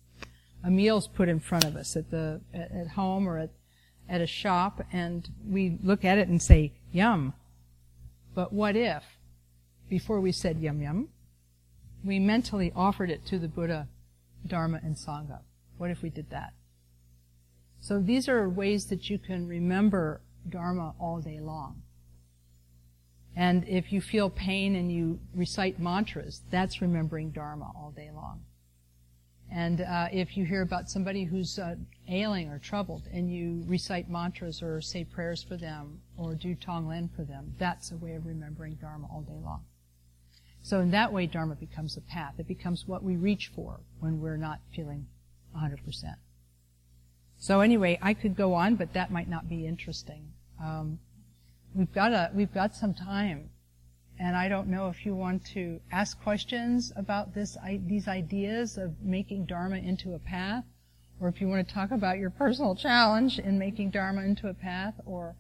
A 0.64 0.72
meal's 0.72 1.08
put 1.08 1.30
in 1.30 1.40
front 1.40 1.66
of 1.66 1.76
us 1.76 1.96
at 1.96 2.10
the 2.10 2.42
at, 2.54 2.88
home 2.90 3.28
or 3.28 3.38
at 3.38 3.52
at 4.08 4.22
a 4.22 4.28
shop, 4.28 4.82
and 4.92 5.30
we 5.48 5.78
look 5.84 6.04
at 6.04 6.18
it 6.18 6.28
and 6.28 6.42
say, 6.42 6.74
"Yum." 6.92 7.34
But 8.34 8.52
what 8.52 8.76
if, 8.76 9.04
before 9.90 10.20
we 10.20 10.32
said 10.32 10.60
"yum 10.60 10.82
yum," 10.82 11.10
we 12.04 12.20
mentally 12.20 12.74
offered 12.76 13.10
it 13.10 13.26
to 13.28 13.40
the 13.40 13.48
Buddha, 13.48 13.88
Dharma, 14.46 14.80
and 14.84 14.96
Sangha? 14.96 15.40
What 15.80 15.92
if 15.92 16.02
we 16.02 16.10
did 16.10 16.30
that? 16.32 16.52
So 17.80 18.02
these 18.02 18.28
are 18.28 18.50
ways 18.50 18.88
that 18.88 19.10
you 19.10 19.18
can 19.18 19.48
remember 19.48 20.22
Dharma 20.50 20.94
all 21.00 21.22
day 21.22 21.40
long. 21.40 21.84
And 23.34 23.66
if 23.66 23.94
you 23.94 24.02
feel 24.02 24.30
pain 24.30 24.76
and 24.76 24.92
you 24.92 25.22
recite 25.34 25.80
mantras, 25.80 26.42
that's 26.52 26.82
remembering 26.82 27.32
Dharma 27.32 27.72
all 27.74 27.94
day 27.96 28.12
long. 28.14 28.42
And 29.50 29.80
uh, 29.80 30.10
if 30.12 30.36
you 30.36 30.44
hear 30.44 30.64
about 30.64 30.90
somebody 30.90 31.24
who's 31.24 31.58
uh, 31.58 31.76
ailing 32.10 32.50
or 32.50 32.60
troubled 32.60 33.04
and 33.14 33.34
you 33.34 33.64
recite 33.66 34.10
mantras 34.10 34.62
or 34.62 34.82
say 34.82 35.06
prayers 35.06 35.42
for 35.42 35.56
them 35.56 36.02
or 36.18 36.36
do 36.36 36.56
Tonglen 36.56 37.10
for 37.16 37.24
them, 37.24 37.56
that's 37.58 37.94
a 37.94 37.98
way 37.98 38.16
of 38.16 38.26
remembering 38.26 38.76
Dharma 38.76 39.08
all 39.10 39.22
day 39.22 39.40
long. 39.42 39.64
So 40.62 40.82
in 40.82 40.92
that 40.92 41.14
way, 41.14 41.26
Dharma 41.26 41.56
becomes 41.56 41.96
a 41.96 42.02
path. 42.02 42.34
It 42.38 42.50
becomes 42.50 42.86
what 42.86 43.02
we 43.02 43.16
reach 43.16 43.50
for 43.56 43.80
when 44.02 44.20
we're 44.20 44.36
not 44.36 44.60
feeling 44.76 45.08
100%. 45.56 46.16
So 47.38 47.62
anyway, 47.62 47.98
I 48.02 48.14
could 48.14 48.36
go 48.36 48.54
on, 48.54 48.76
but 48.76 48.94
that 48.94 49.12
might 49.12 49.30
not 49.30 49.48
be 49.48 49.66
interesting. 49.66 50.34
Um, 50.62 51.00
we've 51.74 51.92
got 51.94 52.12
a 52.12 52.32
we've 52.34 52.54
got 52.54 52.76
some 52.76 52.94
time, 52.94 53.50
and 54.20 54.36
I 54.36 54.50
don't 54.50 54.68
know 54.68 54.90
if 54.90 55.06
you 55.06 55.16
want 55.16 55.46
to 55.54 55.80
ask 55.92 56.22
questions 56.22 56.92
about 56.98 57.34
this 57.34 57.58
these 57.86 58.10
ideas 58.10 58.78
of 58.78 59.02
making 59.02 59.46
Dharma 59.46 59.78
into 59.78 60.16
a 60.16 60.20
path, 60.20 60.66
or 61.22 61.30
if 61.30 61.40
you 61.40 61.48
want 61.48 61.66
to 61.66 61.74
talk 61.74 61.92
about 61.92 62.18
your 62.18 62.30
personal 62.30 62.76
challenge 62.76 63.40
in 63.40 63.58
making 63.58 63.92
Dharma 63.92 64.24
into 64.24 64.50
a 64.50 64.54
path, 64.54 64.96
or 65.06 65.36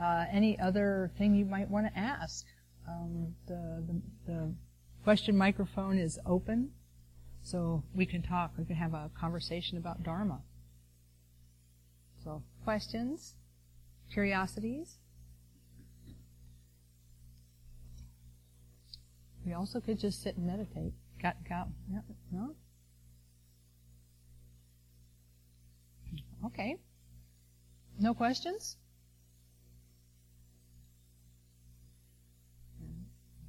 uh, 0.00 0.24
any 0.30 0.58
other 0.58 1.10
thing 1.18 1.34
you 1.34 1.44
might 1.44 1.70
want 1.70 1.86
to 1.86 1.98
ask. 1.98 2.46
Um, 2.88 3.34
the, 3.46 3.84
the, 3.86 4.32
the 4.32 4.54
question 5.02 5.36
microphone 5.36 5.98
is 5.98 6.18
open, 6.24 6.70
so 7.46 7.84
we 7.94 8.06
can 8.06 8.22
talk. 8.22 8.50
We 8.58 8.64
can 8.64 8.74
have 8.74 8.92
a 8.92 9.08
conversation 9.18 9.78
about 9.78 10.02
Dharma. 10.02 10.40
So, 12.24 12.42
questions? 12.64 13.36
Curiosities? 14.12 14.96
We 19.44 19.52
also 19.52 19.80
could 19.80 20.00
just 20.00 20.24
sit 20.24 20.36
and 20.36 20.44
meditate. 20.44 20.92
Got, 21.22 21.36
got, 21.48 21.68
yeah, 21.88 22.00
no? 22.32 22.56
Okay. 26.46 26.76
No 28.00 28.12
questions? 28.12 28.76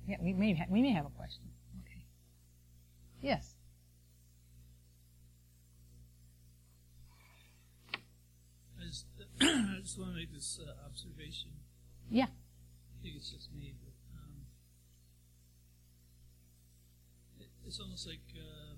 Yeah, 0.07 0.17
we 0.21 0.33
may, 0.33 0.53
ha- 0.53 0.65
we 0.69 0.83
may 0.83 0.91
have 0.91 1.07
a 1.07 1.09
question. 1.09 1.43
Okay. 1.83 2.05
Yes. 3.21 3.56
I 9.41 9.79
just 9.81 9.99
want 9.99 10.11
to 10.11 10.17
make 10.17 10.33
this 10.33 10.59
uh, 10.61 10.85
observation. 10.85 11.51
Yeah. 12.09 12.25
I 12.25 13.03
think 13.03 13.15
it's 13.17 13.29
just 13.29 13.53
me, 13.53 13.75
but 13.83 13.93
um, 14.17 14.31
it, 17.39 17.47
it's 17.65 17.79
almost 17.79 18.07
like 18.07 18.25
uh, 18.35 18.75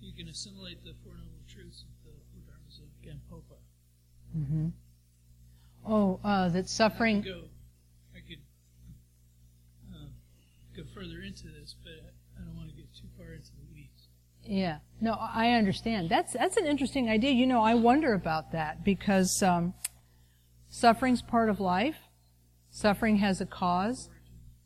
you 0.00 0.12
can 0.12 0.28
assimilate 0.28 0.84
the 0.84 0.92
Four 1.02 1.14
Noble 1.14 1.40
Truths 1.48 1.82
of 1.82 1.88
the 2.04 2.10
Four 2.32 2.42
Dharmas 2.44 2.80
of 2.80 2.88
Gampopa. 3.02 3.56
Mm-hmm. 4.36 4.68
Oh, 5.86 6.20
uh, 6.22 6.50
that 6.50 6.68
suffering. 6.68 7.20
I 7.20 7.22
could 7.22 7.32
go, 7.32 7.40
I 8.14 8.20
could 8.28 8.42
uh, 9.94 10.08
go 10.76 10.82
further 10.94 11.22
into 11.22 11.44
this, 11.48 11.74
but 11.82 12.12
Yeah. 14.48 14.78
No, 15.00 15.12
I 15.12 15.50
understand. 15.50 16.08
That's 16.08 16.32
that's 16.32 16.56
an 16.56 16.66
interesting 16.66 17.08
idea. 17.08 17.30
You 17.30 17.46
know, 17.46 17.62
I 17.62 17.74
wonder 17.74 18.14
about 18.14 18.52
that 18.52 18.82
because 18.82 19.42
um, 19.42 19.74
suffering's 20.68 21.22
part 21.22 21.50
of 21.50 21.60
life. 21.60 21.96
Suffering 22.70 23.18
has 23.18 23.40
a 23.40 23.46
cause. 23.46 24.08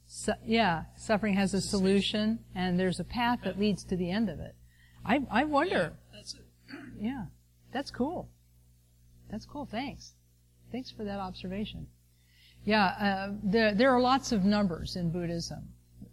Su- 0.07 0.33
yeah, 0.47 0.85
suffering 0.97 1.35
has 1.35 1.53
a 1.53 1.61
solution, 1.61 2.39
and 2.55 2.78
there's 2.78 3.01
a 3.01 3.05
path 3.05 3.41
that 3.45 3.59
leads 3.59 3.85
to 3.85 3.97
the 3.97 4.11
end 4.11 4.30
of 4.30 4.39
it. 4.39 4.55
I 5.05 5.20
I 5.30 5.45
wonder. 5.45 5.95
Yeah, 5.95 6.16
that's 6.16 6.35
it. 6.35 6.41
Yeah, 7.01 7.24
that's 7.72 7.91
cool. 7.91 8.28
That's 9.30 9.45
cool. 9.45 9.66
Thanks. 9.66 10.14
Thanks 10.70 10.91
for 10.91 11.05
that 11.05 11.18
observation. 11.18 11.89
Yeah, 12.64 12.85
uh, 12.85 13.33
there 13.43 13.74
there 13.74 13.91
are 13.91 14.01
lots 14.01 14.30
of 14.30 14.45
numbers 14.45 14.97
in 14.97 15.11
Buddhism. 15.11 15.68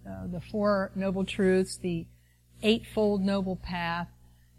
Uh, 0.10 0.28
the 0.28 0.42
Four 0.42 0.92
Noble 0.96 1.24
Truths, 1.24 1.78
the 1.78 2.08
Eightfold 2.64 3.22
Noble 3.22 3.56
Path, 3.56 4.08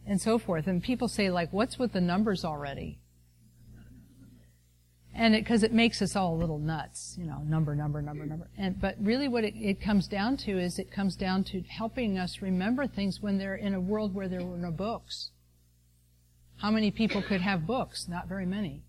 and 0.07 0.21
so 0.21 0.39
forth. 0.39 0.67
And 0.67 0.83
people 0.83 1.09
say, 1.09 1.31
like, 1.31 1.53
what's 1.53 1.79
with 1.79 1.93
the 1.93 2.01
numbers 2.01 2.45
already? 2.45 2.99
And 5.15 5.35
it 5.35 5.45
because 5.45 5.63
it, 5.63 5.73
it, 5.73 5.75
makes 5.75 6.01
us 6.01 6.15
all 6.15 6.35
a 6.35 6.39
little 6.39 6.59
nuts, 6.59 7.17
you 7.19 7.27
know, 7.27 7.43
number, 7.45 7.75
number, 7.75 8.01
number, 8.01 8.25
number. 8.25 8.49
And 8.57 8.81
but 8.81 8.95
really, 9.01 9.27
what 9.27 9.45
it, 9.45 9.55
it 9.57 9.81
comes 9.81 10.07
down 10.07 10.37
to 10.39 10.59
is 10.59 10.79
it 10.79 10.93
comes 10.93 11.17
down 11.17 11.45
to 11.45 11.63
helping 11.63 12.17
us 12.17 12.41
remember 12.41 12.87
things 12.87 13.21
when 13.21 13.37
they're 13.37 13.57
in 13.57 13.75
a 13.75 13.81
world 13.81 14.15
where 14.15 14.29
there 14.29 14.45
were 14.45 14.57
no 14.57 14.71
books. 14.71 15.31
How 16.59 16.71
many 16.71 16.91
people 16.91 17.23
could 17.23 17.41
have 17.41 17.67
books? 17.67 18.07
Not 18.09 18.29
very 18.29 18.47
many. 18.47 18.83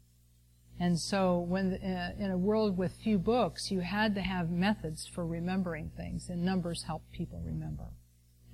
And 0.80 0.99
so, 0.99 1.39
when 1.39 1.74
uh, 1.74 2.16
in 2.18 2.32
a 2.32 2.38
world 2.38 2.78
with 2.78 2.93
few 3.03 3.18
books, 3.18 3.70
you 3.70 3.82
had 3.82 4.16
to 4.16 4.22
have 4.22 4.49
methods 4.49 5.07
for 5.07 5.26
remembering 5.26 5.91
things, 5.95 6.30
and 6.30 6.43
numbers 6.43 6.84
help 6.84 7.03
people 7.12 7.41
remember, 7.45 7.86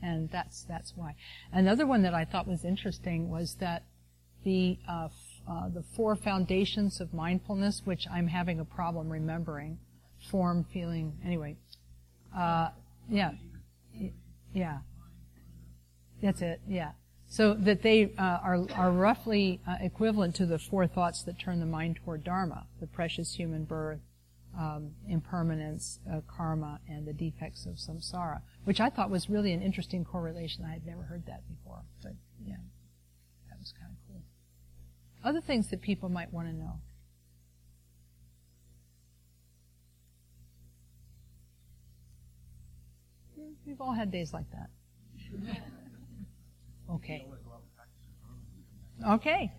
and 0.02 0.30
that's 0.30 0.64
that's 0.64 0.94
why. 0.96 1.16
Another 1.52 1.86
one 1.86 2.04
that 2.04 2.14
I 2.14 2.26
thought 2.26 2.48
was 2.48 2.64
interesting 2.66 3.30
was 3.30 3.56
that 3.60 3.84
the 4.44 4.78
uh, 4.88 5.10
uh, 5.50 5.70
the 5.70 5.84
four 5.96 6.16
foundations 6.16 7.00
of 7.00 7.14
mindfulness, 7.14 7.82
which 7.86 8.06
I'm 8.12 8.28
having 8.28 8.60
a 8.60 8.66
problem 8.66 9.10
remembering, 9.10 9.80
form, 10.30 10.66
feeling, 10.72 11.14
anyway. 11.26 11.56
Uh, 12.36 12.70
yeah, 13.10 13.32
yeah, 14.54 14.80
that's 16.22 16.42
it. 16.42 16.62
Yeah. 16.68 16.92
So 17.30 17.54
that 17.56 17.82
they 17.82 18.14
uh, 18.18 18.22
are, 18.22 18.66
are 18.74 18.92
roughly 18.92 19.60
uh, 19.68 19.76
equivalent 19.82 20.36
to 20.36 20.46
the 20.46 20.58
four 20.58 20.88
thoughts 20.88 21.24
that 21.24 21.38
turn 21.38 21.60
the 21.60 21.66
mind 21.66 22.00
toward 22.04 22.24
Dharma, 22.24 22.68
the 22.80 22.88
precious 22.88 23.34
human 23.34 23.66
birth, 23.66 24.00
um, 24.58 24.92
impermanence, 25.08 26.00
uh, 26.12 26.22
karma, 26.28 26.80
and 26.88 27.06
the 27.08 27.14
defects 27.14 27.66
of 27.66 27.76
samsara, 27.76 28.42
which 28.64 28.80
I 28.80 28.90
thought 28.90 29.10
was 29.10 29.30
really 29.30 29.54
an 29.54 29.62
interesting 29.62 30.04
correlation. 30.04 30.66
I 30.66 30.74
had 30.74 30.86
never 30.86 31.04
heard 31.04 31.26
that 31.28 31.44
before, 31.48 31.84
but 32.02 32.14
yeah, 32.44 32.56
that 33.50 33.60
was 33.60 33.72
kind 33.80 33.92
of 33.92 33.98
cool. 34.08 34.22
Other 35.24 35.42
things 35.42 35.70
that 35.70 35.82
people 35.82 36.10
might 36.10 36.34
want 36.34 36.48
to 36.48 36.54
know. 36.54 36.80
We've 43.66 43.82
all 43.82 43.94
had 43.94 44.12
days 44.12 44.34
like 44.34 44.46
that. 44.52 44.70
Okay. 46.90 47.28
Okay. 49.06 49.52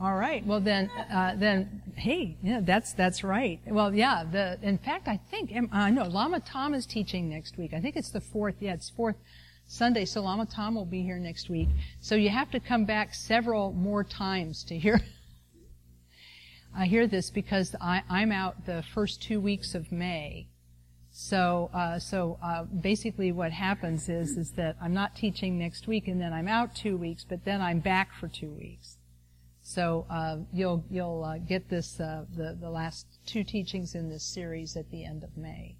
All 0.00 0.14
right. 0.14 0.46
Well 0.46 0.60
then, 0.60 0.90
uh, 0.90 1.34
then, 1.36 1.82
hey, 1.96 2.36
yeah, 2.40 2.60
that's 2.62 2.92
that's 2.92 3.24
right. 3.24 3.60
Well, 3.66 3.92
yeah. 3.92 4.22
The 4.30 4.56
in 4.62 4.78
fact, 4.78 5.08
I 5.08 5.18
think 5.30 5.52
I 5.72 5.88
uh, 5.88 5.90
know 5.90 6.04
Lama 6.04 6.38
Tom 6.38 6.72
is 6.72 6.86
teaching 6.86 7.28
next 7.28 7.58
week. 7.58 7.74
I 7.74 7.80
think 7.80 7.96
it's 7.96 8.10
the 8.10 8.20
fourth. 8.20 8.54
Yeah, 8.60 8.74
it's 8.74 8.90
fourth 8.90 9.16
Sunday. 9.66 10.04
So 10.04 10.22
Lama 10.22 10.46
Tom 10.46 10.76
will 10.76 10.84
be 10.84 11.02
here 11.02 11.18
next 11.18 11.50
week. 11.50 11.68
So 12.00 12.14
you 12.14 12.28
have 12.28 12.48
to 12.52 12.60
come 12.60 12.84
back 12.84 13.12
several 13.12 13.72
more 13.72 14.04
times 14.04 14.62
to 14.64 14.78
hear. 14.78 15.00
I 16.76 16.86
hear 16.86 17.08
this 17.08 17.30
because 17.30 17.74
I, 17.80 18.02
I'm 18.08 18.30
out 18.30 18.66
the 18.66 18.84
first 18.94 19.20
two 19.20 19.40
weeks 19.40 19.74
of 19.74 19.90
May. 19.90 20.46
So, 21.10 21.70
uh, 21.74 21.98
so 21.98 22.38
uh, 22.40 22.64
basically, 22.64 23.32
what 23.32 23.50
happens 23.50 24.08
is 24.08 24.36
is 24.36 24.52
that 24.52 24.76
I'm 24.80 24.94
not 24.94 25.16
teaching 25.16 25.58
next 25.58 25.88
week, 25.88 26.06
and 26.06 26.20
then 26.20 26.32
I'm 26.32 26.46
out 26.46 26.76
two 26.76 26.96
weeks, 26.96 27.24
but 27.28 27.44
then 27.44 27.60
I'm 27.60 27.80
back 27.80 28.10
for 28.14 28.28
two 28.28 28.50
weeks. 28.50 28.97
So 29.68 30.06
uh, 30.08 30.38
you'll 30.50 30.82
you'll 30.88 31.22
uh, 31.22 31.36
get 31.36 31.68
this 31.68 32.00
uh, 32.00 32.24
the 32.34 32.56
the 32.58 32.70
last 32.70 33.06
two 33.26 33.44
teachings 33.44 33.94
in 33.94 34.08
this 34.08 34.24
series 34.24 34.78
at 34.78 34.90
the 34.90 35.04
end 35.04 35.22
of 35.22 35.36
May, 35.36 35.76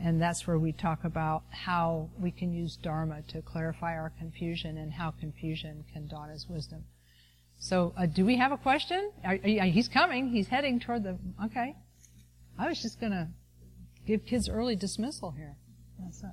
and 0.00 0.20
that's 0.20 0.46
where 0.46 0.58
we 0.58 0.72
talk 0.72 1.04
about 1.04 1.42
how 1.50 2.08
we 2.18 2.30
can 2.30 2.54
use 2.54 2.74
Dharma 2.76 3.20
to 3.28 3.42
clarify 3.42 3.98
our 3.98 4.14
confusion 4.18 4.78
and 4.78 4.94
how 4.94 5.10
confusion 5.10 5.84
can 5.92 6.06
dawn 6.08 6.30
as 6.30 6.46
wisdom. 6.48 6.84
So, 7.58 7.92
uh, 7.98 8.06
do 8.06 8.24
we 8.24 8.38
have 8.38 8.50
a 8.50 8.56
question? 8.56 9.12
Are, 9.22 9.34
are, 9.34 9.66
he's 9.66 9.88
coming. 9.88 10.30
He's 10.30 10.48
heading 10.48 10.80
toward 10.80 11.04
the. 11.04 11.18
Okay. 11.44 11.76
I 12.58 12.66
was 12.66 12.80
just 12.80 12.98
going 12.98 13.12
to 13.12 13.28
give 14.06 14.24
kids 14.24 14.48
early 14.48 14.74
dismissal 14.74 15.32
here. 15.32 15.58
That's 16.02 16.22
it. 16.22 16.30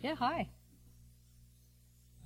Yeah, 0.00 0.16
hi. 0.16 0.48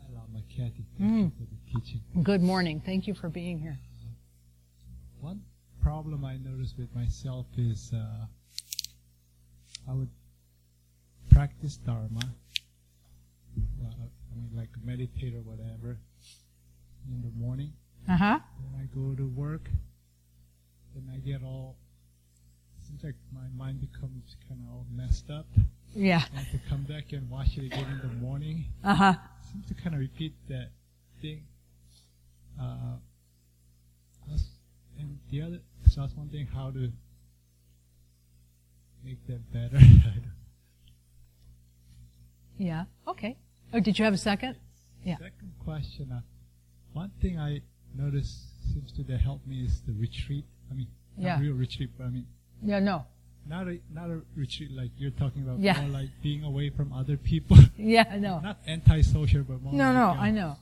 Hi, 0.01 0.07
Lama 0.11 0.41
Kathy. 0.49 0.87
Thank 0.99 1.35
Mm. 1.35 1.64
You 1.75 1.81
for 1.81 1.87
the 1.87 1.87
teaching. 1.87 2.23
Good 2.23 2.43
morning. 2.43 2.83
Thank 2.85 3.07
you 3.07 3.15
for 3.15 3.29
being 3.29 3.59
here. 3.59 3.79
One 5.21 5.43
problem 5.83 6.25
I 6.25 6.37
noticed 6.37 6.79
with 6.79 6.95
myself 6.95 7.47
is 7.57 7.93
uh, 7.95 8.27
I 9.91 9.95
would 9.95 10.11
practice 11.31 11.77
Dharma, 11.77 12.21
uh, 12.21 13.87
I 13.87 14.37
mean, 14.37 14.51
like 14.55 14.69
meditate 14.85 15.35
or 15.35 15.41
whatever, 15.41 15.99
in 17.09 17.23
the 17.23 17.31
morning. 17.39 17.73
Uh 18.09 18.17
huh. 18.17 18.39
Then 18.61 18.81
I 18.81 18.95
go 18.95 19.15
to 19.15 19.27
work. 19.27 19.69
Then 20.95 21.11
I 21.13 21.19
get 21.19 21.43
all. 21.43 21.77
Seems 22.87 23.03
like 23.03 23.15
my 23.33 23.49
mind 23.57 23.81
becomes 23.81 24.37
kind 24.47 24.61
of 24.61 24.75
all 24.75 24.87
messed 24.95 25.31
up. 25.31 25.47
Yeah. 25.95 26.23
I 26.35 26.41
have 26.41 26.51
to 26.51 26.61
come 26.69 26.83
back 26.83 27.13
and 27.13 27.29
watch 27.31 27.57
it 27.57 27.65
again 27.65 27.87
in 28.03 28.09
the 28.09 28.15
morning. 28.17 28.67
Uh 28.83 28.95
huh. 28.95 29.15
seems 29.51 29.67
to 29.69 29.75
kind 29.75 29.95
of 29.95 30.01
repeat 30.01 30.35
that 30.49 30.71
thing. 31.23 31.45
Uh, 32.61 32.97
and 34.99 35.19
the 35.31 35.43
other, 35.43 35.59
so 35.89 36.01
I 36.03 36.05
was 36.05 36.15
wondering 36.15 36.47
how 36.47 36.71
to 36.71 36.91
make 39.05 39.27
that 39.27 39.53
better. 39.53 39.79
Yeah. 42.57 42.85
Okay. 43.09 43.37
Oh, 43.73 43.81
did 43.81 43.99
you 43.99 44.05
have 44.05 44.15
a 44.15 44.19
second? 44.19 44.57
Yeah. 45.05 45.17
Second 45.19 45.53
question. 45.65 46.13
Uh, 46.13 46.21
one 46.93 47.11
thing 47.21 47.39
I 47.39 47.63
noticed 47.97 48.39
seems 48.73 48.93
to 48.93 49.03
help 49.19 49.45
me 49.47 49.65
is 49.65 49.81
the 49.83 49.93
retreat. 49.93 50.45
I 50.71 50.75
mean, 50.75 50.87
Yeah. 51.19 51.41
real 51.41 51.55
retreat, 51.55 51.91
but 51.99 52.05
I 52.05 52.11
mean, 52.11 52.27
Yeah. 52.63 52.79
No. 52.79 53.07
not 53.47 53.67
a 53.69 53.81
not 53.93 54.09
a 54.11 54.23
retreat 54.37 54.71
like 54.71 54.93
you're 54.97 55.11
talking 55.11 55.43
about. 55.43 55.59
Yeah. 55.59 55.81
More 55.81 55.91
like 56.01 56.11
being 56.23 56.45
away 56.45 56.71
from 56.71 56.93
other 56.93 57.17
people. 57.17 57.57
Yeah. 57.77 58.17
No. 58.19 58.39
not 58.41 58.61
antisocial, 58.67 59.43
but 59.43 59.61
more. 59.61 59.73
No. 59.73 59.87
like, 59.87 59.95
No. 59.95 60.09
uh, 60.11 60.15
I 60.15 60.31
know. 60.31 60.57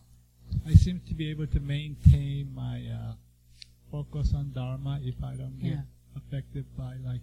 I 0.66 0.74
seem 0.74 1.00
to 1.08 1.14
be 1.14 1.30
able 1.30 1.46
to 1.48 1.60
maintain 1.60 2.52
my 2.54 2.82
uh, 2.92 3.12
focus 3.90 4.32
on 4.34 4.52
Dharma 4.54 5.00
if 5.02 5.22
I 5.22 5.34
don't 5.34 5.58
get 5.60 5.72
Yeah. 5.72 5.80
affected 6.16 6.64
by 6.76 6.94
like 7.04 7.22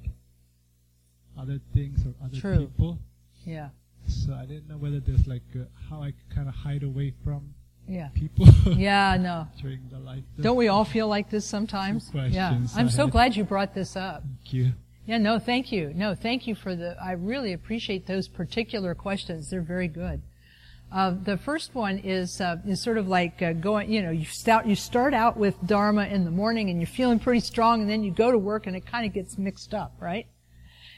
other 1.37 1.59
things 1.73 2.05
or 2.05 2.13
other 2.23 2.37
True. 2.39 2.67
people. 2.67 2.99
Yeah. 3.45 3.69
So 4.07 4.33
I 4.33 4.45
didn't 4.45 4.67
know 4.67 4.77
whether 4.77 4.99
there's 4.99 5.27
like 5.27 5.43
uh, 5.55 5.63
how 5.89 6.01
I 6.01 6.11
could 6.11 6.29
kind 6.35 6.47
of 6.49 6.55
hide 6.55 6.83
away 6.83 7.13
from 7.23 7.53
Yeah. 7.87 8.09
people 8.13 8.47
Yeah. 8.65 9.17
No. 9.19 9.47
during 9.61 9.81
the 9.91 9.99
life. 9.99 10.23
Don't 10.41 10.57
we 10.57 10.67
all 10.67 10.85
feel 10.85 11.07
like 11.07 11.29
this 11.29 11.45
sometimes? 11.45 12.11
Yeah. 12.13 12.49
I'm 12.75 12.87
I 12.87 12.89
so 12.89 13.03
had. 13.05 13.11
glad 13.11 13.35
you 13.35 13.43
brought 13.43 13.73
this 13.73 13.95
up. 13.95 14.23
Thank 14.23 14.53
you. 14.53 14.71
Yeah, 15.05 15.17
no, 15.17 15.39
thank 15.39 15.71
you. 15.71 15.91
No, 15.95 16.13
thank 16.13 16.45
you 16.45 16.53
for 16.53 16.75
the, 16.75 16.95
I 17.01 17.13
really 17.13 17.53
appreciate 17.53 18.05
those 18.05 18.27
particular 18.27 18.93
questions. 18.93 19.49
They're 19.49 19.61
very 19.61 19.87
good. 19.87 20.21
Uh, 20.91 21.13
the 21.23 21.37
first 21.37 21.75
one 21.75 21.99
is, 21.99 22.41
uh, 22.41 22.57
is 22.67 22.81
sort 22.81 22.97
of 22.97 23.07
like 23.07 23.41
uh, 23.41 23.53
going, 23.53 23.91
you 23.91 24.01
know, 24.01 24.09
you 24.09 24.25
start, 24.25 24.65
you 24.65 24.75
start 24.75 25.13
out 25.13 25.37
with 25.37 25.55
Dharma 25.65 26.05
in 26.05 26.25
the 26.25 26.31
morning 26.31 26.69
and 26.69 26.79
you're 26.79 26.87
feeling 26.87 27.19
pretty 27.19 27.41
strong 27.41 27.81
and 27.81 27.89
then 27.89 28.03
you 28.03 28.11
go 28.11 28.31
to 28.31 28.37
work 28.37 28.65
and 28.65 28.75
it 28.75 28.85
kind 28.85 29.05
of 29.05 29.13
gets 29.13 29.37
mixed 29.37 29.73
up, 29.73 29.93
right? 29.99 30.25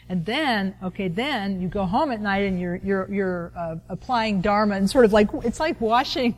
And 0.08 0.26
then, 0.26 0.76
okay, 0.82 1.10
then 1.10 1.62
you 1.62 1.68
go 1.68 1.86
home 1.86 2.12
at 2.12 2.22
night 2.22 2.44
and 2.46 2.60
you're, 2.60 2.78
you're, 2.78 3.12
you're, 3.12 3.54
uh, 3.58 3.76
applying 3.89 4.42
Dharma 4.42 4.76
and 4.76 4.89
sort 4.89 5.04
of 5.04 5.12
like, 5.12 5.30
it's 5.44 5.60
like 5.60 5.80
washing, 5.82 6.38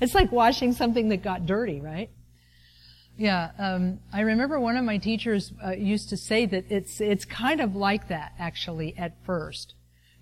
it's 0.00 0.14
like 0.14 0.32
washing 0.32 0.72
something 0.72 1.08
that 1.10 1.22
got 1.22 1.46
dirty, 1.46 1.80
right? 1.80 2.10
Yeah, 3.18 3.50
um, 3.58 3.98
I 4.12 4.20
remember 4.20 4.60
one 4.60 4.76
of 4.76 4.84
my 4.84 4.98
teachers 4.98 5.52
uh, 5.64 5.72
used 5.72 6.08
to 6.10 6.16
say 6.16 6.46
that 6.46 6.66
it's 6.70 7.00
it's 7.00 7.24
kind 7.24 7.60
of 7.60 7.74
like 7.74 8.06
that 8.08 8.32
actually 8.38 8.96
at 8.96 9.24
first, 9.24 9.74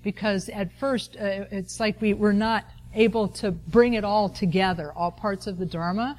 because 0.07 0.49
at 0.51 0.71
first 0.79 1.17
uh, 1.17 1.47
it's 1.51 1.81
like 1.81 2.01
we 2.01 2.15
we're 2.15 2.31
not 2.31 2.65
able 2.95 3.27
to 3.27 3.51
bring 3.51 3.95
it 3.95 4.05
all 4.05 4.29
together, 4.29 4.93
all 4.93 5.11
parts 5.11 5.49
of 5.49 5.59
the 5.59 5.67
Dharma. 5.67 6.17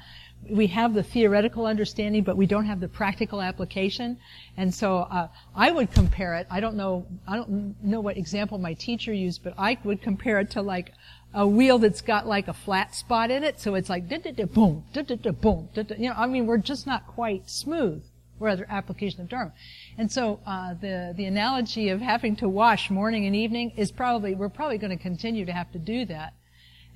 We 0.50 0.66
have 0.66 0.92
the 0.92 1.02
theoretical 1.02 1.64
understanding, 1.64 2.22
but 2.22 2.36
we 2.36 2.44
don't 2.44 2.66
have 2.66 2.80
the 2.80 2.88
practical 2.88 3.40
application. 3.40 4.18
And 4.58 4.74
so 4.74 4.98
uh, 4.98 5.28
I 5.56 5.70
would 5.70 5.90
compare 5.90 6.34
it. 6.34 6.46
I 6.50 6.60
don't 6.60 6.76
know. 6.76 7.06
I 7.26 7.36
don't 7.36 7.82
know 7.82 8.00
what 8.00 8.18
example 8.18 8.58
my 8.58 8.74
teacher 8.74 9.14
used, 9.14 9.42
but 9.42 9.54
I 9.56 9.78
would 9.84 10.02
compare 10.02 10.38
it 10.40 10.50
to 10.50 10.60
like 10.60 10.92
a 11.32 11.46
wheel 11.46 11.78
that's 11.78 12.02
got 12.02 12.26
like 12.26 12.46
a 12.46 12.52
flat 12.52 12.94
spot 12.94 13.30
in 13.30 13.42
it, 13.42 13.58
so 13.58 13.74
it's 13.74 13.88
like 13.88 14.06
da 14.06 14.18
da 14.18 14.32
da 14.32 14.44
boom, 14.44 14.84
da 14.92 15.00
da 15.00 15.14
da 15.14 15.30
boom, 15.30 15.70
da 15.74 15.82
da. 15.82 15.94
You 15.94 16.10
know, 16.10 16.14
I 16.14 16.26
mean, 16.26 16.44
we're 16.46 16.58
just 16.58 16.86
not 16.86 17.06
quite 17.06 17.48
smooth. 17.48 18.02
Or 18.40 18.48
other 18.48 18.66
application 18.68 19.20
of 19.20 19.28
Dharma, 19.28 19.52
and 19.96 20.10
so 20.10 20.40
uh, 20.46 20.74
the 20.74 21.12
the 21.16 21.24
analogy 21.24 21.88
of 21.88 22.00
having 22.00 22.36
to 22.36 22.48
wash 22.48 22.90
morning 22.90 23.26
and 23.26 23.34
evening 23.34 23.72
is 23.76 23.90
probably 23.90 24.34
we're 24.34 24.48
probably 24.48 24.78
going 24.78 24.96
to 24.96 25.02
continue 25.02 25.44
to 25.44 25.52
have 25.52 25.72
to 25.72 25.78
do 25.78 26.04
that, 26.06 26.34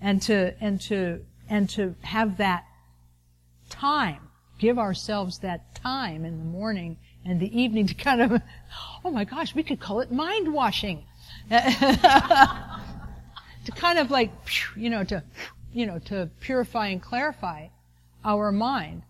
and 0.00 0.22
to 0.22 0.54
and 0.60 0.80
to 0.82 1.24
and 1.48 1.68
to 1.70 1.94
have 2.02 2.36
that 2.38 2.64
time, 3.68 4.28
give 4.58 4.78
ourselves 4.78 5.38
that 5.40 5.74
time 5.74 6.24
in 6.24 6.38
the 6.38 6.44
morning 6.44 6.98
and 7.24 7.40
the 7.40 7.60
evening 7.60 7.86
to 7.86 7.94
kind 7.94 8.20
of, 8.20 8.40
oh 9.04 9.10
my 9.10 9.24
gosh, 9.24 9.54
we 9.54 9.62
could 9.62 9.80
call 9.80 10.00
it 10.00 10.10
mind 10.10 10.52
washing. 10.52 11.04
to 11.50 12.80
kind 13.74 13.98
of 13.98 14.10
like, 14.10 14.30
you 14.76 14.90
know, 14.90 15.04
to, 15.04 15.22
you 15.72 15.86
know, 15.86 15.98
to 15.98 16.30
purify 16.40 16.88
and 16.88 17.02
clarify 17.02 17.68
our 18.24 18.52
mind. 18.52 19.02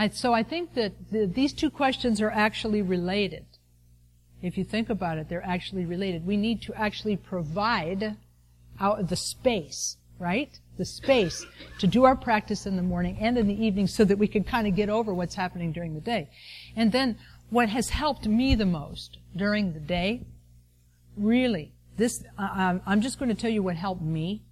And 0.00 0.14
so 0.14 0.32
I 0.32 0.42
think 0.42 0.72
that 0.76 0.94
the, 1.12 1.26
these 1.26 1.52
two 1.52 1.68
questions 1.68 2.22
are 2.22 2.30
actually 2.30 2.80
related. 2.80 3.44
If 4.40 4.56
you 4.56 4.64
think 4.64 4.88
about 4.88 5.18
it, 5.18 5.28
they're 5.28 5.44
actually 5.44 5.84
related. 5.84 6.26
We 6.26 6.38
need 6.38 6.62
to 6.62 6.74
actually 6.74 7.18
provide 7.18 8.16
out 8.80 9.08
the 9.10 9.16
space, 9.16 9.98
right? 10.18 10.58
The 10.78 10.86
space 10.86 11.44
to 11.80 11.86
do 11.86 12.04
our 12.04 12.16
practice 12.16 12.64
in 12.64 12.76
the 12.76 12.82
morning 12.82 13.18
and 13.20 13.36
in 13.36 13.46
the 13.46 13.66
evening 13.66 13.88
so 13.88 14.06
that 14.06 14.16
we 14.16 14.26
can 14.26 14.42
kind 14.42 14.66
of 14.66 14.74
get 14.74 14.88
over 14.88 15.12
what's 15.12 15.34
happening 15.34 15.70
during 15.70 15.92
the 15.92 16.00
day. 16.00 16.30
And 16.74 16.92
then 16.92 17.18
what 17.50 17.68
has 17.68 17.90
helped 17.90 18.26
me 18.26 18.54
the 18.54 18.64
most 18.64 19.18
during 19.36 19.74
the 19.74 19.80
day, 19.80 20.22
really, 21.14 21.74
this, 21.98 22.24
uh, 22.38 22.78
I'm 22.86 23.02
just 23.02 23.18
going 23.18 23.28
to 23.28 23.34
tell 23.34 23.50
you 23.50 23.62
what 23.62 23.76
helped 23.76 24.00
me. 24.00 24.44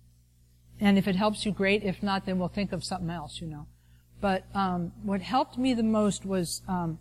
And 0.78 0.98
if 0.98 1.08
it 1.08 1.16
helps 1.16 1.46
you, 1.46 1.52
great. 1.52 1.84
If 1.84 2.02
not, 2.02 2.26
then 2.26 2.38
we'll 2.38 2.48
think 2.48 2.72
of 2.72 2.84
something 2.84 3.08
else, 3.08 3.40
you 3.40 3.46
know. 3.46 3.66
But 4.20 4.44
um, 4.54 4.92
what 5.02 5.20
helped 5.20 5.58
me 5.58 5.74
the 5.74 5.82
most 5.82 6.24
was 6.24 6.62
um, 6.68 6.98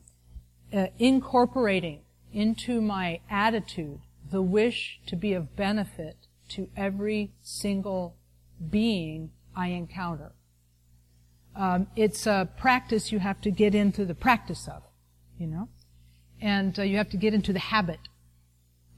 uh, 0.74 0.88
incorporating 0.99 2.01
into 2.32 2.82
my 2.82 3.22
attitude 3.30 3.99
the 4.30 4.41
wish 4.41 4.99
to 5.07 5.15
be 5.15 5.34
of 5.34 5.55
benefit 5.55 6.18
to 6.49 6.70
every 6.76 7.32
single 7.41 8.15
being 8.70 9.32
I 9.55 9.70
encounter. 9.70 10.34
Um, 11.55 11.88
it's 11.95 12.28
a 12.28 12.47
practice 12.57 13.11
you 13.11 13.20
have 13.20 13.41
to 13.41 13.51
get 13.51 13.74
into 13.74 14.05
the 14.05 14.13
practice 14.13 14.68
of, 14.68 14.84
you 15.39 15.47
know, 15.47 15.70
and 16.39 16.78
uh, 16.78 16.84
you 16.84 16.97
have 16.97 17.09
to 17.09 17.18
get 17.18 17.34
into 17.34 17.51
the 17.51 17.59
habit 17.59 17.99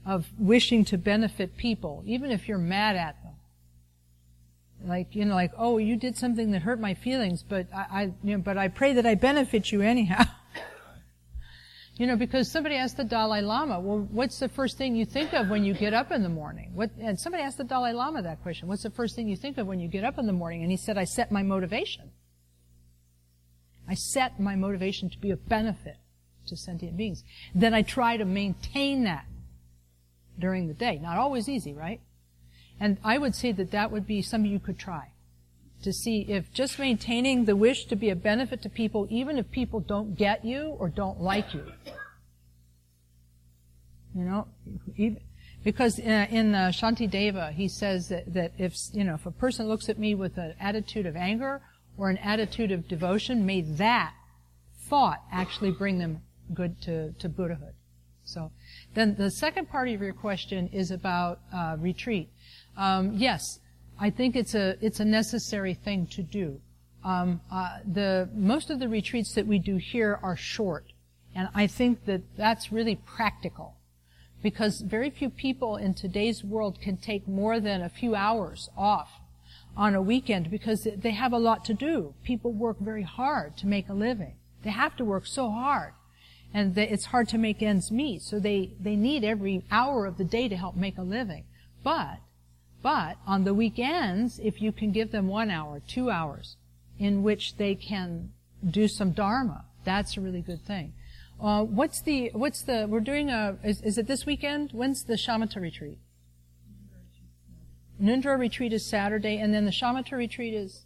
of 0.04 0.26
wishing 0.38 0.84
to 0.86 0.98
benefit 0.98 1.56
people, 1.56 2.02
even 2.06 2.30
if 2.30 2.48
you're 2.48 2.58
mad 2.58 2.96
at 2.96 3.22
them. 3.22 3.34
Like 4.84 5.14
you 5.14 5.24
know, 5.24 5.34
like 5.34 5.52
oh, 5.56 5.78
you 5.78 5.96
did 5.96 6.16
something 6.16 6.52
that 6.52 6.62
hurt 6.62 6.80
my 6.80 6.94
feelings, 6.94 7.42
but 7.42 7.66
I, 7.74 7.86
I 7.90 8.02
you 8.22 8.36
know, 8.36 8.38
but 8.38 8.56
I 8.56 8.68
pray 8.68 8.94
that 8.94 9.06
I 9.06 9.14
benefit 9.14 9.72
you 9.72 9.82
anyhow. 9.82 10.24
You 12.00 12.06
know, 12.06 12.16
because 12.16 12.50
somebody 12.50 12.76
asked 12.76 12.96
the 12.96 13.04
Dalai 13.04 13.42
Lama, 13.42 13.78
well, 13.78 14.08
what's 14.10 14.38
the 14.38 14.48
first 14.48 14.78
thing 14.78 14.96
you 14.96 15.04
think 15.04 15.34
of 15.34 15.50
when 15.50 15.64
you 15.64 15.74
get 15.74 15.92
up 15.92 16.10
in 16.10 16.22
the 16.22 16.30
morning? 16.30 16.70
What, 16.72 16.92
and 16.98 17.20
somebody 17.20 17.44
asked 17.44 17.58
the 17.58 17.64
Dalai 17.64 17.92
Lama 17.92 18.22
that 18.22 18.40
question. 18.40 18.68
What's 18.68 18.84
the 18.84 18.90
first 18.90 19.14
thing 19.14 19.28
you 19.28 19.36
think 19.36 19.58
of 19.58 19.66
when 19.66 19.80
you 19.80 19.86
get 19.86 20.02
up 20.02 20.18
in 20.18 20.26
the 20.26 20.32
morning? 20.32 20.62
And 20.62 20.70
he 20.70 20.78
said, 20.78 20.96
I 20.96 21.04
set 21.04 21.30
my 21.30 21.42
motivation. 21.42 22.10
I 23.86 23.92
set 23.92 24.40
my 24.40 24.56
motivation 24.56 25.10
to 25.10 25.18
be 25.18 25.30
of 25.30 25.46
benefit 25.46 25.98
to 26.46 26.56
sentient 26.56 26.96
beings. 26.96 27.22
Then 27.54 27.74
I 27.74 27.82
try 27.82 28.16
to 28.16 28.24
maintain 28.24 29.04
that 29.04 29.26
during 30.38 30.68
the 30.68 30.74
day. 30.74 30.98
Not 31.02 31.18
always 31.18 31.50
easy, 31.50 31.74
right? 31.74 32.00
And 32.80 32.96
I 33.04 33.18
would 33.18 33.34
say 33.34 33.52
that 33.52 33.70
that 33.72 33.92
would 33.92 34.06
be 34.06 34.22
something 34.22 34.50
you 34.50 34.58
could 34.58 34.78
try 34.78 35.12
to 35.82 35.92
see 35.92 36.22
if 36.28 36.52
just 36.52 36.78
maintaining 36.78 37.44
the 37.44 37.56
wish 37.56 37.84
to 37.86 37.96
be 37.96 38.10
a 38.10 38.16
benefit 38.16 38.62
to 38.62 38.68
people, 38.68 39.06
even 39.10 39.38
if 39.38 39.50
people 39.50 39.80
don't 39.80 40.16
get 40.16 40.44
you 40.44 40.76
or 40.78 40.88
don't 40.88 41.20
like 41.20 41.54
you. 41.54 41.64
You 44.14 44.24
know, 44.24 44.48
even, 44.96 45.20
because 45.62 45.98
in, 45.98 46.10
in 46.10 46.54
uh, 46.54 46.68
Shantideva, 46.68 47.52
he 47.52 47.68
says 47.68 48.08
that, 48.08 48.32
that 48.34 48.52
if, 48.58 48.74
you 48.92 49.04
know, 49.04 49.14
if 49.14 49.26
a 49.26 49.30
person 49.30 49.68
looks 49.68 49.88
at 49.88 49.98
me 49.98 50.14
with 50.14 50.36
an 50.38 50.54
attitude 50.58 51.06
of 51.06 51.16
anger 51.16 51.62
or 51.96 52.10
an 52.10 52.18
attitude 52.18 52.72
of 52.72 52.88
devotion, 52.88 53.46
may 53.46 53.60
that 53.60 54.12
thought 54.88 55.22
actually 55.30 55.70
bring 55.70 55.98
them 55.98 56.22
good 56.52 56.80
to, 56.82 57.12
to 57.12 57.28
Buddhahood. 57.28 57.74
So, 58.24 58.52
then 58.94 59.16
the 59.16 59.30
second 59.30 59.68
part 59.70 59.88
of 59.88 60.00
your 60.00 60.12
question 60.12 60.68
is 60.72 60.90
about 60.90 61.40
uh, 61.52 61.76
retreat. 61.78 62.30
Um, 62.76 63.12
yes, 63.16 63.60
I 63.98 64.10
think 64.10 64.36
it's 64.36 64.54
a 64.54 64.76
it's 64.80 65.00
a 65.00 65.04
necessary 65.04 65.74
thing 65.74 66.06
to 66.08 66.22
do. 66.22 66.60
Um, 67.04 67.40
uh, 67.50 67.78
the 67.84 68.28
most 68.34 68.70
of 68.70 68.78
the 68.78 68.88
retreats 68.88 69.34
that 69.34 69.46
we 69.46 69.58
do 69.58 69.76
here 69.76 70.18
are 70.22 70.36
short, 70.36 70.92
and 71.34 71.48
I 71.54 71.66
think 71.66 72.04
that 72.06 72.22
that's 72.36 72.72
really 72.72 72.96
practical. 72.96 73.76
because 74.42 74.80
very 74.80 75.10
few 75.10 75.30
people 75.30 75.76
in 75.76 75.94
today's 75.94 76.42
world 76.42 76.80
can 76.80 76.96
take 76.96 77.28
more 77.28 77.60
than 77.60 77.82
a 77.82 77.88
few 77.88 78.14
hours 78.14 78.70
off 78.76 79.10
on 79.76 79.94
a 79.94 80.02
weekend 80.02 80.50
because 80.50 80.86
they 80.96 81.10
have 81.12 81.32
a 81.32 81.38
lot 81.38 81.64
to 81.64 81.74
do. 81.74 82.14
People 82.24 82.52
work 82.52 82.78
very 82.80 83.02
hard 83.02 83.56
to 83.58 83.66
make 83.66 83.88
a 83.88 83.94
living. 83.94 84.34
They 84.62 84.70
have 84.70 84.96
to 84.96 85.04
work 85.04 85.26
so 85.26 85.50
hard. 85.50 85.92
And 86.52 86.74
they, 86.74 86.88
it's 86.88 87.06
hard 87.06 87.28
to 87.28 87.38
make 87.38 87.62
ends 87.62 87.90
meet. 87.92 88.22
So 88.22 88.40
they, 88.40 88.72
they 88.80 88.96
need 88.96 89.22
every 89.22 89.64
hour 89.70 90.06
of 90.06 90.18
the 90.18 90.24
day 90.24 90.48
to 90.48 90.56
help 90.56 90.74
make 90.74 90.98
a 90.98 91.02
living. 91.02 91.44
But, 91.84 92.18
but 92.82 93.16
on 93.26 93.44
the 93.44 93.54
weekends, 93.54 94.38
if 94.42 94.62
you 94.62 94.72
can 94.72 94.92
give 94.92 95.10
them 95.10 95.28
one 95.28 95.50
hour, 95.50 95.80
two 95.86 96.10
hours, 96.10 96.56
in 96.98 97.22
which 97.22 97.56
they 97.56 97.74
can 97.74 98.32
do 98.68 98.88
some 98.88 99.12
dharma, 99.12 99.64
that's 99.84 100.16
a 100.16 100.20
really 100.20 100.42
good 100.42 100.64
thing. 100.64 100.92
Uh, 101.40 101.64
what's 101.64 102.02
the, 102.02 102.30
what's 102.34 102.62
the, 102.62 102.86
we're 102.88 103.00
doing 103.00 103.30
a, 103.30 103.56
is, 103.64 103.80
is 103.82 103.96
it 103.96 104.06
this 104.06 104.26
weekend? 104.26 104.70
When's 104.72 105.04
the 105.04 105.14
shamatha 105.14 105.60
retreat? 105.60 105.98
Ngöndro 108.02 108.38
retreat 108.38 108.72
is 108.72 108.86
Saturday, 108.86 109.38
and 109.38 109.52
then 109.52 109.64
the 109.64 109.70
shamatha 109.70 110.12
retreat 110.12 110.54
is, 110.54 110.84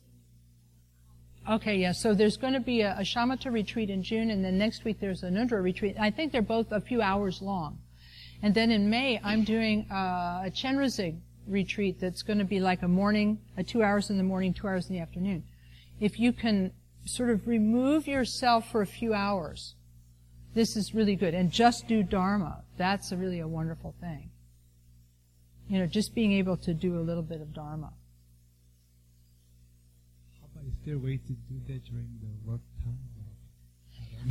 Okay, 1.48 1.76
yeah. 1.76 1.92
So 1.92 2.14
there's 2.14 2.38
going 2.38 2.54
to 2.54 2.60
be 2.60 2.80
a, 2.80 2.96
a 2.98 3.02
shamatha 3.02 3.52
retreat 3.52 3.90
in 3.90 4.02
June, 4.02 4.30
and 4.30 4.42
then 4.42 4.56
next 4.56 4.84
week 4.84 4.98
there's 4.98 5.22
a 5.22 5.26
Ngöndro 5.26 5.62
retreat. 5.62 5.94
I 6.00 6.10
think 6.10 6.32
they're 6.32 6.40
both 6.40 6.72
a 6.72 6.80
few 6.80 7.02
hours 7.02 7.42
long. 7.42 7.78
And 8.42 8.54
then 8.54 8.70
in 8.70 8.88
May, 8.88 9.20
I'm 9.22 9.44
doing 9.44 9.86
uh, 9.90 10.44
a 10.46 10.50
Chenrezig 10.50 11.18
retreat 11.46 12.00
that's 12.00 12.22
going 12.22 12.38
to 12.38 12.44
be 12.44 12.60
like 12.60 12.82
a 12.82 12.88
morning, 12.88 13.38
a 13.56 13.62
two 13.62 13.82
hours 13.82 14.10
in 14.10 14.16
the 14.16 14.24
morning, 14.24 14.52
two 14.52 14.66
hours 14.66 14.88
in 14.88 14.94
the 14.94 15.00
afternoon. 15.00 15.44
If 16.00 16.18
you 16.18 16.32
can 16.32 16.72
sort 17.04 17.30
of 17.30 17.46
remove 17.46 18.06
yourself 18.06 18.70
for 18.70 18.82
a 18.82 18.86
few 18.86 19.14
hours, 19.14 19.74
this 20.54 20.76
is 20.76 20.94
really 20.94 21.16
good. 21.16 21.34
And 21.34 21.50
just 21.50 21.86
do 21.86 22.02
Dharma. 22.02 22.62
That's 22.76 23.12
a 23.12 23.16
really 23.16 23.40
a 23.40 23.48
wonderful 23.48 23.94
thing. 24.00 24.30
You 25.68 25.78
know, 25.80 25.86
just 25.86 26.14
being 26.14 26.32
able 26.32 26.56
to 26.58 26.74
do 26.74 26.98
a 26.98 27.02
little 27.02 27.22
bit 27.22 27.40
of 27.40 27.52
Dharma. 27.54 27.92
How 30.40 30.46
about 30.54 30.68
is 30.68 30.78
there 30.84 30.96
a 30.96 30.98
way 30.98 31.16
to 31.16 31.32
do 31.32 31.60
that 31.66 31.84
during 31.84 32.08
the 32.20 32.50
work 32.50 32.60
time? 32.82 32.98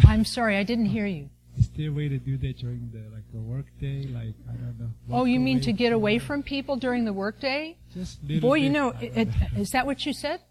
I'm 0.08 0.26
sorry, 0.26 0.58
I 0.58 0.64
didn't 0.64 0.88
hear 0.88 1.06
you. 1.06 1.30
Is 1.58 1.70
there 1.78 1.90
a 1.90 1.94
way 1.94 2.10
to 2.10 2.18
do 2.18 2.38
that 2.38 2.58
during 2.58 2.90
the 2.92 3.14
like 3.14 3.32
the 3.32 3.40
work 3.40 3.66
day? 3.80 4.08
Like 4.12 4.34
I 4.50 4.54
don't 4.54 4.80
know. 4.80 4.83
Oh, 5.14 5.26
you 5.26 5.40
mean 5.40 5.62
to 5.62 5.72
get 5.72 5.94
away 5.94 6.20
from 6.20 6.44
people 6.44 6.76
during 6.76 7.06
the 7.06 7.14
workday? 7.14 7.78
Boy, 8.42 8.56
you 8.56 8.70
know, 8.70 8.90
it, 9.00 9.16
it, 9.16 9.28
is 9.56 9.72
that 9.72 9.86
what 9.86 10.06
you 10.06 10.14
said? 10.14 10.42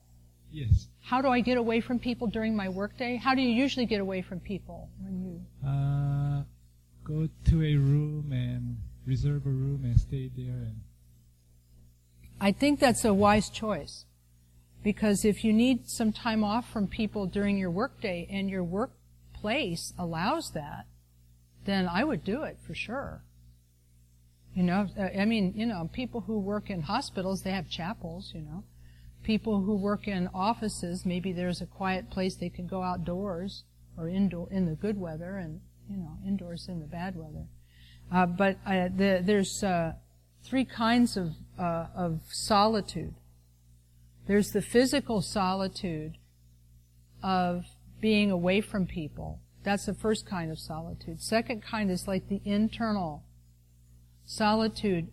Yes. 0.51 0.87
How 1.01 1.21
do 1.21 1.29
I 1.29 1.41
get 1.41 1.59
away 1.59 1.81
from 1.81 1.99
people 1.99 2.29
during 2.29 2.55
my 2.55 2.69
workday? 2.69 3.17
How 3.17 3.35
do 3.35 3.43
you 3.43 3.49
usually 3.49 3.87
get 3.87 4.01
away 4.01 4.23
from 4.23 4.39
people 4.41 4.89
when 5.01 5.21
you? 5.25 5.69
Uh, 5.69 6.45
go 7.05 7.29
to 7.51 7.63
a 7.63 7.77
room 7.77 8.31
and 8.33 8.77
reserve 9.05 9.47
a 9.47 9.51
room 9.51 9.85
and 9.85 9.99
stay 9.99 10.31
there 10.37 10.63
and 10.69 10.81
I 12.41 12.51
think 12.51 12.81
that's 12.81 13.05
a 13.05 13.15
wise 13.15 13.49
choice. 13.49 14.05
Because 14.83 15.25
if 15.25 15.45
you 15.45 15.53
need 15.53 15.89
some 15.89 16.13
time 16.13 16.43
off 16.43 16.69
from 16.69 16.89
people 16.89 17.27
during 17.27 17.57
your 17.57 17.71
workday 17.71 18.27
and 18.29 18.51
your 18.51 18.65
workplace 18.65 19.93
allows 19.97 20.51
that, 20.51 20.87
then 21.67 21.87
I 21.87 22.03
would 22.03 22.25
do 22.25 22.43
it 22.43 22.59
for 22.67 22.75
sure. 22.75 23.23
You 24.55 24.63
know, 24.63 24.89
uh, 24.99 25.09
I 25.19 25.25
mean, 25.25 25.55
you 25.57 25.67
know, 25.67 25.89
people 25.93 26.21
who 26.21 26.39
work 26.39 26.69
in 26.69 26.83
hospitals, 26.83 27.43
they 27.43 27.53
have 27.53 27.69
chapels, 27.69 28.33
you 28.35 28.43
know. 28.43 28.65
People 29.23 29.63
who 29.63 29.77
work 29.77 30.09
in 30.09 30.29
offices, 30.35 31.07
maybe 31.07 31.33
there's 31.33 31.61
a 31.61 31.67
quiet 31.67 32.11
place 32.11 32.35
they 32.35 32.49
can 32.49 32.67
go 32.67 32.83
outdoors 32.83 33.65
or 33.97 34.09
indoor 34.09 34.49
in 34.51 34.67
the 34.67 34.75
good 34.75 34.99
weather 34.99 35.37
and, 35.37 35.61
you 35.89 35.97
know, 35.97 36.19
indoors 36.27 36.69
in 36.69 36.81
the 36.81 36.87
bad 36.87 37.15
weather. 37.17 37.47
Uh, 38.13 38.27
but 38.27 38.59
uh, 38.67 38.89
the, 38.95 39.23
there's 39.25 39.63
uh, 39.63 39.93
three 40.45 40.65
kinds 40.65 41.17
of, 41.17 41.33
uh, 41.59 41.87
of 41.95 42.21
solitude. 42.29 43.15
There's 44.27 44.51
the 44.51 44.63
physical 44.63 45.23
solitude 45.23 46.19
of 47.23 47.65
being 48.01 48.31
away 48.31 48.61
from 48.61 48.87
people. 48.87 49.41
That's 49.63 49.87
the 49.87 49.95
first 49.95 50.27
kind 50.27 50.51
of 50.51 50.59
solitude. 50.59 51.23
Second 51.23 51.63
kind 51.63 51.91
is 51.91 52.09
like 52.09 52.29
the 52.29 52.43
internal 52.45 53.23
solitude 54.25 55.09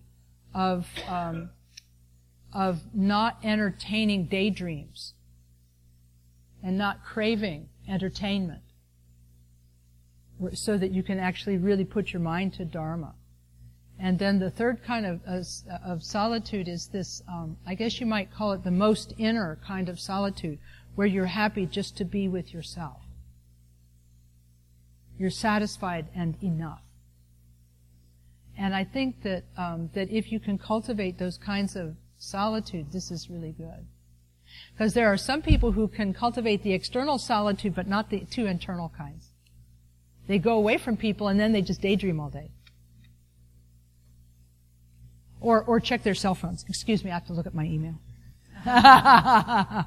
of 0.54 0.88
um, 1.08 1.50
of 2.54 2.82
not 2.94 3.38
entertaining 3.44 4.26
daydreams 4.26 5.14
and 6.64 6.78
not 6.78 7.04
craving 7.04 7.70
entertainment, 7.88 8.62
so 10.54 10.78
that 10.78 10.92
you 10.92 11.04
can 11.04 11.20
actually 11.20 11.58
really 11.58 11.86
put 11.86 12.12
your 12.14 12.22
mind 12.22 12.54
to 12.54 12.66
dharma. 12.66 13.14
And 14.02 14.18
then 14.18 14.40
the 14.40 14.50
third 14.50 14.82
kind 14.84 15.06
of 15.06 15.22
uh, 15.28 15.44
of 15.86 16.04
solitude 16.04 16.68
is 16.68 16.88
this. 16.88 17.22
Um, 17.28 17.58
I 17.68 17.76
guess 17.76 18.00
you 18.00 18.06
might 18.06 18.34
call 18.34 18.54
it 18.54 18.64
the 18.64 18.72
most 18.72 19.14
inner 19.18 19.60
kind 19.66 19.90
of 19.90 20.00
solitude, 20.00 20.58
where 20.96 21.08
you're 21.08 21.26
happy 21.26 21.66
just 21.66 21.98
to 21.98 22.06
be 22.06 22.28
with 22.28 22.54
yourself. 22.54 23.02
You're 25.18 25.30
satisfied 25.30 26.08
and 26.16 26.42
enough. 26.42 26.82
And 28.60 28.76
I 28.76 28.84
think 28.84 29.24
that 29.24 29.46
um, 29.58 29.90
that 29.94 30.10
if 30.10 30.34
you 30.34 30.40
can 30.40 30.58
cultivate 30.58 31.18
those 31.18 31.38
kinds 31.38 31.78
of 31.78 31.96
solitude, 32.18 32.92
this 32.92 33.10
is 33.10 33.30
really 33.30 33.54
good. 33.54 33.88
Because 34.74 34.94
there 34.94 35.08
are 35.08 35.16
some 35.18 35.42
people 35.42 35.72
who 35.72 35.88
can 35.88 36.14
cultivate 36.14 36.62
the 36.62 36.74
external 36.74 37.18
solitude, 37.18 37.74
but 37.74 37.88
not 37.88 38.10
the 38.10 38.26
two 38.30 38.48
internal 38.48 38.92
kinds. 38.98 39.30
They 40.28 40.40
go 40.40 40.56
away 40.56 40.78
from 40.78 40.98
people 40.98 41.30
and 41.30 41.40
then 41.40 41.54
they 41.54 41.62
just 41.62 41.82
daydream 41.82 42.20
all 42.20 42.30
day. 42.30 42.52
Or, 45.40 45.64
or 45.64 45.80
check 45.80 46.04
their 46.04 46.16
cell 46.16 46.36
phones. 46.36 46.66
Excuse 46.68 47.06
me, 47.06 47.12
I 47.12 47.14
have 47.14 47.28
to 47.28 47.34
look 47.34 47.48
at 47.48 47.56
my 47.56 47.64
email. 47.64 47.96
yeah. 48.66 49.84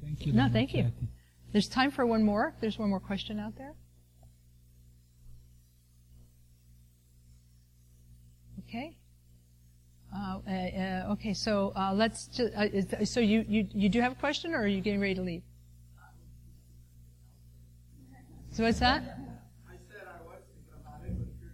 thank 0.00 0.24
you. 0.26 0.32
No, 0.32 0.48
thank 0.48 0.72
you. 0.72 0.92
There's 1.52 1.68
time 1.68 1.90
for 1.90 2.06
one 2.06 2.22
more. 2.22 2.54
There's 2.60 2.78
one 2.78 2.90
more 2.90 3.00
question 3.00 3.40
out 3.40 3.56
there. 3.58 3.74
Okay. 8.68 8.96
Uh, 10.14 10.38
uh, 10.46 10.50
uh, 10.50 11.12
okay, 11.12 11.32
so 11.34 11.72
uh, 11.76 11.92
let's. 11.94 12.26
Just, 12.26 12.52
uh, 12.54 13.04
so 13.04 13.20
you, 13.20 13.44
you 13.48 13.66
you 13.74 13.88
do 13.88 14.00
have 14.00 14.12
a 14.12 14.14
question, 14.14 14.54
or 14.54 14.62
are 14.62 14.66
you 14.66 14.80
getting 14.80 15.00
ready 15.00 15.14
to 15.14 15.22
leave? 15.22 15.42
So 18.50 18.64
what's 18.64 18.80
that? 18.80 19.02
I 19.02 19.74
said 19.88 20.02
I 20.06 20.24
was 20.24 20.40
thinking 20.48 20.74
about 20.80 21.04
it, 21.06 21.16
but 21.40 21.48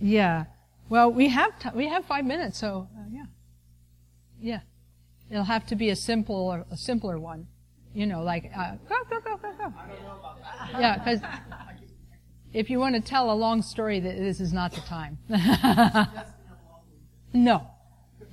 if 0.00 0.06
Yeah. 0.08 0.44
Well, 0.88 1.10
we 1.12 1.28
have 1.28 1.58
t- 1.58 1.70
we 1.74 1.88
have 1.88 2.04
five 2.04 2.24
minutes, 2.24 2.58
so 2.58 2.88
uh, 2.96 3.02
yeah, 3.10 3.24
yeah. 4.40 4.60
It'll 5.30 5.44
have 5.44 5.66
to 5.66 5.76
be 5.76 5.90
a 5.90 5.96
simple 5.96 6.52
a 6.70 6.76
simpler 6.76 7.18
one, 7.18 7.48
you 7.94 8.06
know, 8.06 8.22
like 8.22 8.50
uh, 8.56 8.76
go 8.88 8.96
go 9.10 9.20
go 9.20 9.36
go 9.36 9.52
go. 9.58 9.72
Yeah, 10.78 10.98
because 10.98 11.20
if 12.56 12.70
you 12.70 12.78
want 12.78 12.94
to 12.94 13.02
tell 13.02 13.30
a 13.30 13.34
long 13.34 13.60
story, 13.60 14.00
th- 14.00 14.18
this 14.18 14.40
is 14.40 14.50
not 14.50 14.72
the 14.72 14.80
time. 14.80 15.18
no, 17.34 17.66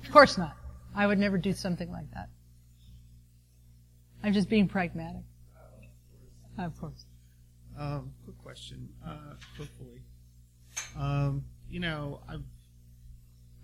of 0.02 0.10
course 0.10 0.38
not. 0.38 0.56
I 0.94 1.06
would 1.06 1.18
never 1.18 1.36
do 1.36 1.52
something 1.52 1.92
like 1.92 2.10
that. 2.14 2.30
I'm 4.22 4.32
just 4.32 4.48
being 4.48 4.66
pragmatic. 4.66 5.24
Of 6.56 6.80
course. 6.80 7.04
Um, 7.78 8.12
quick 8.24 8.38
question. 8.38 8.88
Uh, 9.06 9.34
hopefully, 9.58 10.00
um, 10.98 11.44
you 11.68 11.80
know, 11.80 12.22
I've, 12.26 12.44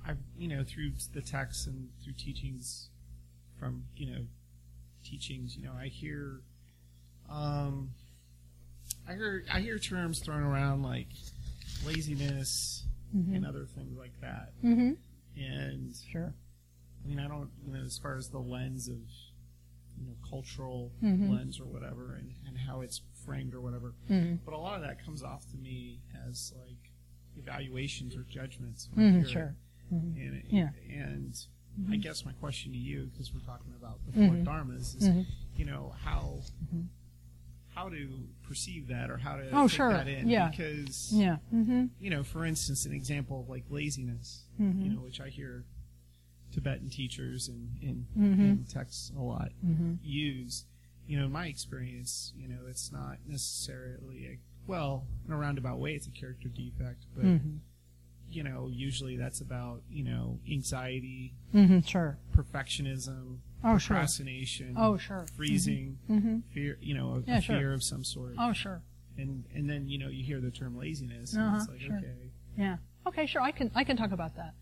I've, 0.06 0.18
you 0.36 0.48
know, 0.48 0.62
through 0.62 0.92
the 1.14 1.22
texts 1.22 1.66
and 1.66 1.88
through 2.04 2.14
teachings 2.18 2.90
from, 3.58 3.84
you 3.96 4.12
know, 4.12 4.26
teachings, 5.04 5.56
you 5.56 5.62
know, 5.62 5.72
I 5.72 5.86
hear, 5.86 6.42
um, 7.30 7.92
I 9.08 9.14
hear, 9.14 9.44
I 9.52 9.60
hear 9.60 9.78
terms 9.78 10.20
thrown 10.20 10.42
around 10.42 10.82
like 10.82 11.08
laziness 11.84 12.84
and 13.12 13.44
other 13.44 13.64
things 13.66 13.96
like 13.98 14.12
that, 14.20 14.52
Mm-hmm. 14.64 14.92
and 15.42 15.94
Sure. 16.12 16.32
I 17.04 17.08
mean, 17.08 17.18
I 17.18 17.26
don't, 17.28 17.50
you 17.66 17.72
know, 17.72 17.80
as 17.80 17.98
far 17.98 18.16
as 18.16 18.28
the 18.28 18.38
lens 18.38 18.88
of, 18.88 18.98
you 19.98 20.06
know, 20.06 20.14
cultural 20.28 20.92
Mhm. 21.02 21.30
lens 21.30 21.58
or 21.58 21.64
whatever, 21.64 22.14
and, 22.14 22.34
and 22.46 22.56
how 22.56 22.82
it's 22.82 23.00
framed 23.24 23.52
or 23.54 23.60
whatever. 23.60 23.94
Mm-hmm. 24.08 24.36
But 24.44 24.54
a 24.54 24.58
lot 24.58 24.76
of 24.76 24.82
that 24.82 25.04
comes 25.04 25.22
off 25.24 25.44
to 25.50 25.56
me 25.56 26.00
as 26.28 26.52
like 26.64 26.92
evaluations 27.36 28.14
or 28.14 28.22
judgments. 28.24 28.88
Mm-hmm. 28.96 29.28
Sure. 29.28 29.56
Mhm. 29.92 30.14
And, 30.16 30.36
it- 30.36 30.46
Yeah. 30.48 30.70
and 30.88 31.34
I 31.90 31.96
guess 31.96 32.24
my 32.24 32.32
question 32.34 32.70
to 32.72 32.78
you, 32.78 33.06
because 33.12 33.32
we're 33.34 33.40
talking 33.40 33.72
about 33.76 33.98
the 34.06 34.12
Mhm. 34.12 34.44
4 34.44 34.54
dharmas, 34.54 34.94
is 34.96 35.26
you 35.56 35.64
know 35.64 35.94
how. 35.98 36.42
How 37.74 37.88
to 37.88 38.08
perceive 38.42 38.88
that 38.88 39.10
or 39.10 39.16
how 39.16 39.36
to 39.36 39.48
Oh, 39.52 39.68
take 39.68 39.76
sure. 39.76 39.92
that 39.92 40.08
in. 40.08 40.28
Yeah. 40.28 40.48
Because 40.50 41.12
Yeah. 41.14 41.36
Mm-hmm. 41.54 41.86
you 42.00 42.10
know, 42.10 42.22
for 42.22 42.44
instance, 42.44 42.84
an 42.86 42.92
example 42.92 43.40
of 43.40 43.48
like 43.48 43.64
laziness, 43.70 44.44
Mhm. 44.60 44.82
you 44.84 44.90
know, 44.90 45.00
which 45.00 45.20
I 45.20 45.28
hear 45.28 45.64
Tibetan 46.52 46.90
teachers 46.90 47.48
and 47.48 47.76
in, 47.80 48.06
Mhm. 48.18 48.38
in 48.40 48.64
texts 48.64 49.12
a 49.16 49.20
lot 49.22 49.52
Mm-hmm. 49.64 49.94
use. 50.02 50.66
You 51.06 51.18
know, 51.18 51.26
in 51.26 51.32
my 51.32 51.46
experience, 51.46 52.32
you 52.36 52.48
know, 52.48 52.66
it's 52.68 52.90
not 52.92 53.18
necessarily 53.26 54.26
a, 54.26 54.38
well, 54.66 55.06
in 55.26 55.32
a 55.32 55.36
roundabout 55.36 55.78
way, 55.78 55.94
it's 55.94 56.06
a 56.06 56.10
character 56.10 56.48
defect, 56.48 57.06
but 57.14 57.24
Mm-hmm. 57.24 57.56
you 58.28 58.42
know, 58.44 58.68
usually 58.68 59.16
that's 59.16 59.40
about 59.40 59.82
you 59.88 60.04
know 60.04 60.38
anxiety, 60.50 61.34
Mm-hmm. 61.54 61.80
Sure. 61.80 62.18
perfectionism, 62.34 63.38
Oh, 63.62 63.76
sure. 63.78 63.96
procrastination, 63.96 64.74
Oh, 64.78 64.96
sure. 64.96 65.26
freezing, 65.36 65.98
Mm-hmm. 66.10 66.38
fear, 66.54 66.78
you 66.80 66.94
know, 66.94 67.16
a, 67.16 67.20
Yeah, 67.30 67.38
a 67.38 67.40
sure. 67.40 67.56
fear 67.58 67.72
of 67.74 67.82
some 67.82 68.04
sort, 68.04 68.34
Oh, 68.38 68.52
sure. 68.52 68.80
and 69.18 69.44
and 69.54 69.68
then 69.68 69.88
you 69.88 69.98
know 69.98 70.08
you 70.08 70.24
hear 70.24 70.40
the 70.40 70.50
term 70.50 70.76
laziness, 70.78 71.34
and 71.34 71.42
Uh-huh, 71.42 71.56
it's 71.58 71.68
like 71.68 71.80
sure. 71.80 71.96
okay, 71.96 72.30
Yeah. 72.56 72.76
Okay, 73.06 73.26
sure. 73.26 73.40
I 73.42 73.50
can 73.50 73.70
I 73.74 73.84
can 73.84 73.96
talk 73.96 74.12
about 74.12 74.36
that. 74.36 74.54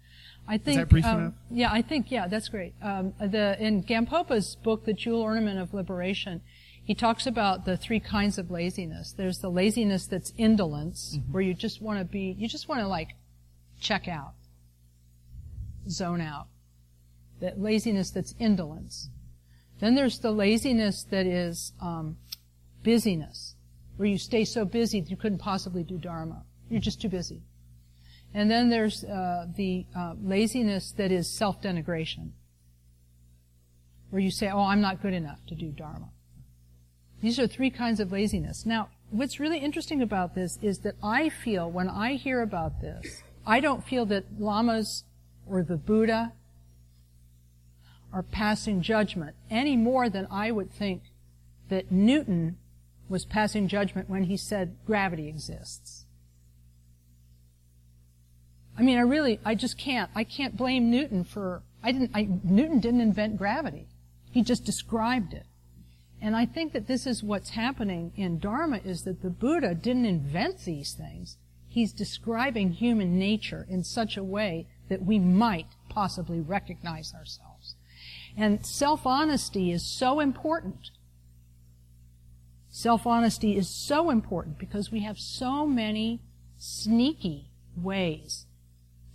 I 0.47 0.57
think 0.59 0.79
that 0.79 0.89
brief 0.89 1.05
um, 1.05 1.19
enough? 1.21 1.35
Yeah, 1.51 1.71
I 1.73 1.83
think 1.83 2.11
yeah, 2.11 2.27
that's 2.29 2.49
great. 2.49 2.75
Um, 2.83 3.13
the 3.21 3.57
in 3.61 3.83
Gampopa's 3.85 4.57
book, 4.57 4.85
The 4.85 4.95
Jewel 4.95 5.21
Ornament 5.21 5.59
of 5.61 5.75
Liberation, 5.75 6.41
he 6.83 6.95
talks 6.95 7.27
about 7.27 7.67
the 7.67 7.77
three 7.77 8.01
kinds 8.01 8.39
of 8.39 8.51
laziness. 8.51 9.13
There's 9.13 9.39
the 9.41 9.51
laziness 9.51 10.07
that's 10.07 10.33
indolence, 10.39 11.17
Mm-hmm. 11.19 11.33
where 11.33 11.43
you 11.43 11.53
just 11.55 11.83
want 11.83 11.99
to 11.99 12.05
be, 12.05 12.35
you 12.39 12.49
just 12.49 12.69
want 12.69 12.81
to 12.81 12.89
like 12.89 13.11
check 13.81 14.09
out, 14.09 14.33
zone 15.89 16.21
out. 16.21 16.47
That 17.41 17.61
laziness 17.61 18.11
that's 18.11 18.35
indolence. 18.39 19.11
Then 19.79 19.95
there's 19.95 20.19
the 20.19 20.33
laziness 20.33 21.05
that 21.05 21.27
is 21.27 21.73
um, 21.81 22.17
busyness, 22.83 23.55
where 23.97 24.09
you 24.09 24.19
stay 24.19 24.45
so 24.45 24.65
busy 24.65 25.01
that 25.01 25.11
you 25.11 25.17
couldn't 25.17 25.39
possibly 25.39 25.85
do 25.85 25.99
dharma. 25.99 26.43
You're 26.69 26.81
just 26.81 27.01
too 27.01 27.09
busy. 27.09 27.43
And 28.35 28.51
then 28.51 28.69
there's 28.69 29.05
uh, 29.05 29.47
the 29.57 29.87
uh, 29.97 30.15
laziness 30.23 30.93
that 30.93 31.11
is 31.11 31.31
self-denigration, 31.31 32.31
where 34.11 34.21
you 34.21 34.31
say, 34.31 34.51
"Oh, 34.51 34.65
I'm 34.65 34.81
not 34.81 35.01
good 35.01 35.15
enough 35.15 35.45
to 35.47 35.55
do 35.55 35.71
dharma." 35.71 36.11
These 37.21 37.39
are 37.39 37.47
three 37.47 37.71
kinds 37.71 38.01
of 38.01 38.13
laziness. 38.13 38.67
Now, 38.67 38.91
what's 39.11 39.41
really 39.41 39.59
interesting 39.59 40.03
about 40.03 40.35
this 40.35 40.59
is 40.63 40.81
that 40.81 40.95
I 41.03 41.31
feel 41.31 41.71
when 41.71 41.89
I 41.89 42.15
hear 42.15 42.43
about 42.43 42.81
this, 42.81 43.23
I 43.47 43.61
don't 43.61 43.85
feel 43.85 44.07
that 44.07 44.25
lamas 44.39 45.05
or 45.47 45.63
the 45.63 45.77
Buddha 45.77 46.33
are 48.13 48.23
passing 48.23 48.83
judgment 48.83 49.37
any 49.51 49.77
more 49.77 50.09
than 50.09 50.27
I 50.31 50.51
would 50.51 50.73
think 50.73 51.03
that 51.69 51.93
Newton 51.93 52.57
was 53.09 53.25
passing 53.25 53.69
judgment 53.69 54.09
when 54.09 54.25
he 54.25 54.37
said 54.37 54.77
gravity 54.87 55.29
exists. 55.29 56.05
I 58.79 58.83
mean, 58.83 58.99
I 58.99 59.03
really, 59.03 59.41
I 59.45 59.55
just 59.55 59.77
can't, 59.77 60.11
I 60.15 60.25
can't 60.25 60.57
blame 60.57 60.91
Newton 60.91 61.25
for, 61.25 61.63
I 61.83 61.93
didn't, 61.93 62.13
I, 62.15 62.29
Newton 62.45 62.81
didn't 62.81 63.01
invent 63.01 63.37
gravity. 63.37 63.89
He 64.31 64.43
just 64.43 64.65
described 64.65 65.33
it. 65.35 65.47
And 66.21 66.37
I 66.37 66.47
think 66.47 66.73
that 66.73 66.87
this 66.87 67.07
is 67.07 67.23
what's 67.23 67.51
happening 67.51 68.13
in 68.17 68.39
Dharma 68.39 68.81
is 68.85 69.03
that 69.03 69.23
the 69.23 69.31
Buddha 69.31 69.75
didn't 69.75 70.07
invent 70.07 70.65
these 70.65 70.93
things. 70.93 71.37
He's 71.69 71.93
describing 71.93 72.73
human 72.73 73.19
nature 73.19 73.67
in 73.69 73.85
such 73.85 74.17
a 74.17 74.25
way 74.25 74.67
that 74.89 75.03
we 75.03 75.19
might 75.19 75.67
possibly 75.89 76.41
recognize 76.41 77.15
ourselves. 77.15 77.48
And 78.39 78.65
self-honesty 78.65 79.73
is 79.73 79.85
so 79.85 80.21
important. 80.21 80.93
Self-honesty 82.71 83.57
is 83.57 83.69
so 83.69 84.11
important 84.11 84.61
because 84.61 84.93
we 84.93 85.01
have 85.01 85.19
so 85.19 85.67
many 85.67 86.23
sneaky 86.57 87.51
ways 87.77 88.47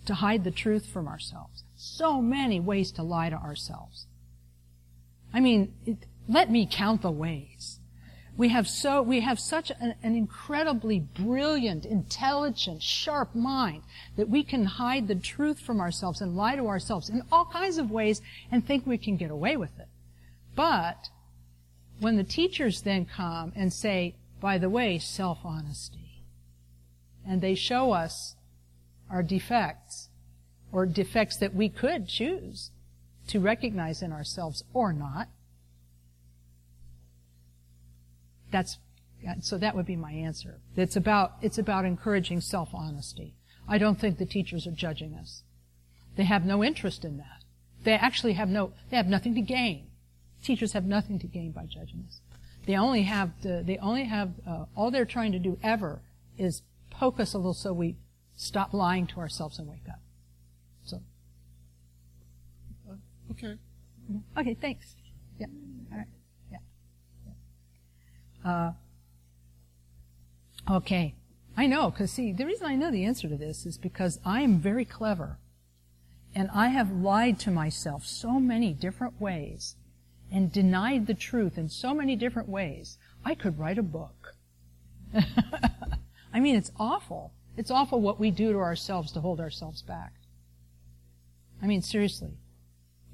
to 0.06 0.16
hide 0.16 0.44
the 0.44 0.52
truth 0.52 0.88
from 0.88 1.08
ourselves. 1.08 1.64
So 1.78 2.22
many 2.22 2.60
ways 2.60 2.92
to 2.94 3.04
lie 3.04 3.30
to 3.30 3.38
ourselves. 3.38 4.08
I 5.34 5.40
mean, 5.40 5.74
it, 5.86 6.00
let 6.28 6.52
me 6.52 6.68
count 6.70 7.02
the 7.02 7.10
ways. 7.10 7.80
We 8.36 8.50
have 8.50 8.68
so, 8.68 9.02
we 9.02 9.20
have 9.20 9.40
such 9.40 9.72
an, 9.80 9.94
an 10.02 10.16
incredibly 10.16 11.00
brilliant, 11.00 11.86
intelligent, 11.86 12.82
sharp 12.82 13.36
mind 13.36 13.84
that 14.16 14.30
we 14.30 14.44
can 14.44 14.66
hide 14.66 15.08
the 15.08 15.16
truth 15.16 15.60
from 15.60 15.80
ourselves 15.80 16.20
and 16.20 16.36
lie 16.36 16.56
to 16.56 16.68
ourselves 16.68 17.10
in 17.10 17.22
all 17.32 17.46
kinds 17.46 17.78
of 17.78 17.92
ways 17.92 18.22
and 18.52 18.66
think 18.66 18.88
we 18.88 18.98
can 18.98 19.18
get 19.18 19.30
away 19.30 19.56
with 19.56 19.78
it. 19.80 19.88
But 20.56 21.10
when 22.00 22.18
the 22.18 22.24
teachers 22.24 22.82
then 22.82 23.06
come 23.06 23.54
and 23.56 23.72
say, 23.72 24.16
by 24.42 24.58
the 24.58 24.70
way, 24.70 24.98
self-honesty, 24.98 26.24
and 27.26 27.40
they 27.40 27.56
show 27.56 27.92
us 27.92 28.36
our 29.10 29.24
defects, 29.24 30.10
or 30.72 30.88
defects 30.88 31.38
that 31.38 31.54
we 31.54 31.70
could 31.70 32.08
choose 32.08 32.72
to 33.28 33.40
recognize 33.40 34.02
in 34.02 34.12
ourselves 34.12 34.64
or 34.74 34.92
not, 34.92 35.30
that's 38.54 38.78
so 39.42 39.58
that 39.58 39.76
would 39.76 39.86
be 39.86 39.96
my 39.96 40.12
answer. 40.12 40.60
It's 40.76 40.96
about 40.96 41.34
it's 41.42 41.58
about 41.58 41.86
encouraging 41.86 42.40
self-honesty. 42.40 43.36
I 43.68 43.78
don't 43.78 44.00
think 44.00 44.18
the 44.18 44.26
teachers 44.26 44.68
are 44.68 44.72
judging 44.72 45.16
us. 45.16 45.44
They 46.16 46.24
have 46.24 46.46
no 46.46 46.64
interest 46.64 47.04
in 47.04 47.18
that. 47.18 47.44
They 47.84 47.94
actually 47.94 48.34
have 48.34 48.50
no 48.50 48.74
they 48.90 48.98
have 48.98 49.08
nothing 49.08 49.34
to 49.36 49.42
gain. 49.42 49.88
Teachers 50.44 50.74
have 50.74 50.86
nothing 50.86 51.20
to 51.20 51.28
gain 51.28 51.52
by 51.52 51.66
judging 51.66 52.06
us. 52.08 52.20
They 52.66 52.76
only 52.76 53.04
have 53.04 53.32
the, 53.42 53.64
they 53.66 53.78
only 53.78 54.06
have 54.06 54.32
uh, 54.48 54.66
all 54.76 54.92
they're 54.92 55.06
trying 55.06 55.32
to 55.34 55.40
do 55.40 55.58
ever 55.64 56.02
is 56.38 56.62
poke 56.90 57.20
us 57.20 57.34
a 57.34 57.38
little 57.38 57.54
so 57.54 57.74
we 57.74 57.98
stop 58.36 58.74
lying 58.74 59.08
to 59.08 59.20
ourselves 59.20 59.60
and 59.60 59.68
wake 59.68 59.88
up. 59.90 60.00
So 60.86 61.02
okay. 63.32 63.58
Okay, 64.38 64.58
thanks. 64.60 64.96
Yeah. 65.40 65.48
Yeah. 65.48 65.73
Uh, 68.44 68.72
okay. 70.70 71.16
I 71.56 71.68
know, 71.68 71.92
because 71.92 72.12
see, 72.12 72.34
the 72.34 72.46
reason 72.46 72.66
I 72.66 72.76
know 72.76 72.92
the 72.92 73.06
answer 73.06 73.30
to 73.30 73.38
this 73.38 73.66
is 73.66 73.78
because 73.78 74.20
I 74.26 74.42
am 74.42 74.60
very 74.60 74.86
clever. 74.86 75.38
And 76.36 76.50
I 76.54 76.70
have 76.70 76.92
lied 76.92 77.40
to 77.40 77.52
myself 77.52 78.06
so 78.06 78.40
many 78.40 78.74
different 78.74 79.22
ways 79.22 79.76
and 80.32 80.52
denied 80.52 81.06
the 81.06 81.14
truth 81.14 81.58
in 81.58 81.70
so 81.70 81.94
many 81.94 82.16
different 82.16 82.50
ways. 82.50 82.98
I 83.24 83.36
could 83.36 83.60
write 83.60 83.78
a 83.78 83.84
book. 83.84 84.36
I 86.34 86.40
mean, 86.40 86.56
it's 86.56 86.72
awful. 86.80 87.34
It's 87.56 87.70
awful 87.70 88.02
what 88.02 88.20
we 88.20 88.32
do 88.32 88.52
to 88.52 88.58
ourselves 88.58 89.12
to 89.12 89.22
hold 89.22 89.40
ourselves 89.40 89.84
back. 89.84 90.14
I 91.62 91.68
mean, 91.68 91.84
seriously 91.84 92.38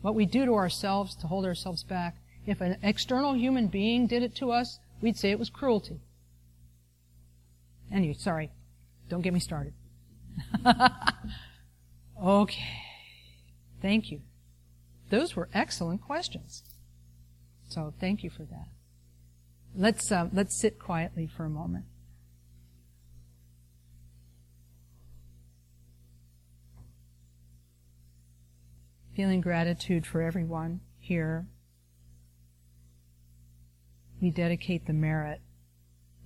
what 0.02 0.16
we 0.16 0.26
do 0.26 0.46
to 0.46 0.56
ourselves 0.56 1.16
to 1.16 1.28
hold 1.28 1.46
ourselves 1.46 1.84
back. 1.84 2.16
If 2.46 2.62
an 2.62 2.78
external 2.82 3.34
human 3.34 3.68
being 3.68 4.08
did 4.08 4.24
it 4.24 4.36
to 4.36 4.52
us, 4.52 4.80
we'd 5.02 5.18
say 5.18 5.32
it 5.32 5.39
was 5.39 5.50
cruelty. 5.50 6.02
Anyway, 7.91 8.16
sorry. 8.18 8.52
Don't 9.10 9.22
get 9.22 9.34
me 9.34 9.39
started. 9.39 9.74
okay. 12.24 12.68
Thank 13.82 14.12
you. 14.12 14.22
Those 15.10 15.36
were 15.36 15.50
excellent 15.54 16.02
questions. 16.02 16.64
So 17.68 17.93
thank 18.00 18.24
you 18.24 18.30
for 18.30 18.43
that. 18.43 18.68
Let's 19.76 20.12
uh, 20.12 20.28
let's 20.34 20.60
sit 20.60 20.80
quietly 20.80 21.28
for 21.28 21.45
a 21.45 21.50
moment. 21.50 21.86
feeling 29.20 29.41
gratitude 29.41 30.08
for 30.08 30.22
everyone 30.22 30.80
here. 30.97 31.45
We 34.22 34.32
dedicate 34.32 34.86
the 34.86 34.93
merit 34.93 35.41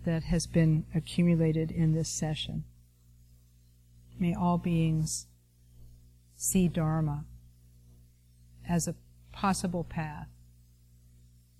that 0.05 0.23
has 0.23 0.47
been 0.47 0.85
accumulated 0.93 1.71
in 1.71 1.93
this 1.93 2.09
session. 2.09 2.65
May 4.19 4.33
all 4.33 4.57
beings 4.57 5.27
see 6.35 6.67
Dharma 6.67 7.25
as 8.67 8.87
a 8.87 8.95
possible 9.31 9.83
path. 9.83 10.27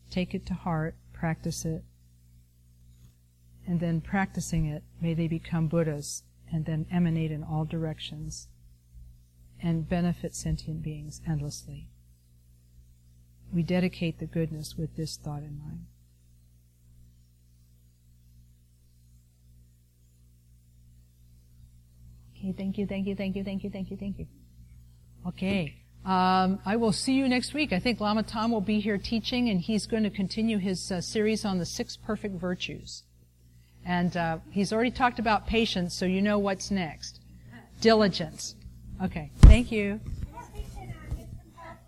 Take 0.10 0.34
it 0.34 0.46
to 0.48 0.54
heart, 0.54 0.96
practice 1.14 1.66
it, 1.66 1.84
and 3.66 3.80
then 3.80 4.02
practicing 4.02 4.66
it, 4.66 4.84
may 5.02 5.14
they 5.14 5.28
become 5.28 5.68
Buddhas 5.68 6.24
and 6.52 6.66
then 6.66 6.86
emanate 6.92 7.32
in 7.32 7.44
all 7.44 7.66
directions 7.66 8.48
and 9.62 9.88
benefit 9.88 10.36
sentient 10.36 10.84
beings 10.84 11.22
endlessly. 11.28 11.88
We 13.52 13.64
dedicate 13.64 14.20
the 14.20 14.26
goodness 14.26 14.76
with 14.78 14.96
this 14.96 15.16
thought 15.16 15.44
in 15.44 15.60
mind. 15.60 15.86
Okay, 22.44 22.52
thank 22.52 22.78
you, 22.78 22.86
thank 22.86 23.08
you, 23.08 23.16
thank 23.16 23.36
you, 23.38 23.44
thank 23.44 23.64
you, 23.64 23.70
thank 23.70 23.90
you, 23.90 23.96
thank 23.96 24.20
you. 24.20 24.28
Okay. 25.26 25.76
Um, 26.06 26.60
I 26.66 26.76
will 26.76 26.92
see 26.92 27.14
you 27.14 27.30
next 27.30 27.54
week. 27.54 27.72
I 27.72 27.80
think 27.80 28.02
Lama 28.02 28.24
Tom 28.24 28.52
will 28.52 28.60
be 28.60 28.82
here 28.82 28.98
teaching, 28.98 29.48
and 29.48 29.62
he's 29.62 29.88
going 29.88 30.04
to 30.04 30.10
continue 30.10 30.58
his 30.58 30.92
uh, 30.92 31.00
series 31.00 31.46
on 31.46 31.60
the 31.60 31.66
six 31.66 31.96
perfect 31.96 32.36
virtues. 32.36 33.04
And 33.86 34.18
uh, 34.18 34.40
he's 34.52 34.74
already 34.74 34.92
talked 34.92 35.20
about 35.20 35.48
patience, 35.48 35.96
so 35.96 36.06
you 36.06 36.22
know 36.22 36.38
what's 36.38 36.70
next. 36.70 37.22
Diligence. 37.80 38.56
Okay. 39.02 39.32
Thank 39.44 39.72
you. 39.72 40.02